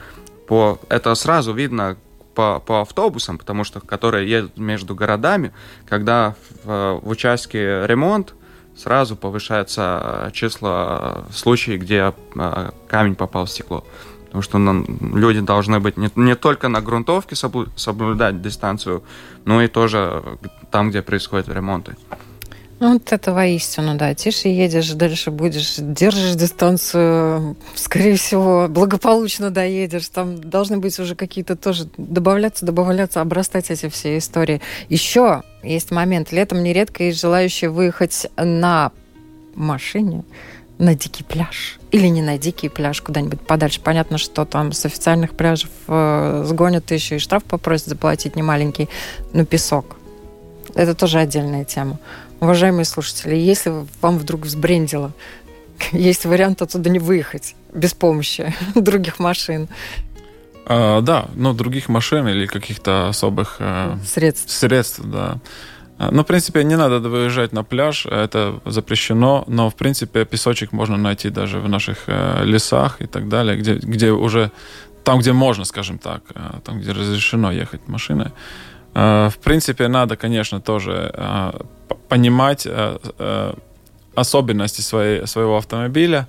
по 0.48 0.80
это 0.90 1.14
сразу 1.16 1.54
видно 1.54 1.98
по, 2.34 2.60
по 2.60 2.82
автобусам, 2.82 3.38
потому 3.38 3.64
что 3.64 3.80
которые 3.80 4.28
едут 4.28 4.58
между 4.58 4.96
городами, 4.96 5.54
когда 5.88 6.36
в, 6.64 7.00
в 7.04 7.10
участке 7.10 7.86
ремонт, 7.86 8.34
сразу 8.78 9.16
повышается 9.16 10.30
число 10.34 11.26
случаев, 11.32 11.82
где 11.82 12.14
э, 12.36 12.72
камень 12.88 13.16
попал 13.16 13.46
в 13.46 13.50
стекло. 13.50 13.84
Потому 14.26 14.42
что 14.42 14.58
нам, 14.58 14.86
люди 15.16 15.42
должны 15.42 15.80
быть 15.80 15.98
не, 15.98 16.10
не 16.16 16.36
только 16.36 16.68
на 16.68 16.82
грунтовке 16.82 17.36
соблюдать 17.76 18.42
дистанцию, 18.42 19.04
но 19.46 19.62
и 19.62 19.68
тоже 19.68 20.24
там, 20.72 20.90
где 20.90 21.02
происходят 21.02 21.48
ремонты. 21.50 21.96
Ну, 22.84 22.92
вот 22.92 23.14
это 23.14 23.32
воистину, 23.32 23.96
да. 23.96 24.14
Тише 24.14 24.50
едешь, 24.50 24.92
дальше 24.92 25.32
будешь, 25.32 25.76
держишь 25.78 26.36
дистанцию, 26.36 27.56
скорее 27.76 28.18
всего, 28.18 28.68
благополучно 28.68 29.52
доедешь. 29.52 30.10
Там 30.10 30.38
должны 30.38 30.80
быть 30.80 31.00
уже 31.00 31.16
какие-то 31.16 31.56
тоже 31.56 31.88
добавляться, 31.96 32.66
добавляться, 32.66 33.22
обрастать 33.22 33.72
эти 33.72 33.88
все 33.88 34.18
истории. 34.18 34.60
Еще 34.90 35.44
есть 35.64 35.92
момент. 35.92 36.34
Летом 36.34 36.62
нередко 36.62 37.06
есть 37.06 37.22
желающие 37.22 37.70
выехать 37.70 38.28
на 38.36 38.92
машине 39.56 40.26
на 40.78 40.94
дикий 40.94 41.24
пляж. 41.24 41.80
Или 41.92 42.08
не 42.08 42.22
на 42.22 42.38
дикий 42.38 42.68
пляж, 42.68 43.02
куда-нибудь 43.02 43.40
подальше. 43.40 43.80
Понятно, 43.80 44.18
что 44.18 44.44
там 44.44 44.74
с 44.74 44.86
официальных 44.86 45.38
пляжев 45.38 45.70
э, 45.88 46.44
сгонят 46.46 46.92
еще 46.92 47.16
и 47.16 47.20
штраф 47.20 47.46
попросят 47.46 47.88
заплатить 47.88 48.36
немаленький, 48.36 48.90
но 49.32 49.46
песок. 49.46 49.96
Это 50.76 50.96
тоже 50.96 51.20
отдельная 51.20 51.64
тема. 51.64 52.00
Уважаемые 52.44 52.84
слушатели, 52.84 53.36
если 53.38 53.72
вам 54.02 54.18
вдруг 54.18 54.42
взбрендило, 54.42 55.14
есть 55.94 56.26
вариант 56.26 56.62
оттуда 56.62 56.90
не 56.90 57.00
выехать 57.00 57.56
без 57.74 57.94
помощи 57.94 58.54
других 58.76 59.18
машин. 59.20 59.70
А, 60.66 61.00
да, 61.00 61.28
но 61.36 61.54
других 61.54 61.88
машин 61.88 62.28
или 62.28 62.46
каких-то 62.46 63.08
особых 63.08 63.56
э, 63.60 63.96
средств. 64.06 64.52
средств, 64.52 65.00
да. 65.06 65.40
А, 65.98 66.12
ну, 66.12 66.24
в 66.24 66.26
принципе, 66.26 66.66
не 66.66 66.76
надо 66.76 67.00
выезжать 67.00 67.54
на 67.54 67.64
пляж, 67.64 68.06
это 68.08 68.60
запрещено, 68.66 69.46
но, 69.48 69.70
в 69.70 69.76
принципе, 69.76 70.26
песочек 70.26 70.74
можно 70.74 70.98
найти 70.98 71.30
даже 71.30 71.62
в 71.62 71.70
наших 71.70 72.00
э, 72.08 72.44
лесах 72.44 73.02
и 73.02 73.08
так 73.08 73.30
далее, 73.30 73.56
где, 73.56 73.76
где 73.76 74.12
уже, 74.12 74.52
там, 75.06 75.20
где 75.20 75.32
можно, 75.32 75.64
скажем 75.64 75.98
так, 75.98 76.24
э, 76.36 76.60
там, 76.66 76.82
где 76.82 76.92
разрешено 76.92 77.54
ехать 77.54 77.88
машиной. 77.88 78.34
Э, 78.94 79.30
в 79.30 79.38
принципе, 79.38 79.88
надо, 79.88 80.16
конечно, 80.16 80.62
тоже 80.62 81.12
э, 81.14 81.52
понимать 82.10 82.68
э, 82.70 83.54
особенности 84.16 84.82
своей, 84.82 85.26
своего 85.26 85.58
автомобиля, 85.58 86.28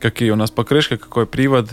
какие 0.00 0.30
у 0.30 0.36
нас 0.36 0.50
покрышки, 0.50 0.96
какой 0.96 1.26
привод, 1.26 1.70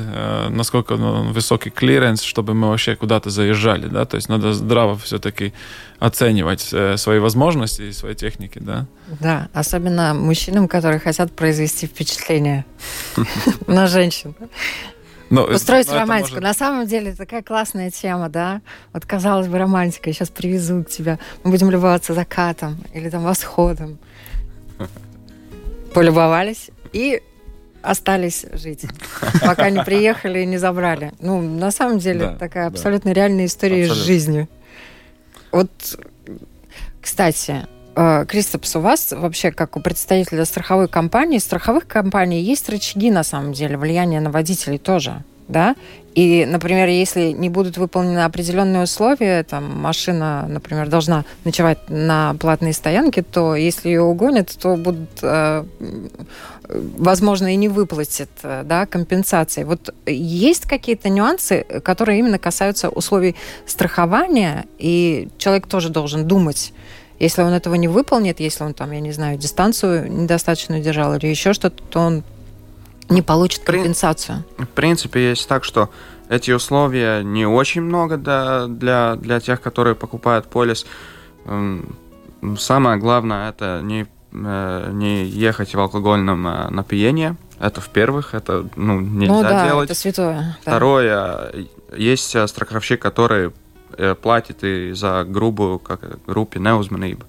насколько 0.50 0.96
высокий 0.96 1.72
клиренс, 1.72 2.22
чтобы 2.22 2.54
мы 2.54 2.70
вообще 2.70 2.96
куда-то 2.96 3.32
заезжали, 3.32 3.88
да, 3.88 4.06
то 4.06 4.18
есть 4.18 4.30
надо 4.30 4.54
здраво 4.54 4.96
все-таки 5.00 5.54
оценивать 5.98 6.72
свои 6.98 7.18
возможности 7.18 7.82
и 7.82 7.92
свои 7.92 8.14
техники, 8.14 8.60
да. 8.62 8.86
Да, 9.20 9.50
особенно 9.54 10.14
мужчинам, 10.14 10.68
которые 10.68 11.00
хотят 11.00 11.32
произвести 11.32 11.88
впечатление 11.88 12.66
на 13.68 13.88
женщин. 13.88 14.36
Ну, 15.30 15.44
Устроить 15.44 15.88
но 15.88 15.96
романтику. 15.96 16.36
Может... 16.36 16.44
На 16.44 16.54
самом 16.54 16.88
деле 16.88 17.14
такая 17.14 17.44
классная 17.44 17.92
тема, 17.92 18.30
да? 18.30 18.62
Вот 18.94 19.06
казалось 19.06 19.48
бы 19.48 19.58
романтика. 19.58 20.10
Я 20.10 20.14
сейчас 20.14 20.30
привезу 20.30 20.84
к 20.84 20.90
тебе. 20.90 21.20
Мы 21.44 21.52
будем 21.52 21.70
любоваться 21.70 22.14
закатом 22.14 22.84
или 22.94 23.10
там 23.10 23.24
восходом. 23.24 24.00
Полюбовались 25.94 26.72
и 26.94 27.22
остались 27.82 28.46
жить, 28.54 28.86
пока 29.42 29.70
не 29.70 29.84
приехали 29.84 30.40
и 30.40 30.46
не 30.46 30.58
забрали. 30.58 31.14
Ну, 31.20 31.42
на 31.42 31.72
самом 31.72 32.00
деле, 32.00 32.20
да, 32.20 32.36
такая 32.36 32.68
абсолютно 32.68 33.12
да. 33.12 33.16
реальная 33.16 33.46
история 33.46 33.84
абсолютно. 33.84 34.02
из 34.02 34.06
жизни. 34.06 34.48
Вот, 35.52 35.70
кстати, 37.02 37.52
э, 37.52 37.79
Кристопс, 38.28 38.78
у 38.78 38.80
вас 38.80 39.12
вообще, 39.12 39.52
как 39.52 39.76
у 39.76 39.82
представителя 39.82 40.46
страховой 40.46 40.88
компании, 40.88 41.38
страховых 41.38 41.86
компаний 41.86 42.42
есть 42.42 42.70
рычаги, 42.70 43.12
на 43.12 43.24
самом 43.24 43.52
деле, 43.52 43.78
влияния 43.78 44.22
на 44.22 44.32
водителей 44.32 44.78
тоже, 44.78 45.22
да? 45.50 45.76
И, 46.16 46.46
например, 46.46 46.88
если 46.88 47.32
не 47.32 47.50
будут 47.50 47.78
выполнены 47.78 48.20
определенные 48.20 48.84
условия, 48.84 49.44
там 49.44 49.82
машина, 49.82 50.46
например, 50.48 50.88
должна 50.88 51.26
ночевать 51.44 51.90
на 51.90 52.36
платной 52.40 52.72
стоянке, 52.72 53.22
то 53.22 53.56
если 53.56 53.90
ее 53.90 54.02
угонят, 54.02 54.50
то 54.58 54.78
будут, 54.78 55.10
э, 55.22 55.66
возможно, 56.70 57.54
и 57.54 57.58
не 57.58 57.68
выплатят 57.68 58.30
э, 58.44 58.64
да, 58.66 58.86
компенсации. 58.86 59.66
Вот 59.66 59.94
есть 60.06 60.66
какие-то 60.66 61.10
нюансы, 61.10 61.66
которые 61.84 62.20
именно 62.20 62.40
касаются 62.40 62.88
условий 62.88 63.36
страхования, 63.66 64.66
и 64.78 65.28
человек 65.38 65.68
тоже 65.68 65.90
должен 65.90 66.26
думать, 66.26 66.72
если 67.20 67.42
он 67.42 67.54
этого 67.54 67.76
не 67.76 67.88
выполнит, 67.88 68.40
если 68.40 68.64
он 68.64 68.74
там, 68.74 68.92
я 68.92 69.02
не 69.02 69.12
знаю, 69.12 69.38
дистанцию 69.38 70.12
недостаточно 70.12 70.80
держал 70.80 71.16
или 71.16 71.28
еще 71.28 71.54
что-то, 71.54 71.84
то 71.84 72.00
он 72.00 72.24
не 73.10 73.22
получит 73.22 73.64
компенсацию. 73.64 74.44
В 74.58 74.68
принципе, 74.68 75.30
есть 75.30 75.48
так, 75.48 75.64
что 75.64 75.90
эти 76.30 76.52
условия 76.52 77.24
не 77.24 77.46
очень 77.46 77.82
много 77.82 78.18
для, 78.18 78.68
для, 78.68 79.16
для 79.16 79.40
тех, 79.40 79.62
которые 79.62 79.96
покупают 79.96 80.46
полис. 80.46 80.86
Эм, 81.46 81.96
самое 82.58 82.98
главное 82.98 83.50
это 83.50 83.82
не, 83.84 84.06
э, 84.32 84.90
не 84.94 85.26
ехать 85.26 85.74
в 85.74 85.80
алкогольном 85.80 86.48
э, 86.48 86.70
напиении. 86.70 87.36
Это 87.60 87.82
в-первых, 87.82 88.36
это 88.36 88.66
ну, 88.76 89.02
нельзя 89.02 89.34
ну, 89.34 89.42
да, 89.42 89.68
делать. 89.68 89.90
Это 89.90 90.00
святое. 90.00 90.58
Второе, 90.62 91.52
есть 91.98 92.36
э, 92.36 92.48
страховщик, 92.48 93.02
который 93.02 93.52
платит 94.22 94.64
и 94.64 94.92
за 94.94 95.24
грубую, 95.24 95.80
как 95.80 96.24
группе 96.26 96.60
неузманību. 96.60 97.26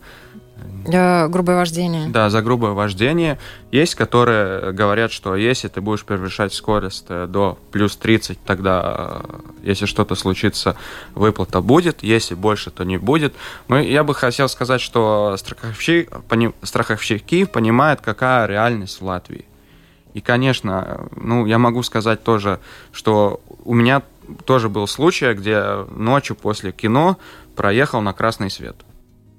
За 0.86 1.28
грубое 1.28 1.56
вождение. 1.56 2.08
Да, 2.08 2.30
за 2.30 2.42
грубое 2.42 2.72
вождение. 2.72 3.38
Есть, 3.70 3.94
которые 3.94 4.72
говорят, 4.72 5.12
что 5.12 5.36
если 5.36 5.68
ты 5.68 5.80
будешь 5.80 6.04
превышать 6.04 6.54
скорость 6.54 7.06
э, 7.08 7.26
до 7.26 7.58
плюс 7.70 7.96
30, 7.96 8.42
тогда, 8.44 9.22
э, 9.22 9.40
если 9.62 9.86
что-то 9.86 10.14
случится, 10.14 10.76
выплата 11.14 11.60
будет. 11.60 12.02
Если 12.02 12.34
больше, 12.34 12.70
то 12.70 12.84
не 12.84 12.96
будет. 12.96 13.34
Но 13.68 13.78
я 13.78 14.04
бы 14.04 14.14
хотел 14.14 14.48
сказать, 14.48 14.80
что 14.80 15.36
страховщики, 15.36 16.08
страховщики 16.62 17.44
понимают, 17.44 18.00
какая 18.00 18.46
реальность 18.46 19.00
в 19.00 19.04
Латвии. 19.04 19.44
И, 20.14 20.20
конечно, 20.20 21.08
ну, 21.14 21.46
я 21.46 21.58
могу 21.58 21.82
сказать 21.82 22.24
тоже, 22.24 22.58
что 22.90 23.40
у 23.64 23.74
меня 23.74 24.02
тоже 24.44 24.68
был 24.68 24.86
случай, 24.86 25.32
где 25.34 25.84
ночью 25.90 26.36
после 26.36 26.72
кино 26.72 27.18
проехал 27.56 28.00
на 28.00 28.12
красный 28.12 28.50
свет. 28.50 28.76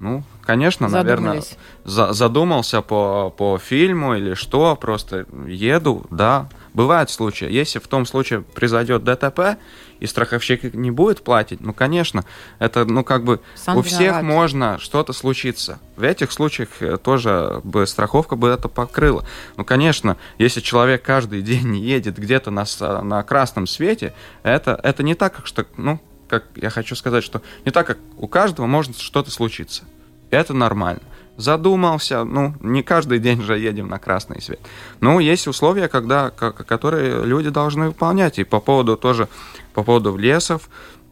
Ну, 0.01 0.23
конечно, 0.41 0.89
наверное, 0.89 1.43
за, 1.83 2.11
задумался 2.11 2.81
по, 2.81 3.29
по 3.29 3.59
фильму 3.59 4.15
или 4.15 4.33
что, 4.33 4.75
просто 4.75 5.27
еду, 5.45 6.07
да. 6.09 6.49
Бывают 6.73 7.11
случаи. 7.11 7.45
Если 7.51 7.77
в 7.77 7.87
том 7.87 8.07
случае 8.07 8.41
произойдет 8.41 9.03
ДТП, 9.03 9.59
и 9.99 10.07
страховщик 10.07 10.73
не 10.73 10.89
будет 10.89 11.23
платить, 11.23 11.61
ну, 11.61 11.71
конечно, 11.71 12.25
это, 12.57 12.85
ну, 12.85 13.03
как 13.03 13.23
бы 13.23 13.41
Сам 13.53 13.77
у 13.77 13.83
всех 13.83 13.99
виноват. 13.99 14.23
можно 14.23 14.79
что-то 14.79 15.13
случиться. 15.13 15.79
В 15.97 16.01
этих 16.01 16.31
случаях 16.31 16.69
э, 16.79 16.97
тоже 16.97 17.61
бы 17.63 17.85
страховка 17.85 18.35
бы 18.35 18.47
это 18.47 18.69
покрыла. 18.69 19.23
Ну, 19.57 19.65
конечно, 19.65 20.17
если 20.39 20.61
человек 20.61 21.03
каждый 21.03 21.41
день 21.43 21.77
едет 21.77 22.17
где-то 22.17 22.49
на, 22.49 22.65
на 23.03 23.21
красном 23.21 23.67
свете, 23.67 24.15
это, 24.41 24.79
это 24.81 25.03
не 25.03 25.13
так, 25.13 25.35
как 25.35 25.45
что, 25.45 25.67
ну, 25.77 26.01
как 26.31 26.45
я 26.55 26.69
хочу 26.69 26.95
сказать, 26.95 27.23
что 27.23 27.41
не 27.65 27.71
так, 27.71 27.85
как 27.85 27.97
у 28.17 28.27
каждого 28.27 28.65
может 28.65 28.97
что-то 28.97 29.29
случиться. 29.29 29.83
Это 30.31 30.53
нормально. 30.53 31.01
Задумался, 31.37 32.23
ну, 32.23 32.55
не 32.61 32.83
каждый 32.83 33.19
день 33.19 33.41
же 33.41 33.57
едем 33.57 33.87
на 33.89 33.99
красный 33.99 34.41
свет. 34.41 34.59
Но 35.01 35.19
есть 35.19 35.47
условия, 35.47 35.87
когда, 35.87 36.29
которые 36.29 37.25
люди 37.25 37.49
должны 37.49 37.87
выполнять. 37.87 38.39
И 38.39 38.43
по 38.43 38.59
поводу 38.59 38.97
тоже, 38.97 39.27
по 39.73 39.83
поводу 39.83 40.15
лесов, 40.17 40.69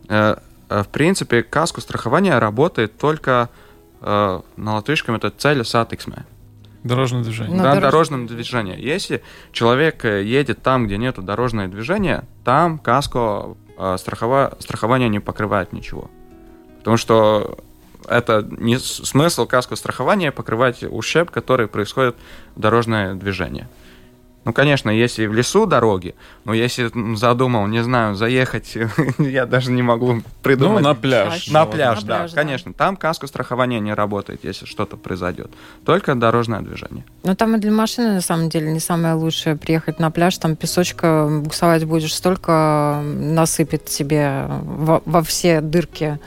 э, 0.07 0.37
э, 0.69 0.83
в 0.83 0.87
принципе, 0.87 1.43
каску 1.43 1.81
страхования 1.81 2.37
работает 2.39 2.97
только 2.97 3.49
э, 4.01 4.41
на 4.55 4.75
латышском 4.75 5.15
это 5.15 5.29
цель 5.29 5.65
сатексме. 5.65 6.25
Дорожное 6.83 7.23
движение. 7.23 7.57
Ну, 7.57 7.63
да, 7.63 7.75
дорож... 7.75 7.91
дорожном 7.91 8.27
движении. 8.27 8.79
Если 8.79 9.21
человек 9.51 10.05
э, 10.05 10.23
едет 10.23 10.61
там, 10.61 10.85
где 10.85 10.97
нет 10.97 11.23
дорожного 11.23 11.67
движения, 11.67 12.23
там 12.45 12.79
каско 12.79 13.19
э, 13.67 13.68
страхова... 13.97 14.57
страхование 14.59 15.09
не 15.09 15.19
покрывает 15.19 15.73
ничего. 15.73 16.09
Потому 16.79 16.97
что 16.97 17.57
это 18.07 18.47
не 18.49 18.79
смысл 18.79 19.45
каско 19.45 19.75
страхования 19.75 20.31
покрывать 20.31 20.83
ущерб, 20.83 21.31
который 21.31 21.67
происходит 21.67 22.15
в 22.55 22.59
дорожное 22.59 23.13
движение. 23.13 23.67
Ну, 24.45 24.53
конечно, 24.53 24.89
если 24.89 25.27
в 25.27 25.33
лесу 25.33 25.65
дороги, 25.65 26.15
но 26.45 26.53
если 26.53 26.89
задумал, 27.15 27.67
не 27.67 27.83
знаю, 27.83 28.15
заехать, 28.15 28.77
я 29.19 29.45
даже 29.45 29.71
не 29.71 29.81
могу 29.81 30.21
придумать. 30.41 30.81
Ну, 30.81 30.89
на 30.89 30.95
пляж. 30.95 31.47
На 31.49 31.65
пляж, 31.65 32.03
да, 32.03 32.27
конечно. 32.33 32.73
Там 32.73 32.95
каско 32.95 33.27
страхования 33.27 33.79
не 33.79 33.93
работает, 33.93 34.43
если 34.43 34.65
что-то 34.65 34.97
произойдет. 34.97 35.51
Только 35.85 36.15
дорожное 36.15 36.61
движение. 36.61 37.03
Ну, 37.23 37.35
там 37.35 37.55
и 37.55 37.59
для 37.59 37.71
машины, 37.71 38.13
на 38.13 38.21
самом 38.21 38.49
деле, 38.49 38.71
не 38.71 38.79
самое 38.79 39.13
лучшее 39.13 39.55
приехать 39.55 39.99
на 39.99 40.09
пляж, 40.09 40.37
там 40.37 40.55
песочка 40.55 41.27
буксовать 41.29 41.83
будешь, 41.83 42.13
столько 42.13 43.01
насыпет 43.03 43.89
себе 43.89 44.45
во, 44.47 45.01
во 45.05 45.21
все 45.21 45.61
дырки. 45.61 46.17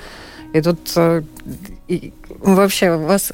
И 0.53 0.61
тут 0.61 0.93
э, 0.97 1.23
и, 1.89 2.13
вообще 2.41 2.93
у 2.93 3.07
вас 3.07 3.33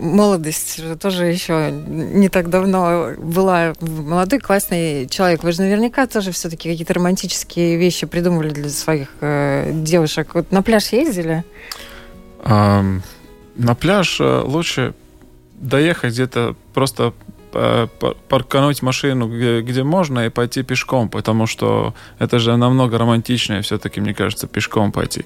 молодость 0.00 0.80
тоже 0.98 1.26
еще 1.26 1.70
не 1.70 2.28
так 2.28 2.48
давно 2.48 3.10
была. 3.18 3.74
Молодой, 3.80 4.38
классный 4.38 5.06
человек. 5.08 5.42
Вы 5.42 5.52
же 5.52 5.62
наверняка 5.62 6.06
тоже 6.06 6.32
все-таки 6.32 6.70
какие-то 6.70 6.94
романтические 6.94 7.76
вещи 7.76 8.06
придумывали 8.06 8.50
для 8.50 8.68
своих 8.70 9.08
э, 9.20 9.70
девушек. 9.72 10.34
Вот 10.34 10.50
на 10.50 10.62
пляж 10.62 10.92
ездили? 10.92 11.44
Um, 12.42 13.02
на 13.56 13.74
пляж 13.74 14.20
э, 14.20 14.40
лучше 14.40 14.94
доехать 15.60 16.14
где-то 16.14 16.56
просто 16.72 17.12
э, 17.52 17.86
паркануть 18.28 18.82
машину 18.82 19.28
где, 19.28 19.60
где 19.60 19.82
можно 19.82 20.26
и 20.26 20.30
пойти 20.30 20.62
пешком, 20.62 21.08
потому 21.08 21.46
что 21.46 21.94
это 22.18 22.38
же 22.38 22.56
намного 22.56 22.98
романтичнее 22.98 23.60
все-таки, 23.62 24.00
мне 24.00 24.14
кажется, 24.14 24.46
пешком 24.46 24.92
пойти. 24.92 25.24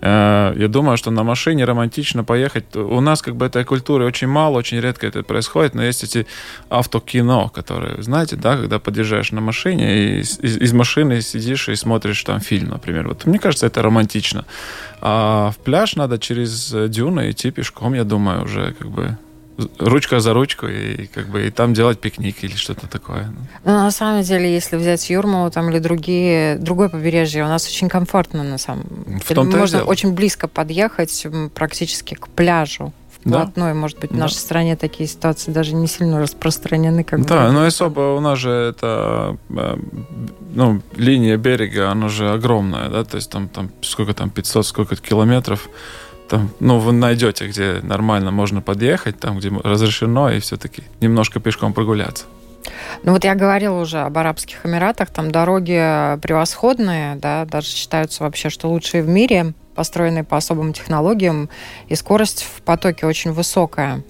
Э, 0.00 0.54
я 0.56 0.68
думаю, 0.68 0.96
что 0.96 1.10
на 1.10 1.22
машине 1.24 1.64
романтично 1.64 2.24
поехать. 2.24 2.76
У 2.76 3.00
нас 3.00 3.22
как 3.22 3.36
бы 3.36 3.46
этой 3.46 3.64
культуры 3.64 4.04
очень 4.06 4.28
мало, 4.28 4.58
очень 4.58 4.80
редко 4.80 5.06
это 5.06 5.22
происходит, 5.22 5.74
но 5.74 5.82
есть 5.82 6.04
эти 6.04 6.26
автокино, 6.70 7.48
которые, 7.48 8.02
знаете, 8.02 8.36
да, 8.36 8.56
когда 8.56 8.78
подъезжаешь 8.78 9.32
на 9.32 9.40
машине 9.40 9.96
и 9.96 10.20
из, 10.20 10.72
машины 10.72 11.20
сидишь 11.22 11.68
и 11.68 11.76
смотришь 11.76 12.22
там 12.24 12.40
фильм, 12.40 12.68
например. 12.68 13.08
Вот 13.08 13.26
мне 13.26 13.38
кажется, 13.38 13.66
это 13.66 13.82
романтично. 13.82 14.44
А 15.00 15.50
в 15.50 15.56
пляж 15.58 15.96
надо 15.96 16.18
через 16.18 16.72
дюны 16.88 17.30
идти 17.30 17.50
пешком, 17.50 17.94
я 17.94 18.04
думаю, 18.04 18.44
уже 18.44 18.74
как 18.78 18.88
бы 18.88 19.18
ручка 19.78 20.20
за 20.20 20.32
ручку 20.34 20.66
и 20.66 21.06
как 21.06 21.28
бы 21.28 21.46
и 21.46 21.50
там 21.50 21.74
делать 21.74 21.98
пикник 21.98 22.44
или 22.44 22.54
что-то 22.54 22.86
такое. 22.86 23.32
Ну, 23.64 23.72
на 23.72 23.90
самом 23.90 24.22
деле, 24.22 24.52
если 24.52 24.76
взять 24.76 25.10
Юрмалу 25.10 25.50
там 25.50 25.68
или 25.70 25.78
другие, 25.78 26.56
другое 26.56 26.88
побережье, 26.88 27.44
у 27.44 27.48
нас 27.48 27.66
очень 27.66 27.88
комфортно 27.88 28.44
на 28.44 28.58
самом 28.58 28.84
в 29.06 29.28
деле. 29.28 29.42
Можно 29.42 29.82
очень 29.82 30.12
близко 30.12 30.48
подъехать 30.48 31.26
практически 31.54 32.14
к 32.14 32.28
пляжу. 32.28 32.92
Вплотную, 33.20 33.74
да. 33.74 33.80
может 33.80 33.98
быть, 33.98 34.12
в 34.12 34.16
нашей 34.16 34.36
стране 34.36 34.76
такие 34.76 35.08
ситуации 35.08 35.50
даже 35.50 35.74
не 35.74 35.88
сильно 35.88 36.20
распространены. 36.20 37.02
Как 37.02 37.26
да, 37.26 37.50
но 37.50 37.64
особо 37.64 38.16
у 38.16 38.20
нас 38.20 38.38
же 38.38 38.50
это 38.50 39.36
э, 39.50 39.76
ну, 40.54 40.80
линия 40.94 41.36
берега, 41.36 41.90
она 41.90 42.08
же 42.08 42.30
огромная, 42.30 42.88
да, 42.88 43.02
то 43.02 43.16
есть 43.16 43.28
там, 43.28 43.48
там 43.48 43.70
сколько 43.82 44.14
там, 44.14 44.30
500, 44.30 44.66
сколько 44.66 44.96
километров 44.96 45.68
там, 46.28 46.50
ну, 46.60 46.78
вы 46.78 46.92
найдете, 46.92 47.46
где 47.48 47.80
нормально 47.82 48.30
можно 48.30 48.60
подъехать, 48.60 49.18
там, 49.18 49.38
где 49.38 49.50
разрешено, 49.50 50.30
и 50.30 50.40
все-таки 50.40 50.82
немножко 51.00 51.40
пешком 51.40 51.72
прогуляться. 51.72 52.24
Ну 53.02 53.12
вот 53.12 53.24
я 53.24 53.34
говорила 53.34 53.80
уже 53.80 54.00
об 54.00 54.18
Арабских 54.18 54.64
Эмиратах, 54.64 55.10
там 55.10 55.30
дороги 55.30 56.18
превосходные, 56.20 57.16
да, 57.16 57.44
даже 57.44 57.68
считаются 57.68 58.24
вообще, 58.24 58.50
что 58.50 58.68
лучшие 58.68 59.02
в 59.02 59.08
мире, 59.08 59.54
построенные 59.74 60.24
по 60.24 60.36
особым 60.36 60.72
технологиям, 60.72 61.48
и 61.88 61.94
скорость 61.94 62.42
в 62.42 62.62
потоке 62.62 63.06
очень 63.06 63.32
высокая. 63.32 64.02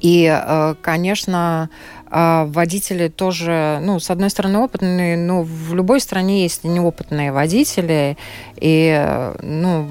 И, 0.00 0.30
э, 0.30 0.74
конечно, 0.80 1.70
э, 2.10 2.44
водители 2.46 3.08
тоже, 3.08 3.80
ну, 3.82 3.98
с 3.98 4.10
одной 4.10 4.30
стороны, 4.30 4.58
опытные, 4.58 5.16
но 5.16 5.42
в 5.42 5.74
любой 5.74 6.00
стране 6.00 6.42
есть 6.42 6.62
неопытные 6.62 7.32
водители, 7.32 8.16
и, 8.56 8.94
э, 8.96 9.34
ну, 9.42 9.88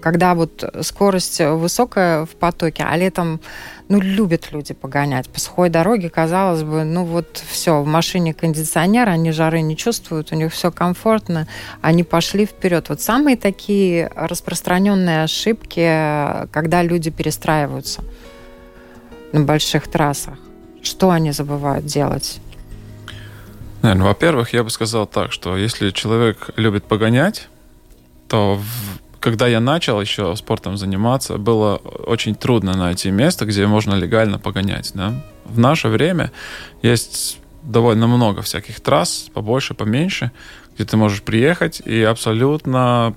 когда 0.00 0.34
вот 0.34 0.64
скорость 0.82 1.40
высокая 1.40 2.24
в 2.24 2.30
потоке, 2.30 2.84
а 2.88 2.96
летом, 2.96 3.40
ну, 3.88 4.00
любят 4.00 4.52
люди 4.52 4.74
погонять. 4.74 5.28
По 5.28 5.40
сухой 5.40 5.70
дороге, 5.70 6.10
казалось 6.10 6.62
бы, 6.62 6.84
ну, 6.84 7.04
вот 7.04 7.42
все, 7.48 7.82
в 7.82 7.86
машине 7.86 8.34
кондиционер, 8.34 9.08
они 9.08 9.32
жары 9.32 9.60
не 9.60 9.76
чувствуют, 9.76 10.32
у 10.32 10.36
них 10.36 10.52
все 10.52 10.70
комфортно, 10.70 11.48
они 11.80 12.04
пошли 12.04 12.46
вперед. 12.46 12.88
Вот 12.88 13.00
самые 13.00 13.36
такие 13.36 14.10
распространенные 14.14 15.24
ошибки, 15.24 16.48
когда 16.50 16.82
люди 16.82 17.10
перестраиваются 17.10 18.02
на 19.32 19.40
больших 19.40 19.88
трассах, 19.88 20.38
что 20.82 21.10
они 21.10 21.32
забывают 21.32 21.86
делать? 21.86 22.40
Наверное, 23.82 24.06
во-первых, 24.06 24.52
я 24.52 24.64
бы 24.64 24.70
сказал 24.70 25.06
так, 25.06 25.32
что 25.32 25.56
если 25.56 25.90
человек 25.90 26.50
любит 26.56 26.84
погонять, 26.84 27.48
то 28.28 28.60
когда 29.20 29.46
я 29.46 29.60
начал 29.60 30.00
еще 30.00 30.34
спортом 30.36 30.76
заниматься, 30.76 31.38
было 31.38 31.76
очень 31.76 32.34
трудно 32.34 32.76
найти 32.76 33.10
место, 33.10 33.44
где 33.44 33.66
можно 33.66 33.94
легально 33.94 34.38
погонять. 34.38 34.92
Да? 34.94 35.14
В 35.44 35.58
наше 35.58 35.88
время 35.88 36.32
есть 36.82 37.38
довольно 37.62 38.06
много 38.06 38.42
всяких 38.42 38.80
трасс, 38.80 39.30
побольше, 39.32 39.74
поменьше, 39.74 40.30
где 40.74 40.84
ты 40.84 40.96
можешь 40.96 41.22
приехать 41.22 41.80
и 41.84 42.02
абсолютно 42.02 43.14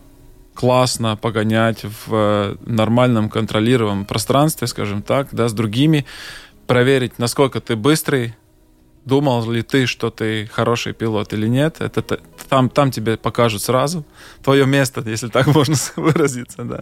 классно 0.54 1.16
погонять 1.16 1.84
в 1.84 2.08
э, 2.12 2.56
нормальном 2.66 3.30
контролируемом 3.30 4.06
пространстве, 4.06 4.68
скажем 4.68 5.02
так, 5.02 5.30
да, 5.32 5.48
с 5.48 5.54
другими, 5.54 6.06
проверить, 6.68 7.20
насколько 7.20 7.62
ты 7.62 7.76
быстрый, 7.76 8.36
думал 9.06 9.50
ли 9.50 9.64
ты, 9.64 9.88
что 9.88 10.10
ты 10.10 10.48
хороший 10.52 10.94
пилот 10.94 11.34
или 11.34 11.48
нет, 11.48 11.78
это 11.80 12.02
там, 12.50 12.70
там 12.70 12.92
тебе 12.92 13.18
покажут 13.18 13.62
сразу 13.62 14.06
твое 14.44 14.66
место, 14.66 15.02
если 15.06 15.28
так 15.28 15.48
можно 15.48 15.76
выразиться, 15.96 16.64
да. 16.64 16.82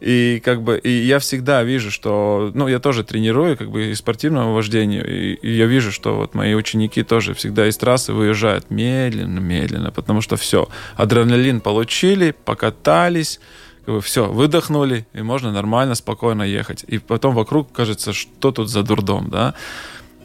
И 0.00 0.40
как 0.44 0.62
бы 0.62 0.78
и 0.78 0.90
я 0.90 1.18
всегда 1.18 1.62
вижу, 1.62 1.90
что, 1.90 2.50
ну, 2.54 2.68
я 2.68 2.78
тоже 2.78 3.04
тренирую 3.04 3.56
как 3.56 3.70
бы 3.70 3.86
и 3.86 3.94
спортивного 3.94 4.54
вождения, 4.54 5.02
и, 5.02 5.34
и 5.34 5.56
я 5.56 5.66
вижу, 5.66 5.92
что 5.92 6.16
вот 6.16 6.34
мои 6.34 6.54
ученики 6.54 7.02
тоже 7.02 7.32
всегда 7.34 7.68
из 7.68 7.76
трассы 7.78 8.12
выезжают 8.12 8.70
медленно, 8.70 9.38
медленно, 9.38 9.90
потому 9.90 10.20
что 10.20 10.36
все, 10.36 10.68
адреналин 10.96 11.60
получили, 11.60 12.34
покатались, 12.44 13.40
как 13.86 13.94
бы 13.94 14.00
все, 14.00 14.26
выдохнули, 14.26 15.06
и 15.12 15.22
можно 15.22 15.52
нормально, 15.52 15.94
спокойно 15.94 16.42
ехать. 16.42 16.84
И 16.88 16.98
потом 16.98 17.34
вокруг 17.34 17.72
кажется, 17.72 18.12
что 18.12 18.50
тут 18.50 18.68
за 18.68 18.82
дурдом, 18.82 19.30
да. 19.30 19.54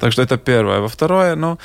Так 0.01 0.11
что 0.11 0.23
это 0.23 0.37
первое. 0.37 0.79
Во 0.79 0.87
второе, 0.87 1.35
ну, 1.35 1.59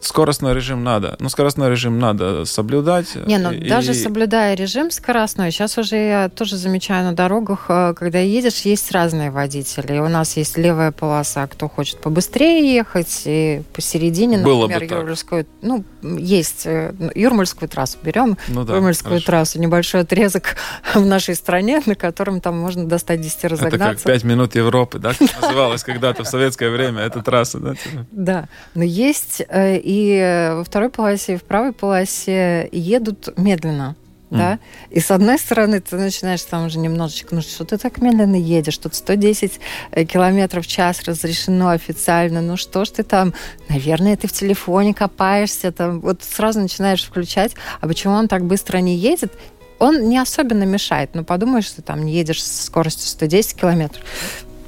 скоростной 0.00 0.54
режим 0.54 0.84
надо. 0.84 1.16
Ну, 1.18 1.28
скоростной 1.28 1.70
режим 1.70 1.98
надо 1.98 2.44
соблюдать. 2.44 3.14
Не, 3.26 3.38
ну 3.38 3.52
и... 3.52 3.68
даже 3.68 3.94
соблюдая 3.94 4.54
режим 4.54 4.90
скоростной, 4.90 5.50
сейчас 5.50 5.78
уже 5.78 5.96
я 5.96 6.28
тоже 6.28 6.56
замечаю 6.56 7.04
на 7.04 7.12
дорогах, 7.14 7.66
э, 7.68 7.94
когда 7.94 8.18
едешь, 8.18 8.60
есть 8.60 8.90
разные 8.92 9.30
водители. 9.30 9.98
У 9.98 10.08
нас 10.08 10.36
есть 10.36 10.56
левая 10.56 10.92
полоса, 10.92 11.46
кто 11.46 11.68
хочет 11.68 12.00
побыстрее 12.00 12.74
ехать, 12.74 13.22
и 13.24 13.62
посередине, 13.72 14.38
Было 14.38 14.68
например, 14.68 15.00
Юрмальскую, 15.00 15.46
ну, 15.62 15.84
есть 16.02 16.66
э, 16.66 16.92
Юрмальскую 17.14 17.68
трассу 17.68 17.98
берем, 18.02 18.36
ну, 18.48 18.64
да, 18.64 18.74
Юрмальскую 18.74 19.14
хорошо. 19.14 19.26
трассу, 19.26 19.60
небольшой 19.60 20.02
отрезок 20.02 20.56
в 20.94 21.04
нашей 21.04 21.34
стране, 21.34 21.82
на 21.86 21.94
котором 21.94 22.40
там 22.40 22.58
можно 22.58 22.86
до 22.86 22.98
110 22.98 23.44
разогнаться. 23.44 23.76
Это 23.76 23.94
как 23.96 24.02
5 24.02 24.24
минут 24.24 24.54
Европы, 24.54 24.98
да, 24.98 25.12
называлось 25.40 25.82
когда-то 25.82 26.24
в 26.24 26.28
советское 26.28 26.70
время, 26.70 27.02
эта 27.02 27.22
трасса, 27.22 27.58
да? 27.58 27.74
Да, 28.10 28.48
но 28.74 28.84
есть 28.84 29.42
э, 29.48 29.78
и 29.88 30.52
во 30.54 30.64
второй 30.64 30.90
полосе, 30.90 31.34
и 31.34 31.36
в 31.38 31.44
правой 31.44 31.72
полосе 31.72 32.68
едут 32.72 33.30
медленно. 33.38 33.96
Mm. 34.28 34.36
Да? 34.36 34.58
И 34.90 35.00
с 35.00 35.10
одной 35.10 35.38
стороны, 35.38 35.80
ты 35.80 35.96
начинаешь 35.96 36.42
там 36.42 36.66
уже 36.66 36.78
немножечко, 36.78 37.34
ну 37.34 37.40
что 37.40 37.64
ты 37.64 37.78
так 37.78 38.02
медленно 38.02 38.36
едешь, 38.36 38.76
тут 38.76 38.94
110 38.94 39.58
э, 39.92 40.04
километров 40.04 40.66
в 40.66 40.68
час 40.68 41.04
разрешено 41.04 41.70
официально, 41.70 42.42
ну 42.42 42.58
что 42.58 42.84
ж 42.84 42.90
ты 42.90 43.02
там, 43.02 43.32
наверное, 43.70 44.18
ты 44.18 44.28
в 44.28 44.32
телефоне 44.32 44.92
копаешься, 44.92 45.72
там, 45.72 46.00
вот 46.00 46.22
сразу 46.22 46.60
начинаешь 46.60 47.02
включать, 47.04 47.54
а 47.80 47.88
почему 47.88 48.12
он 48.12 48.28
так 48.28 48.44
быстро 48.44 48.78
не 48.78 48.94
едет? 48.94 49.32
Он 49.78 50.06
не 50.06 50.18
особенно 50.18 50.64
мешает, 50.64 51.14
но 51.14 51.24
подумаешь, 51.24 51.64
что 51.64 51.80
там 51.80 52.04
не 52.04 52.12
едешь 52.12 52.44
с 52.44 52.66
скоростью 52.66 53.08
110 53.08 53.58
километров, 53.58 54.04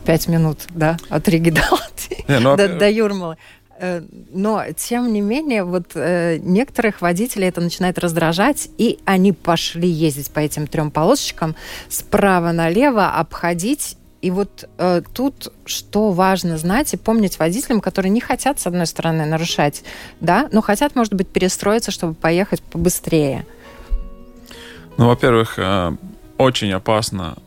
5 0.06 0.28
минут, 0.28 0.61
да, 0.70 0.96
от 1.11 1.28
Риги 1.28 1.50
до 1.50 1.61
Латвии, 1.70 2.24
не, 2.26 2.40
ну, 2.40 2.56
до, 2.56 2.68
до 2.68 2.88
Юрмалы. 2.88 3.37
Э, 3.83 4.03
но, 4.33 4.62
тем 4.77 5.11
не 5.11 5.23
менее, 5.23 5.64
вот 5.64 5.93
э, 5.95 6.37
некоторых 6.43 7.01
водителей 7.01 7.49
это 7.49 7.62
начинает 7.62 7.99
раздражать, 7.99 8.69
и 8.77 8.99
они 9.07 9.33
пошли 9.33 9.88
ездить 9.88 10.31
по 10.31 10.40
этим 10.40 10.66
трем 10.66 10.90
полосочкам 10.90 11.57
справа 11.88 12.53
налево, 12.53 13.09
обходить 13.09 13.97
и 14.21 14.31
вот 14.31 14.69
э, 14.77 15.01
тут 15.14 15.51
что 15.64 16.11
важно 16.11 16.59
знать 16.59 16.93
и 16.93 16.99
помнить 16.99 17.38
водителям, 17.38 17.81
которые 17.81 18.11
не 18.11 18.21
хотят, 18.21 18.61
с 18.61 18.66
одной 18.66 18.85
стороны, 18.85 19.25
нарушать, 19.25 19.83
да, 20.21 20.51
но 20.53 20.61
хотят, 20.61 20.95
может 20.95 21.14
быть, 21.14 21.29
перестроиться, 21.29 21.90
чтобы 21.90 22.12
поехать 22.12 22.62
побыстрее. 22.62 23.47
Ну, 24.99 25.07
во-первых, 25.09 25.55
э, 25.57 25.97
очень 26.37 26.71
опасно 26.73 27.38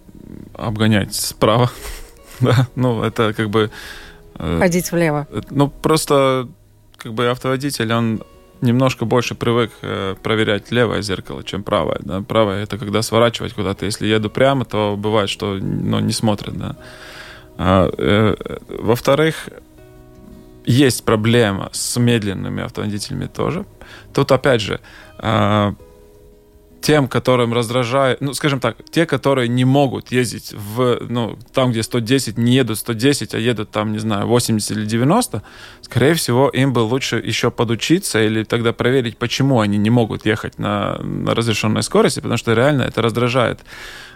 обгонять 0.55 1.13
справа. 1.13 1.69
да, 2.39 2.67
ну, 2.73 3.03
это 3.03 3.33
как 3.33 3.51
бы 3.51 3.69
Ходить 4.37 4.91
влево. 4.91 5.27
Э, 5.31 5.41
ну, 5.49 5.69
просто 5.69 6.47
как 6.97 7.13
бы 7.13 7.27
автоводитель, 7.27 7.93
он 7.93 8.23
немножко 8.61 9.05
больше 9.05 9.35
привык 9.35 9.71
э, 9.81 10.15
проверять 10.23 10.71
левое 10.71 11.01
зеркало, 11.01 11.43
чем 11.43 11.63
правое. 11.63 11.99
Да? 12.01 12.21
Правое 12.21 12.63
это 12.63 12.77
когда 12.77 13.01
сворачивать 13.01 13.53
куда-то. 13.53 13.85
Если 13.85 14.07
еду 14.07 14.29
прямо, 14.29 14.65
то 14.65 14.95
бывает, 14.97 15.29
что 15.29 15.55
ну, 15.55 15.99
не 15.99 16.13
смотрят. 16.13 16.57
Да? 16.57 16.75
А, 17.57 17.89
э, 17.97 18.35
во-вторых, 18.69 19.49
есть 20.65 21.03
проблема 21.03 21.69
с 21.73 21.99
медленными 21.99 22.63
автоводителями 22.63 23.27
тоже. 23.27 23.65
Тут 24.13 24.31
опять 24.31 24.61
же, 24.61 24.79
э, 25.19 25.73
тем, 26.83 27.07
которым 27.07 27.53
раздражает, 27.53 28.19
ну, 28.19 28.33
скажем 28.33 28.59
так, 28.59 28.75
те, 28.91 29.05
которые 29.05 29.47
не 29.47 29.63
могут 29.63 30.11
ездить 30.11 30.53
в, 30.53 30.99
ну, 31.09 31.39
там, 31.53 31.71
где 31.71 31.81
110, 31.81 32.37
не 32.37 32.55
едут 32.55 32.77
110, 32.77 33.33
а 33.33 33.39
едут 33.39 33.71
там, 33.71 33.93
не 33.93 33.99
знаю, 33.99 34.27
80 34.27 34.71
или 34.71 34.85
90, 34.85 35.41
скорее 35.81 36.13
всего, 36.13 36.49
им 36.49 36.73
бы 36.73 36.79
лучше 36.79 37.15
еще 37.15 37.51
подучиться 37.51 38.21
или 38.21 38.43
тогда 38.43 38.73
проверить, 38.73 39.17
почему 39.17 39.61
они 39.61 39.77
не 39.77 39.89
могут 39.89 40.25
ехать 40.25 40.59
на, 40.59 40.97
на 40.99 41.33
разрешенной 41.33 41.83
скорости, 41.83 42.19
потому 42.19 42.37
что 42.37 42.53
реально 42.53 42.83
это 42.83 43.01
раздражает 43.01 43.61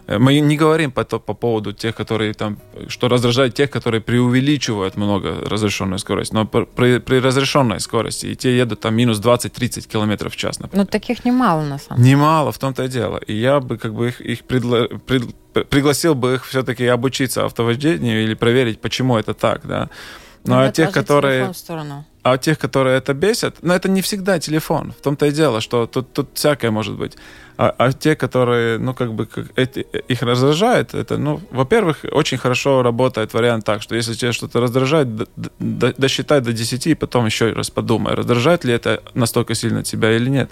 мы 0.07 0.39
не 0.39 0.55
говорим 0.55 0.91
по, 0.91 1.03
по 1.03 1.33
поводу 1.33 1.73
тех, 1.73 1.93
которые 1.95 2.33
там, 2.33 2.57
что 2.87 3.09
раздражает 3.09 3.53
тех, 3.55 3.69
которые 3.69 3.99
преувеличивают 3.99 4.95
много 4.95 5.35
разрешенную 5.45 5.99
скорость, 5.99 6.33
но 6.33 6.45
при, 6.45 6.99
при 6.99 7.19
разрешенной 7.19 7.79
скорости, 7.79 8.27
и 8.27 8.35
те 8.35 8.57
едут 8.57 8.79
там 8.79 8.95
минус 8.95 9.19
20-30 9.19 9.87
километров 9.87 10.33
в 10.33 10.37
час, 10.37 10.59
например. 10.59 10.85
Ну, 10.85 10.89
таких 10.89 11.25
немало, 11.25 11.63
на 11.63 11.77
самом 11.77 12.01
деле. 12.01 12.15
Немало, 12.15 12.51
в 12.57 12.59
том-то 12.59 12.83
и 12.83 12.87
дело. 12.87 13.17
И 13.27 13.33
я 13.33 13.59
бы 13.59 13.77
как 13.77 13.93
бы 13.93 14.07
их, 14.07 14.19
их 14.19 14.43
предла, 14.43 14.87
пред, 15.05 15.23
пригласил 15.69 16.15
бы 16.15 16.35
их 16.35 16.45
все-таки 16.45 16.85
обучиться 16.87 17.45
автовождению 17.45 18.23
или 18.23 18.33
проверить, 18.33 18.81
почему 18.81 19.17
это 19.17 19.33
так, 19.33 19.67
да. 19.67 19.89
Но 20.43 20.59
а 20.59 20.71
тех, 20.71 20.91
которые... 20.91 21.53
А 22.23 22.37
тех, 22.37 22.57
которые 22.57 22.97
это 22.97 23.13
бесят, 23.13 23.57
но 23.61 23.73
это 23.73 23.89
не 23.89 24.01
всегда 24.01 24.39
телефон. 24.39 24.91
В 24.91 25.01
том-то 25.01 25.27
и 25.27 25.31
дело, 25.31 25.61
что 25.61 25.85
тут, 25.85 26.11
тут 26.13 26.29
всякое 26.33 26.71
может 26.71 26.97
быть. 26.97 27.15
А, 27.57 27.73
а 27.77 27.91
те, 27.91 28.15
которые, 28.15 28.77
ну, 28.77 28.93
как 28.93 29.13
бы, 29.13 29.25
как, 29.25 29.47
эти, 29.55 29.79
их 30.07 30.21
раздражает, 30.21 30.93
это, 30.93 31.17
ну, 31.17 31.41
во-первых, 31.51 32.05
очень 32.11 32.37
хорошо 32.37 32.83
работает 32.83 33.33
вариант 33.33 33.65
так, 33.65 33.81
что 33.81 33.95
если 33.95 34.13
тебя 34.13 34.31
что-то 34.31 34.59
раздражает, 34.59 35.07
досчитай 35.59 36.41
до 36.41 36.53
10 36.53 36.87
и 36.87 36.95
потом 36.95 37.25
еще 37.25 37.53
раз 37.53 37.69
подумай, 37.69 38.13
раздражает 38.13 38.63
ли 38.63 38.73
это 38.73 39.01
настолько 39.15 39.55
сильно 39.55 39.83
тебя 39.83 40.15
или 40.15 40.29
нет. 40.29 40.51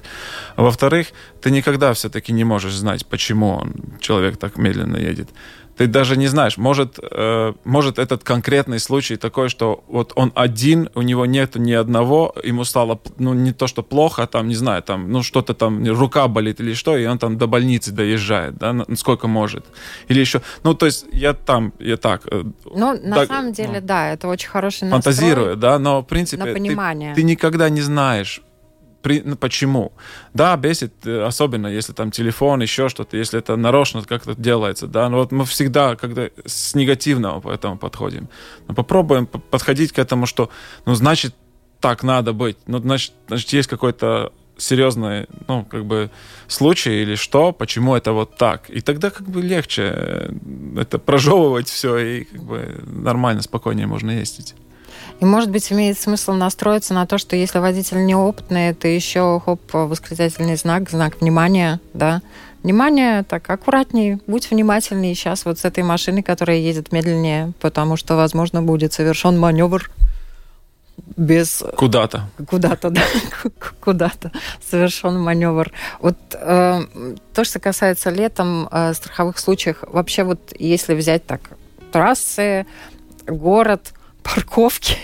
Во-вторых, 0.57 1.07
ты 1.41 1.51
никогда 1.51 1.93
все-таки 1.93 2.33
не 2.33 2.43
можешь 2.43 2.73
знать, 2.73 3.05
почему 3.05 3.57
он, 3.57 3.75
человек 3.99 4.37
так 4.37 4.57
медленно 4.57 4.97
едет. 4.97 5.29
Ты 5.77 5.87
даже 5.87 6.17
не 6.17 6.27
знаешь, 6.27 6.57
может, 6.57 6.99
э, 7.01 7.53
может 7.63 7.99
этот 7.99 8.23
конкретный 8.23 8.79
случай 8.79 9.17
такой, 9.17 9.49
что 9.49 9.83
вот 9.87 10.13
он 10.15 10.31
один, 10.35 10.89
у 10.95 11.01
него 11.01 11.25
нет 11.25 11.55
ни 11.55 11.73
одного, 11.73 12.33
ему 12.43 12.63
стало, 12.63 12.99
ну, 13.17 13.33
не 13.33 13.51
то, 13.51 13.67
что 13.67 13.83
плохо, 13.83 14.25
там, 14.27 14.47
не 14.47 14.55
знаю, 14.55 14.81
там, 14.83 15.11
ну, 15.11 15.23
что-то 15.23 15.53
там, 15.53 15.85
рука 15.85 16.27
болит 16.27 16.59
или 16.59 16.73
что, 16.73 16.97
и 16.97 17.05
он 17.05 17.17
там 17.17 17.37
до 17.37 17.47
больницы 17.47 17.91
доезжает, 17.91 18.57
да, 18.57 18.73
насколько 18.73 19.27
может. 19.27 19.65
Или 20.07 20.21
еще, 20.21 20.41
ну, 20.63 20.73
то 20.73 20.85
есть 20.85 21.05
я 21.11 21.33
там, 21.33 21.73
я 21.79 21.97
так. 21.97 22.21
Э, 22.31 22.43
ну, 22.65 22.99
на 23.03 23.15
так, 23.15 23.27
самом 23.27 23.51
деле, 23.51 23.81
ну, 23.81 23.87
да, 23.87 24.13
это 24.13 24.27
очень 24.27 24.49
хороший 24.49 24.83
настрой. 24.87 25.01
Фантазирую, 25.01 25.55
да, 25.57 25.79
но, 25.79 26.01
в 26.01 26.05
принципе, 26.05 26.43
на 26.43 26.53
понимание. 26.53 27.13
Ты, 27.13 27.21
ты 27.21 27.23
никогда 27.23 27.69
не 27.69 27.81
знаешь, 27.81 28.41
при, 29.05 29.21
ну, 29.23 29.35
почему? 29.35 29.91
Да, 30.33 30.57
бесит, 30.57 30.93
э, 31.05 31.27
особенно 31.27 31.67
если 31.67 31.93
там 31.93 32.09
телефон, 32.09 32.63
еще 32.63 32.89
что-то, 32.89 33.17
если 33.17 33.37
это 33.37 33.55
нарочно 33.55 34.01
как-то 34.01 34.33
делается, 34.33 34.87
да, 34.87 35.09
но 35.09 35.17
вот 35.17 35.31
мы 35.31 35.45
всегда 35.45 35.95
когда 35.95 36.29
с 36.45 36.73
негативного 36.73 37.39
по 37.39 37.51
этому 37.51 37.77
подходим. 37.77 38.27
Но 38.67 38.73
попробуем 38.73 39.27
подходить 39.27 39.91
к 39.91 39.99
этому, 39.99 40.25
что, 40.25 40.49
ну, 40.87 40.95
значит, 40.95 41.35
так 41.79 42.03
надо 42.03 42.33
быть, 42.33 42.57
ну, 42.65 42.79
значит, 42.79 43.13
значит 43.27 43.53
есть 43.53 43.69
какой-то 43.69 44.31
серьезный, 44.57 45.27
ну, 45.47 45.63
как 45.65 45.85
бы, 45.85 46.09
случай 46.47 47.03
или 47.03 47.13
что, 47.15 47.51
почему 47.51 47.93
это 47.93 48.11
вот 48.11 48.37
так. 48.37 48.71
И 48.71 48.81
тогда 48.81 49.11
как 49.11 49.29
бы 49.29 49.43
легче 49.43 49.83
э, 49.95 50.29
это 50.77 50.97
прожевывать 50.97 51.67
все, 51.67 51.97
и 51.97 52.23
как 52.23 52.41
бы 52.41 52.83
нормально, 52.87 53.43
спокойнее 53.43 53.85
можно 53.85 54.09
ездить. 54.19 54.55
И, 55.19 55.25
может 55.25 55.49
быть, 55.49 55.71
имеет 55.71 55.99
смысл 55.99 56.33
настроиться 56.33 56.93
на 56.93 57.05
то, 57.05 57.17
что 57.17 57.35
если 57.35 57.59
водитель 57.59 58.05
неопытный, 58.05 58.69
это 58.69 58.87
еще, 58.87 59.41
хоп, 59.43 59.61
восклицательный 59.73 60.55
знак, 60.55 60.89
знак 60.89 61.21
внимания, 61.21 61.79
да. 61.93 62.21
Внимание, 62.63 63.23
так, 63.23 63.47
аккуратнее, 63.49 64.19
будь 64.25 64.49
внимательнее 64.49 65.13
сейчас 65.13 65.45
вот 65.45 65.59
с 65.59 65.65
этой 65.65 65.83
машиной, 65.83 66.23
которая 66.23 66.57
едет 66.57 66.91
медленнее, 66.91 67.53
потому 67.61 67.95
что, 67.95 68.15
возможно, 68.15 68.63
будет 68.63 68.91
совершен 68.91 69.39
маневр 69.39 69.91
без... 71.15 71.63
Куда-то. 71.77 72.29
Куда-то, 72.47 72.89
да. 72.89 73.01
Куда-то 73.79 74.31
совершен 74.67 75.19
маневр. 75.19 75.71
Вот 75.99 76.17
э, 76.33 76.81
то, 77.33 77.43
что 77.43 77.59
касается 77.59 78.09
летом 78.09 78.67
э, 78.71 78.93
страховых 78.93 79.37
случаев, 79.37 79.77
вообще 79.83 80.23
вот 80.23 80.53
если 80.57 80.93
взять 80.95 81.25
так 81.25 81.41
трассы, 81.91 82.65
город, 83.27 83.93
парковки 84.25 84.97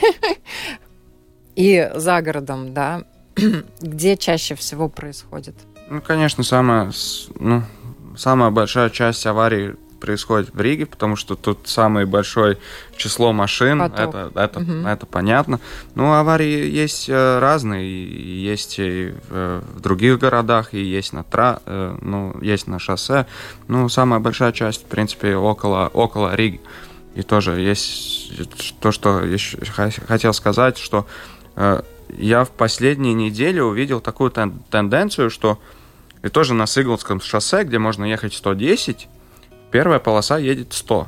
и 1.56 1.90
за 1.96 2.22
городом, 2.22 2.74
да, 2.74 3.04
где 3.82 4.18
чаще 4.18 4.56
всего 4.56 4.90
происходит? 4.90 5.56
Ну, 5.90 6.02
конечно, 6.02 6.44
самая, 6.44 6.92
ну, 7.40 7.64
самая 8.18 8.50
большая 8.50 8.90
часть 8.90 9.26
аварий 9.26 9.76
происходит 10.00 10.54
в 10.54 10.60
Риге, 10.60 10.88
потому 10.88 11.16
что 11.16 11.36
тут 11.36 11.68
самое 11.68 12.08
большое 12.08 12.58
число 12.98 13.34
машин, 13.34 13.84
это, 13.84 14.32
это, 14.34 14.60
угу. 14.60 14.88
это 14.88 15.06
понятно. 15.06 15.60
Ну, 15.94 16.12
аварии 16.12 16.68
есть 16.68 17.08
э, 17.08 17.40
разные, 17.40 18.44
есть 18.44 18.80
и 18.80 19.14
в 19.30 19.80
других 19.80 20.18
городах, 20.18 20.74
и 20.74 20.82
есть 20.82 21.14
на, 21.14 21.24
тра, 21.24 21.62
э, 21.68 21.98
ну, 22.02 22.36
есть 22.42 22.66
на 22.66 22.80
шоссе. 22.80 23.28
Ну, 23.68 23.90
самая 23.90 24.20
большая 24.20 24.54
часть, 24.54 24.82
в 24.82 24.86
принципе, 24.86 25.36
около, 25.36 25.92
около 25.94 26.36
Риги. 26.36 26.60
И 27.16 27.24
тоже 27.24 27.60
есть 27.60 28.32
то, 28.80 28.92
что 28.92 29.24
еще 29.24 29.58
хотел 30.08 30.34
сказать, 30.34 30.78
что 30.78 31.06
э, 31.56 31.82
я 32.18 32.46
в 32.46 32.52
последние 32.52 33.14
недели 33.14 33.60
увидел 33.60 34.00
такую 34.00 34.32
тен 34.32 34.62
тенденцию, 34.70 35.30
что 35.30 35.60
и 36.24 36.30
тоже 36.30 36.54
на 36.54 36.68
Сыгловском 36.68 37.20
шоссе, 37.20 37.64
где 37.64 37.80
можно 37.80 38.06
ехать 38.06 38.34
110, 38.34 39.08
первая 39.72 40.00
полоса 40.00 40.38
едет 40.38 40.74
100. 40.74 41.08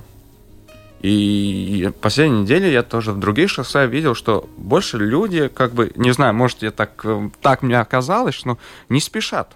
И 1.01 1.89
в 1.89 1.99
последние 1.99 2.43
недели 2.43 2.67
я 2.67 2.81
тоже 2.81 3.11
в 3.11 3.19
других 3.19 3.49
шоссе 3.49 3.85
видел, 3.87 4.15
что 4.15 4.49
больше 4.57 4.97
люди, 4.97 5.49
как 5.49 5.73
бы, 5.73 5.91
не 5.95 6.11
знаю, 6.11 6.33
может, 6.33 6.63
я 6.63 6.71
так, 6.71 7.01
э, 7.03 7.29
так 7.41 7.61
мне 7.61 7.79
оказалось, 7.79 8.45
но 8.45 8.57
не 8.89 9.01
спешат. 9.01 9.53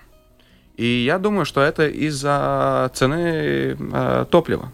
И 0.75 0.85
я 0.85 1.17
думаю, 1.17 1.45
что 1.45 1.61
это 1.61 1.87
из-за 1.87 2.91
цены 2.93 3.77
э, 3.79 4.25
топлива. 4.29 4.71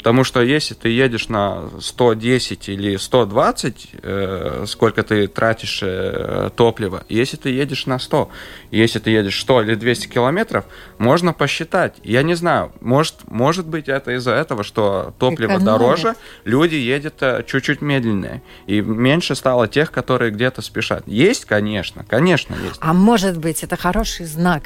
Потому 0.00 0.24
что 0.24 0.40
если 0.40 0.72
ты 0.72 0.88
едешь 0.88 1.28
на 1.28 1.68
110 1.78 2.70
или 2.70 2.96
120, 2.96 3.88
э, 4.02 4.64
сколько 4.66 5.02
ты 5.02 5.26
тратишь 5.26 5.80
э, 5.82 6.48
топлива, 6.56 7.04
если 7.10 7.36
ты 7.36 7.50
едешь 7.50 7.84
на 7.84 7.98
100, 7.98 8.30
если 8.70 8.98
ты 8.98 9.10
едешь 9.10 9.38
100 9.38 9.62
или 9.62 9.74
200 9.74 10.06
километров, 10.06 10.64
можно 10.96 11.34
посчитать. 11.34 11.96
Я 12.02 12.22
не 12.22 12.32
знаю, 12.32 12.72
может, 12.80 13.16
может 13.26 13.66
быть 13.66 13.90
это 13.90 14.12
из-за 14.12 14.32
этого, 14.32 14.64
что 14.64 15.12
топливо 15.18 15.56
Экономит. 15.56 15.66
дороже, 15.66 16.14
люди 16.46 16.76
едут 16.76 17.16
э, 17.20 17.44
чуть-чуть 17.46 17.82
медленнее. 17.82 18.42
И 18.66 18.80
меньше 18.80 19.34
стало 19.34 19.68
тех, 19.68 19.92
которые 19.92 20.30
где-то 20.30 20.62
спешат. 20.62 21.06
Есть, 21.06 21.44
конечно, 21.44 22.06
конечно 22.08 22.54
есть. 22.54 22.78
А 22.80 22.94
может 22.94 23.36
быть, 23.36 23.62
это 23.62 23.76
хороший 23.76 24.24
знак. 24.24 24.62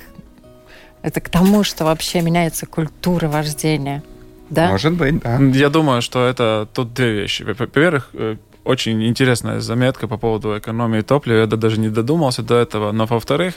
Это 1.02 1.20
к 1.20 1.28
тому, 1.28 1.64
что 1.64 1.84
вообще 1.84 2.22
меняется 2.22 2.66
культура 2.66 3.26
вождения. 3.26 4.04
Да? 4.50 4.68
Может 4.68 4.94
быть, 4.94 5.20
да. 5.20 5.38
Я 5.38 5.68
думаю, 5.68 6.02
что 6.02 6.26
это 6.26 6.68
тут 6.72 6.92
две 6.94 7.12
вещи. 7.12 7.42
Во-первых, 7.42 8.10
э, 8.12 8.36
очень 8.64 9.06
интересная 9.06 9.60
заметка 9.60 10.08
по 10.08 10.16
поводу 10.16 10.58
экономии 10.58 11.02
топлива. 11.02 11.40
Я 11.40 11.46
даже 11.46 11.78
не 11.78 11.90
додумался 11.90 12.42
до 12.42 12.54
этого. 12.54 12.92
Но, 12.92 13.06
во-вторых, 13.06 13.54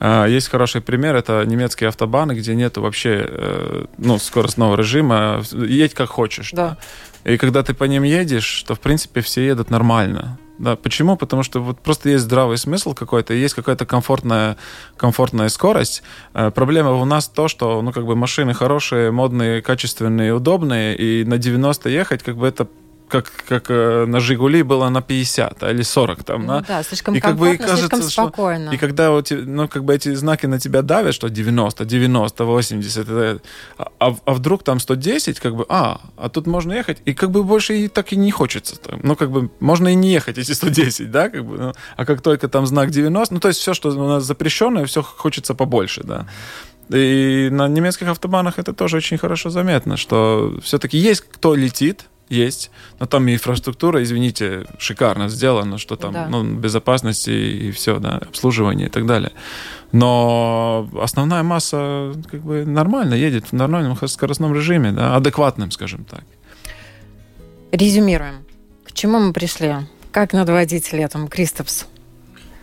э, 0.00 0.26
есть 0.28 0.48
хороший 0.48 0.80
пример. 0.80 1.16
Это 1.16 1.44
немецкие 1.46 1.88
автобаны, 1.88 2.32
где 2.32 2.54
нет 2.54 2.76
вообще 2.76 3.26
э, 3.28 3.84
ну, 3.98 4.18
скоростного 4.18 4.76
режима. 4.76 5.42
Едь 5.52 5.94
как 5.94 6.10
хочешь. 6.10 6.50
Да. 6.52 6.76
И 7.24 7.36
когда 7.36 7.62
ты 7.62 7.74
по 7.74 7.84
ним 7.84 8.02
едешь, 8.02 8.62
то, 8.66 8.74
в 8.74 8.80
принципе, 8.80 9.20
все 9.20 9.46
едут 9.46 9.70
нормально. 9.70 10.38
Да, 10.60 10.76
почему? 10.76 11.16
Потому 11.16 11.42
что 11.42 11.62
вот 11.62 11.80
просто 11.80 12.10
есть 12.10 12.24
здравый 12.24 12.58
смысл 12.58 12.92
какой-то, 12.92 13.32
есть 13.32 13.54
какая-то 13.54 13.86
комфортная, 13.86 14.58
комфортная 14.98 15.48
скорость. 15.48 16.02
Э, 16.34 16.50
проблема 16.50 16.92
у 16.92 17.04
нас 17.06 17.28
то, 17.28 17.48
что 17.48 17.80
ну, 17.80 17.92
как 17.92 18.04
бы 18.04 18.14
машины 18.14 18.52
хорошие, 18.52 19.10
модные, 19.10 19.62
качественные, 19.62 20.34
удобные, 20.34 20.94
и 20.94 21.24
на 21.24 21.38
90 21.38 21.88
ехать, 21.88 22.22
как 22.22 22.36
бы 22.36 22.46
это 22.46 22.68
как, 23.10 23.30
как 23.48 23.66
э, 23.68 24.06
на 24.06 24.20
Жигули 24.20 24.62
было 24.62 24.88
на 24.88 25.02
50 25.02 25.62
или 25.64 25.82
40 25.82 26.24
там, 26.24 26.46
ну, 26.46 26.46
да? 26.46 26.64
да, 26.66 26.82
слишком 26.82 27.14
и 27.14 27.20
как 27.20 27.36
бы 27.36 27.54
и 27.54 27.56
кажется, 27.56 27.76
слишком 27.76 28.02
спокойно. 28.02 28.66
Что, 28.66 28.74
и 28.74 28.78
когда 28.78 29.10
вот, 29.10 29.30
ну, 29.30 29.68
как 29.68 29.84
бы 29.84 29.94
эти 29.94 30.14
знаки 30.14 30.46
на 30.46 30.58
тебя 30.58 30.82
давят, 30.82 31.14
что 31.14 31.28
90, 31.28 31.84
90, 31.84 32.44
80, 32.44 33.08
это, 33.08 33.42
а, 33.76 34.16
а 34.24 34.32
вдруг 34.32 34.62
там 34.62 34.80
110, 34.80 35.40
как 35.40 35.54
бы, 35.56 35.66
а, 35.68 36.00
а 36.16 36.28
тут 36.28 36.46
можно 36.46 36.72
ехать, 36.72 36.98
и 37.04 37.12
как 37.12 37.30
бы 37.30 37.44
больше 37.44 37.76
и 37.76 37.88
так 37.88 38.12
и 38.12 38.16
не 38.16 38.30
хочется. 38.30 38.76
Там. 38.76 39.00
Ну, 39.02 39.16
как 39.16 39.30
бы 39.30 39.50
можно 39.60 39.88
и 39.88 39.94
не 39.94 40.12
ехать, 40.12 40.38
если 40.38 40.54
110, 40.54 41.10
да, 41.10 41.28
как 41.28 41.44
бы, 41.44 41.58
ну, 41.58 41.72
а 41.96 42.04
как 42.04 42.22
только 42.22 42.48
там 42.48 42.66
знак 42.66 42.90
90, 42.90 43.34
ну, 43.34 43.40
то 43.40 43.48
есть 43.48 43.60
все, 43.60 43.74
что 43.74 43.90
у 43.90 44.08
нас 44.08 44.24
запрещенное, 44.24 44.86
все 44.86 45.02
хочется 45.02 45.54
побольше, 45.54 46.02
да. 46.04 46.26
И 46.92 47.48
на 47.52 47.68
немецких 47.68 48.08
автобанах 48.08 48.58
это 48.58 48.72
тоже 48.72 48.96
очень 48.96 49.18
хорошо 49.18 49.50
заметно, 49.50 49.96
что 49.96 50.58
все-таки 50.62 50.98
есть 50.98 51.20
кто 51.20 51.54
летит, 51.54 52.06
есть, 52.30 52.70
но 52.98 53.06
там 53.06 53.28
инфраструктура, 53.28 54.02
извините, 54.02 54.66
шикарно 54.78 55.28
сделана, 55.28 55.78
что 55.78 55.96
там 55.96 56.12
да. 56.12 56.28
ну, 56.28 56.44
безопасность 56.44 57.28
и, 57.28 57.68
и 57.68 57.70
все, 57.72 57.98
да, 57.98 58.18
обслуживание 58.18 58.86
и 58.86 58.90
так 58.90 59.04
далее. 59.04 59.32
Но 59.92 60.88
основная 61.00 61.42
масса 61.42 62.14
как 62.30 62.40
бы 62.40 62.64
нормально 62.64 63.14
едет 63.14 63.46
в 63.46 63.52
нормальном 63.52 63.96
скоростном 64.08 64.54
режиме, 64.54 64.92
да, 64.92 65.16
адекватным, 65.16 65.70
скажем 65.70 66.04
так. 66.04 66.24
Резюмируем. 67.72 68.44
К 68.84 68.92
чему 68.92 69.18
мы 69.18 69.32
пришли? 69.32 69.74
Как 70.12 70.32
надводить 70.32 70.92
летом, 70.92 71.28
Кристопс? 71.28 71.86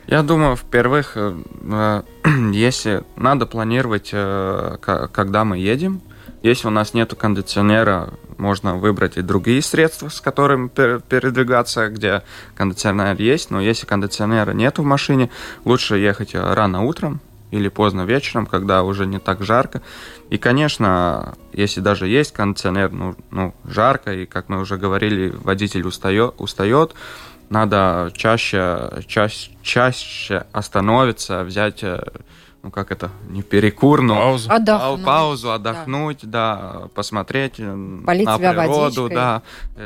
Я 0.07 0.23
думаю, 0.23 0.55
в-первых, 0.55 1.13
э, 1.15 1.35
э, 1.63 2.01
если 2.53 3.03
надо 3.17 3.45
планировать, 3.45 4.09
э, 4.13 4.77
когда 4.81 5.43
мы 5.43 5.57
едем, 5.57 6.01
если 6.43 6.67
у 6.67 6.71
нас 6.71 6.93
нет 6.93 7.13
кондиционера, 7.13 8.13
можно 8.37 8.75
выбрать 8.75 9.17
и 9.17 9.21
другие 9.21 9.61
средства, 9.61 10.09
с 10.09 10.21
которыми 10.21 10.67
передвигаться, 10.67 11.89
где 11.89 12.23
кондиционер 12.55 13.19
есть. 13.19 13.51
Но 13.51 13.61
если 13.61 13.85
кондиционера 13.85 14.51
нет 14.51 14.77
в 14.77 14.83
машине, 14.83 15.29
лучше 15.65 15.97
ехать 15.97 16.35
рано 16.35 16.83
утром 16.83 17.19
или 17.51 17.69
поздно 17.69 18.01
вечером, 18.01 18.45
когда 18.45 18.83
уже 18.83 19.05
не 19.05 19.19
так 19.19 19.41
жарко. 19.43 19.81
И, 20.29 20.37
конечно, 20.37 21.35
если 21.53 21.79
даже 21.79 22.07
есть 22.07 22.33
кондиционер, 22.33 22.91
ну, 22.91 23.15
ну 23.31 23.53
жарко, 23.65 24.13
и, 24.13 24.25
как 24.25 24.49
мы 24.49 24.59
уже 24.59 24.77
говорили, 24.77 25.29
водитель 25.29 25.87
устает, 25.87 26.35
устает 26.37 26.93
надо 27.49 28.11
чаще, 28.13 29.01
чаще, 29.07 29.51
чаще 29.61 30.45
остановиться, 30.51 31.43
взять 31.43 31.83
ну 32.67 32.71
как 32.71 32.91
это, 32.91 33.11
не 33.29 33.43
перекур, 33.43 34.01
но 34.01 34.15
паузу, 34.15 34.51
отдохнуть, 34.51 35.05
паузу, 35.05 35.51
отдохнуть, 35.53 36.19
да, 36.23 36.71
да 36.81 36.87
посмотреть 36.93 37.53
э, 37.59 37.99
Полить 38.05 38.25
на 38.25 38.37
природу, 38.37 39.03
водичкой. 39.03 39.15
да, 39.15 39.41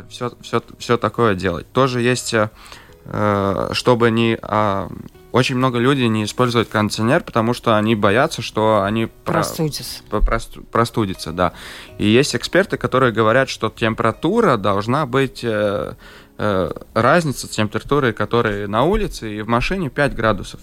все, 0.09 0.31
все, 0.41 0.63
все 0.79 0.97
такое 0.97 1.35
делать. 1.35 1.71
Тоже 1.73 2.01
есть, 2.01 2.33
э, 2.33 3.69
чтобы 3.73 4.09
не 4.09 4.35
а, 4.41 4.89
очень 5.31 5.57
много 5.57 5.77
людей 5.77 6.07
не 6.07 6.23
используют 6.23 6.69
кондиционер, 6.69 7.21
потому 7.23 7.53
что 7.53 7.77
они 7.77 7.93
боятся, 7.93 8.41
что 8.41 8.81
они 8.81 9.05
простудятся. 9.25 10.01
Про, 10.09 10.21
просту, 10.21 10.63
простудятся, 10.63 11.31
да. 11.31 11.53
И 11.99 12.07
есть 12.07 12.35
эксперты, 12.35 12.77
которые 12.77 13.13
говорят, 13.13 13.47
что 13.47 13.69
температура 13.69 14.57
должна 14.57 15.05
быть 15.05 15.41
э, 15.43 15.93
э, 16.39 16.71
разница 16.95 17.47
температуры, 17.47 18.11
которая 18.11 18.67
на 18.67 18.85
улице 18.85 19.37
и 19.37 19.41
в 19.43 19.47
машине 19.47 19.91
5 19.91 20.15
градусов. 20.15 20.61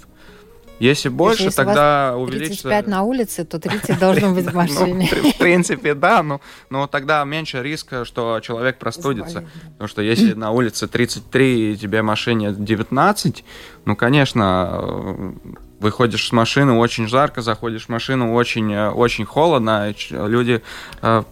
Если 0.81 1.09
больше, 1.09 1.45
Если 1.45 1.57
тогда 1.57 2.15
увеличится... 2.17 2.69
35 2.69 2.87
на 2.87 3.03
улице, 3.03 3.45
то 3.45 3.59
30 3.59 3.99
должно 3.99 4.33
быть 4.33 4.47
в 4.47 4.55
машине. 4.55 5.11
Ну, 5.23 5.31
в 5.33 5.37
принципе, 5.37 5.95
да, 5.95 6.23
но, 6.23 6.41
но 6.71 6.87
тогда 6.87 7.25
меньше 7.25 7.63
риска, 7.63 8.05
что 8.05 8.41
человек 8.41 8.79
простудится. 8.79 9.45
Потому 9.73 9.89
что 9.89 10.03
если 10.03 10.35
на 10.35 10.51
улице 10.51 10.87
33 10.87 11.73
и 11.73 11.77
тебе 11.77 12.03
машине 12.03 12.53
19, 12.53 13.45
ну, 13.85 13.97
конечно, 13.97 15.35
выходишь 15.81 16.29
с 16.29 16.33
машины, 16.33 16.73
очень 16.73 17.09
жарко, 17.09 17.43
заходишь 17.43 17.87
в 17.87 17.89
машину, 17.89 18.35
очень, 18.35 18.77
очень 18.77 19.25
холодно, 19.25 19.95
люди 20.11 20.63
э, 21.03 21.23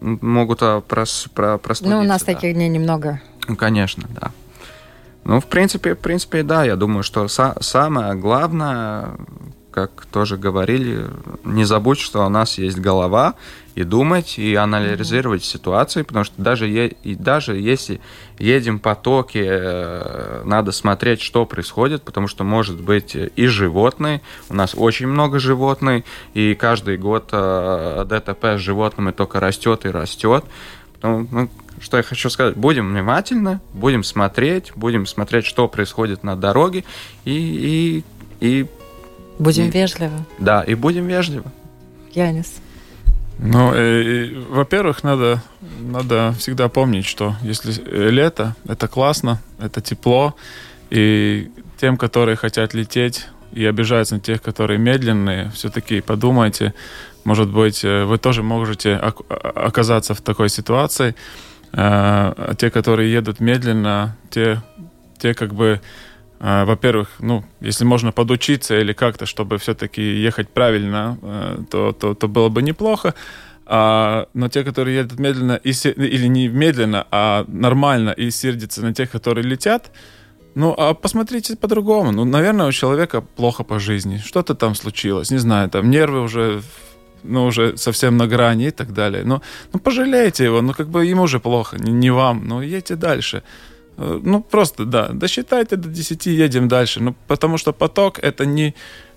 могут 0.00 0.62
э, 0.62 0.82
прос, 0.86 1.28
про, 1.34 1.58
простудиться. 1.58 1.96
Ну, 1.96 2.04
у 2.04 2.06
нас 2.06 2.22
да. 2.22 2.34
таких 2.34 2.54
дней 2.54 2.68
немного. 2.68 3.20
Ну, 3.48 3.56
конечно, 3.56 4.04
да. 4.10 4.30
Ну, 5.24 5.40
в 5.40 5.46
принципе, 5.46 5.94
в 5.94 5.98
принципе, 5.98 6.42
да, 6.42 6.64
я 6.64 6.76
думаю, 6.76 7.02
что 7.02 7.24
са- 7.24 7.60
самое 7.62 8.14
главное, 8.14 9.16
как 9.70 10.06
тоже 10.12 10.36
говорили, 10.36 11.06
не 11.44 11.64
забудь, 11.64 11.98
что 11.98 12.24
у 12.24 12.28
нас 12.28 12.58
есть 12.58 12.78
голова, 12.78 13.34
и 13.74 13.82
думать, 13.82 14.38
и 14.38 14.54
анализировать 14.54 15.42
mm-hmm. 15.42 15.52
ситуации, 15.52 16.02
потому 16.02 16.24
что 16.24 16.40
даже, 16.40 16.68
е- 16.68 16.94
и 17.02 17.14
даже 17.14 17.56
если 17.56 18.00
едем 18.38 18.78
потоки, 18.78 19.42
э- 19.44 20.42
надо 20.44 20.72
смотреть, 20.72 21.20
что 21.20 21.44
происходит, 21.44 22.02
потому 22.02 22.28
что 22.28 22.44
может 22.44 22.80
быть 22.80 23.16
и 23.16 23.46
животные, 23.46 24.20
у 24.48 24.54
нас 24.54 24.74
очень 24.76 25.08
много 25.08 25.38
животных, 25.38 26.04
и 26.34 26.54
каждый 26.54 26.98
год 26.98 27.30
э- 27.32 28.04
ДТП 28.06 28.44
с 28.44 28.60
животными 28.60 29.10
только 29.10 29.40
растет 29.40 29.86
и 29.86 29.90
растет. 29.90 30.44
Потому, 31.04 31.28
ну, 31.30 31.50
что 31.82 31.98
я 31.98 32.02
хочу 32.02 32.30
сказать, 32.30 32.56
будем 32.56 32.88
внимательны, 32.88 33.60
будем 33.74 34.02
смотреть, 34.02 34.72
будем 34.74 35.04
смотреть, 35.04 35.44
что 35.44 35.68
происходит 35.68 36.24
на 36.24 36.34
дороге, 36.34 36.82
и... 37.26 38.02
и, 38.40 38.46
и 38.46 38.66
будем 39.38 39.64
и, 39.66 39.70
вежливы. 39.70 40.16
Да, 40.38 40.62
и 40.62 40.74
будем 40.74 41.06
вежливы. 41.06 41.44
Янис. 42.14 42.54
Ну, 43.38 43.74
э, 43.74 44.34
во-первых, 44.48 45.04
надо, 45.04 45.42
надо 45.78 46.34
всегда 46.38 46.70
помнить, 46.70 47.04
что 47.04 47.36
если 47.42 47.74
лето, 48.08 48.56
это 48.66 48.88
классно, 48.88 49.42
это 49.58 49.82
тепло, 49.82 50.34
и 50.88 51.50
тем, 51.78 51.98
которые 51.98 52.36
хотят 52.36 52.72
лететь 52.72 53.26
и 53.52 53.66
обижаются 53.66 54.14
на 54.14 54.20
тех, 54.22 54.40
которые 54.40 54.78
медленные, 54.78 55.50
все-таки 55.50 56.00
подумайте, 56.00 56.72
может 57.24 57.48
быть, 57.48 57.82
вы 57.82 58.18
тоже 58.18 58.42
можете 58.42 58.94
оказаться 58.94 60.14
в 60.14 60.20
такой 60.20 60.48
ситуации, 60.48 61.14
а 61.72 62.54
те, 62.54 62.70
которые 62.70 63.12
едут 63.12 63.40
медленно, 63.40 64.16
те, 64.30 64.62
те 65.18 65.34
как 65.34 65.54
бы, 65.54 65.80
а, 66.38 66.64
во-первых, 66.64 67.08
ну, 67.18 67.44
если 67.60 67.84
можно 67.84 68.12
подучиться 68.12 68.78
или 68.78 68.92
как-то, 68.92 69.26
чтобы 69.26 69.58
все-таки 69.58 70.02
ехать 70.02 70.48
правильно, 70.48 71.18
то, 71.70 71.92
то, 71.92 72.14
то 72.14 72.28
было 72.28 72.48
бы 72.48 72.62
неплохо. 72.62 73.14
А, 73.66 74.28
но 74.34 74.48
те, 74.48 74.62
которые 74.62 74.96
едут 74.96 75.18
медленно, 75.18 75.54
и, 75.54 75.70
или 75.70 76.26
не 76.26 76.48
медленно, 76.48 77.06
а 77.10 77.44
нормально, 77.48 78.10
и 78.10 78.30
сердятся 78.30 78.82
на 78.82 78.92
тех, 78.92 79.10
которые 79.10 79.44
летят, 79.44 79.90
ну, 80.54 80.74
а 80.76 80.94
посмотрите 80.94 81.56
по-другому. 81.56 82.12
Ну, 82.12 82.24
наверное, 82.24 82.66
у 82.66 82.72
человека 82.72 83.22
плохо 83.22 83.64
по 83.64 83.80
жизни. 83.80 84.18
Что-то 84.24 84.54
там 84.54 84.74
случилось, 84.74 85.30
не 85.30 85.38
знаю, 85.38 85.70
там 85.70 85.90
нервы 85.90 86.20
уже 86.20 86.62
ну, 87.24 87.46
уже 87.46 87.76
совсем 87.76 88.16
на 88.16 88.26
грани 88.26 88.66
и 88.66 88.70
так 88.70 88.92
далее. 88.92 89.24
Ну, 89.24 89.40
ну 89.72 89.80
пожалейте 89.80 90.44
его, 90.44 90.62
ну, 90.62 90.72
как 90.72 90.88
бы 90.88 91.04
ему 91.06 91.26
же 91.26 91.40
плохо, 91.40 91.76
не, 91.78 91.92
не 91.92 92.10
вам, 92.10 92.46
ну, 92.46 92.60
едьте 92.62 92.96
дальше. 92.96 93.42
Ну, 93.96 94.42
просто, 94.42 94.84
да, 94.84 95.08
досчитайте 95.08 95.76
до 95.76 95.88
10, 95.88 96.26
едем 96.26 96.68
дальше. 96.68 97.00
Ну, 97.00 97.14
потому 97.26 97.58
что 97.58 97.72
поток— 97.72 98.18
это 98.22 98.44
не, 98.44 98.74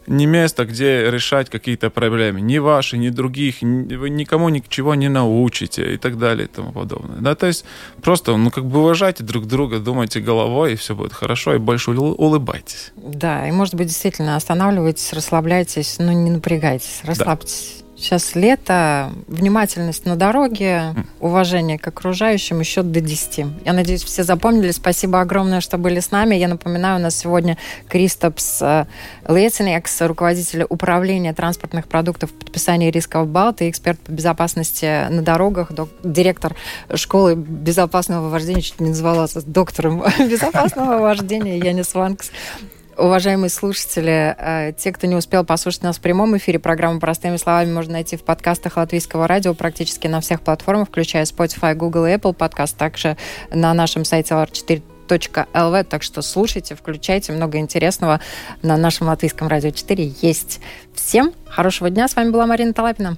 не 0.07 0.25
место, 0.25 0.65
где 0.65 1.11
решать 1.11 1.49
какие-то 1.49 1.89
проблемы. 1.89 2.41
Ни 2.41 2.59
ваши, 2.59 2.97
ни 2.97 3.09
других. 3.09 3.61
Вы 3.61 4.09
никому 4.09 4.49
ничего 4.49 4.95
не 4.95 5.09
научите 5.09 5.93
и 5.93 5.97
так 5.97 6.17
далее 6.17 6.45
и 6.45 6.49
тому 6.55 6.71
подобное. 6.71 7.17
Да, 7.19 7.35
то 7.35 7.47
есть 7.47 7.65
просто, 8.01 8.37
ну, 8.37 8.51
как 8.51 8.65
бы 8.65 8.79
уважайте 8.79 9.23
друг 9.23 9.45
друга, 9.45 9.79
думайте 9.79 10.19
головой, 10.19 10.73
и 10.73 10.75
все 10.75 10.95
будет 10.95 11.13
хорошо, 11.13 11.55
и 11.55 11.57
больше 11.57 11.91
улыбайтесь. 11.91 12.91
Да, 12.95 13.47
и, 13.47 13.51
может 13.51 13.75
быть, 13.75 13.87
действительно 13.87 14.35
останавливайтесь, 14.35 15.13
расслабляйтесь, 15.13 15.97
но 15.99 16.11
не 16.11 16.29
напрягайтесь, 16.29 17.01
расслабьтесь. 17.03 17.77
Да. 17.79 17.86
Сейчас 17.97 18.35
лето, 18.35 19.11
внимательность 19.27 20.05
на 20.05 20.15
дороге, 20.15 20.93
уважение 21.19 21.79
к 21.79 21.87
окружающим, 21.87 22.59
еще 22.59 22.83
до 22.83 23.01
10. 23.01 23.45
Я 23.65 23.73
надеюсь, 23.73 24.03
все 24.03 24.23
запомнили. 24.23 24.69
Спасибо 24.69 25.19
огромное, 25.19 25.61
что 25.61 25.79
были 25.79 25.99
с 25.99 26.11
нами. 26.11 26.35
Я 26.35 26.47
напоминаю, 26.47 26.99
у 26.99 27.01
нас 27.01 27.17
сегодня 27.17 27.57
Кристопс 27.89 28.61
э, 28.61 28.85
Лецинекс, 29.27 29.99
руководитель 30.01 30.65
управления 30.69 31.33
транспортных 31.33 31.87
продуктов 31.87 32.31
подписания 32.33 32.91
рискового 32.91 33.27
балта 33.27 33.63
и 33.63 33.69
эксперт 33.71 33.99
по 33.99 34.11
безопасности 34.11 35.09
на 35.09 35.23
дорогах, 35.23 35.73
док, 35.73 35.89
директор 36.03 36.55
школы 36.93 37.33
безопасного 37.33 38.29
вождения, 38.29 38.61
чуть 38.61 38.79
не 38.79 38.89
назвала 38.89 39.27
доктором 39.47 40.03
безопасного 40.19 40.99
вождения 40.99 41.57
Янис 41.57 41.95
Ванкс. 41.95 42.29
Уважаемые 42.97 43.49
слушатели, 43.51 44.35
э, 44.39 44.73
те, 44.75 44.91
кто 44.91 45.05
не 45.05 45.15
успел 45.15 45.45
послушать 45.45 45.83
нас 45.83 45.97
в 45.97 46.01
прямом 46.01 46.35
эфире, 46.37 46.57
программу 46.57 46.99
«Простыми 46.99 47.37
словами» 47.37 47.71
можно 47.71 47.93
найти 47.93 48.17
в 48.17 48.23
подкастах 48.23 48.77
Латвийского 48.77 49.27
радио 49.27 49.53
практически 49.53 50.07
на 50.07 50.19
всех 50.19 50.41
платформах, 50.41 50.87
включая 50.87 51.25
Spotify, 51.25 51.75
Google 51.75 52.07
и 52.07 52.13
Apple 52.13 52.33
подкаст, 52.33 52.75
также 52.75 53.15
на 53.51 53.71
нашем 53.75 54.03
сайте 54.03 54.33
lr4 54.33 54.81
lv, 55.07 55.83
так 55.83 56.01
что 56.01 56.23
слушайте, 56.23 56.73
включайте, 56.73 57.33
много 57.33 57.59
интересного 57.59 58.19
на 58.63 58.77
нашем 58.77 59.07
латвийском 59.07 59.47
радио 59.47 59.69
4 59.69 60.13
есть. 60.21 60.59
Всем 60.95 61.33
хорошего 61.45 61.91
дня, 61.91 62.07
с 62.07 62.15
вами 62.15 62.31
была 62.31 62.47
Марина 62.47 62.73
Талапина. 62.73 63.15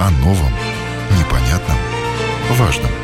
О 0.00 0.10
новом, 0.22 0.52
непонятном, 1.18 1.76
важном. 2.52 3.03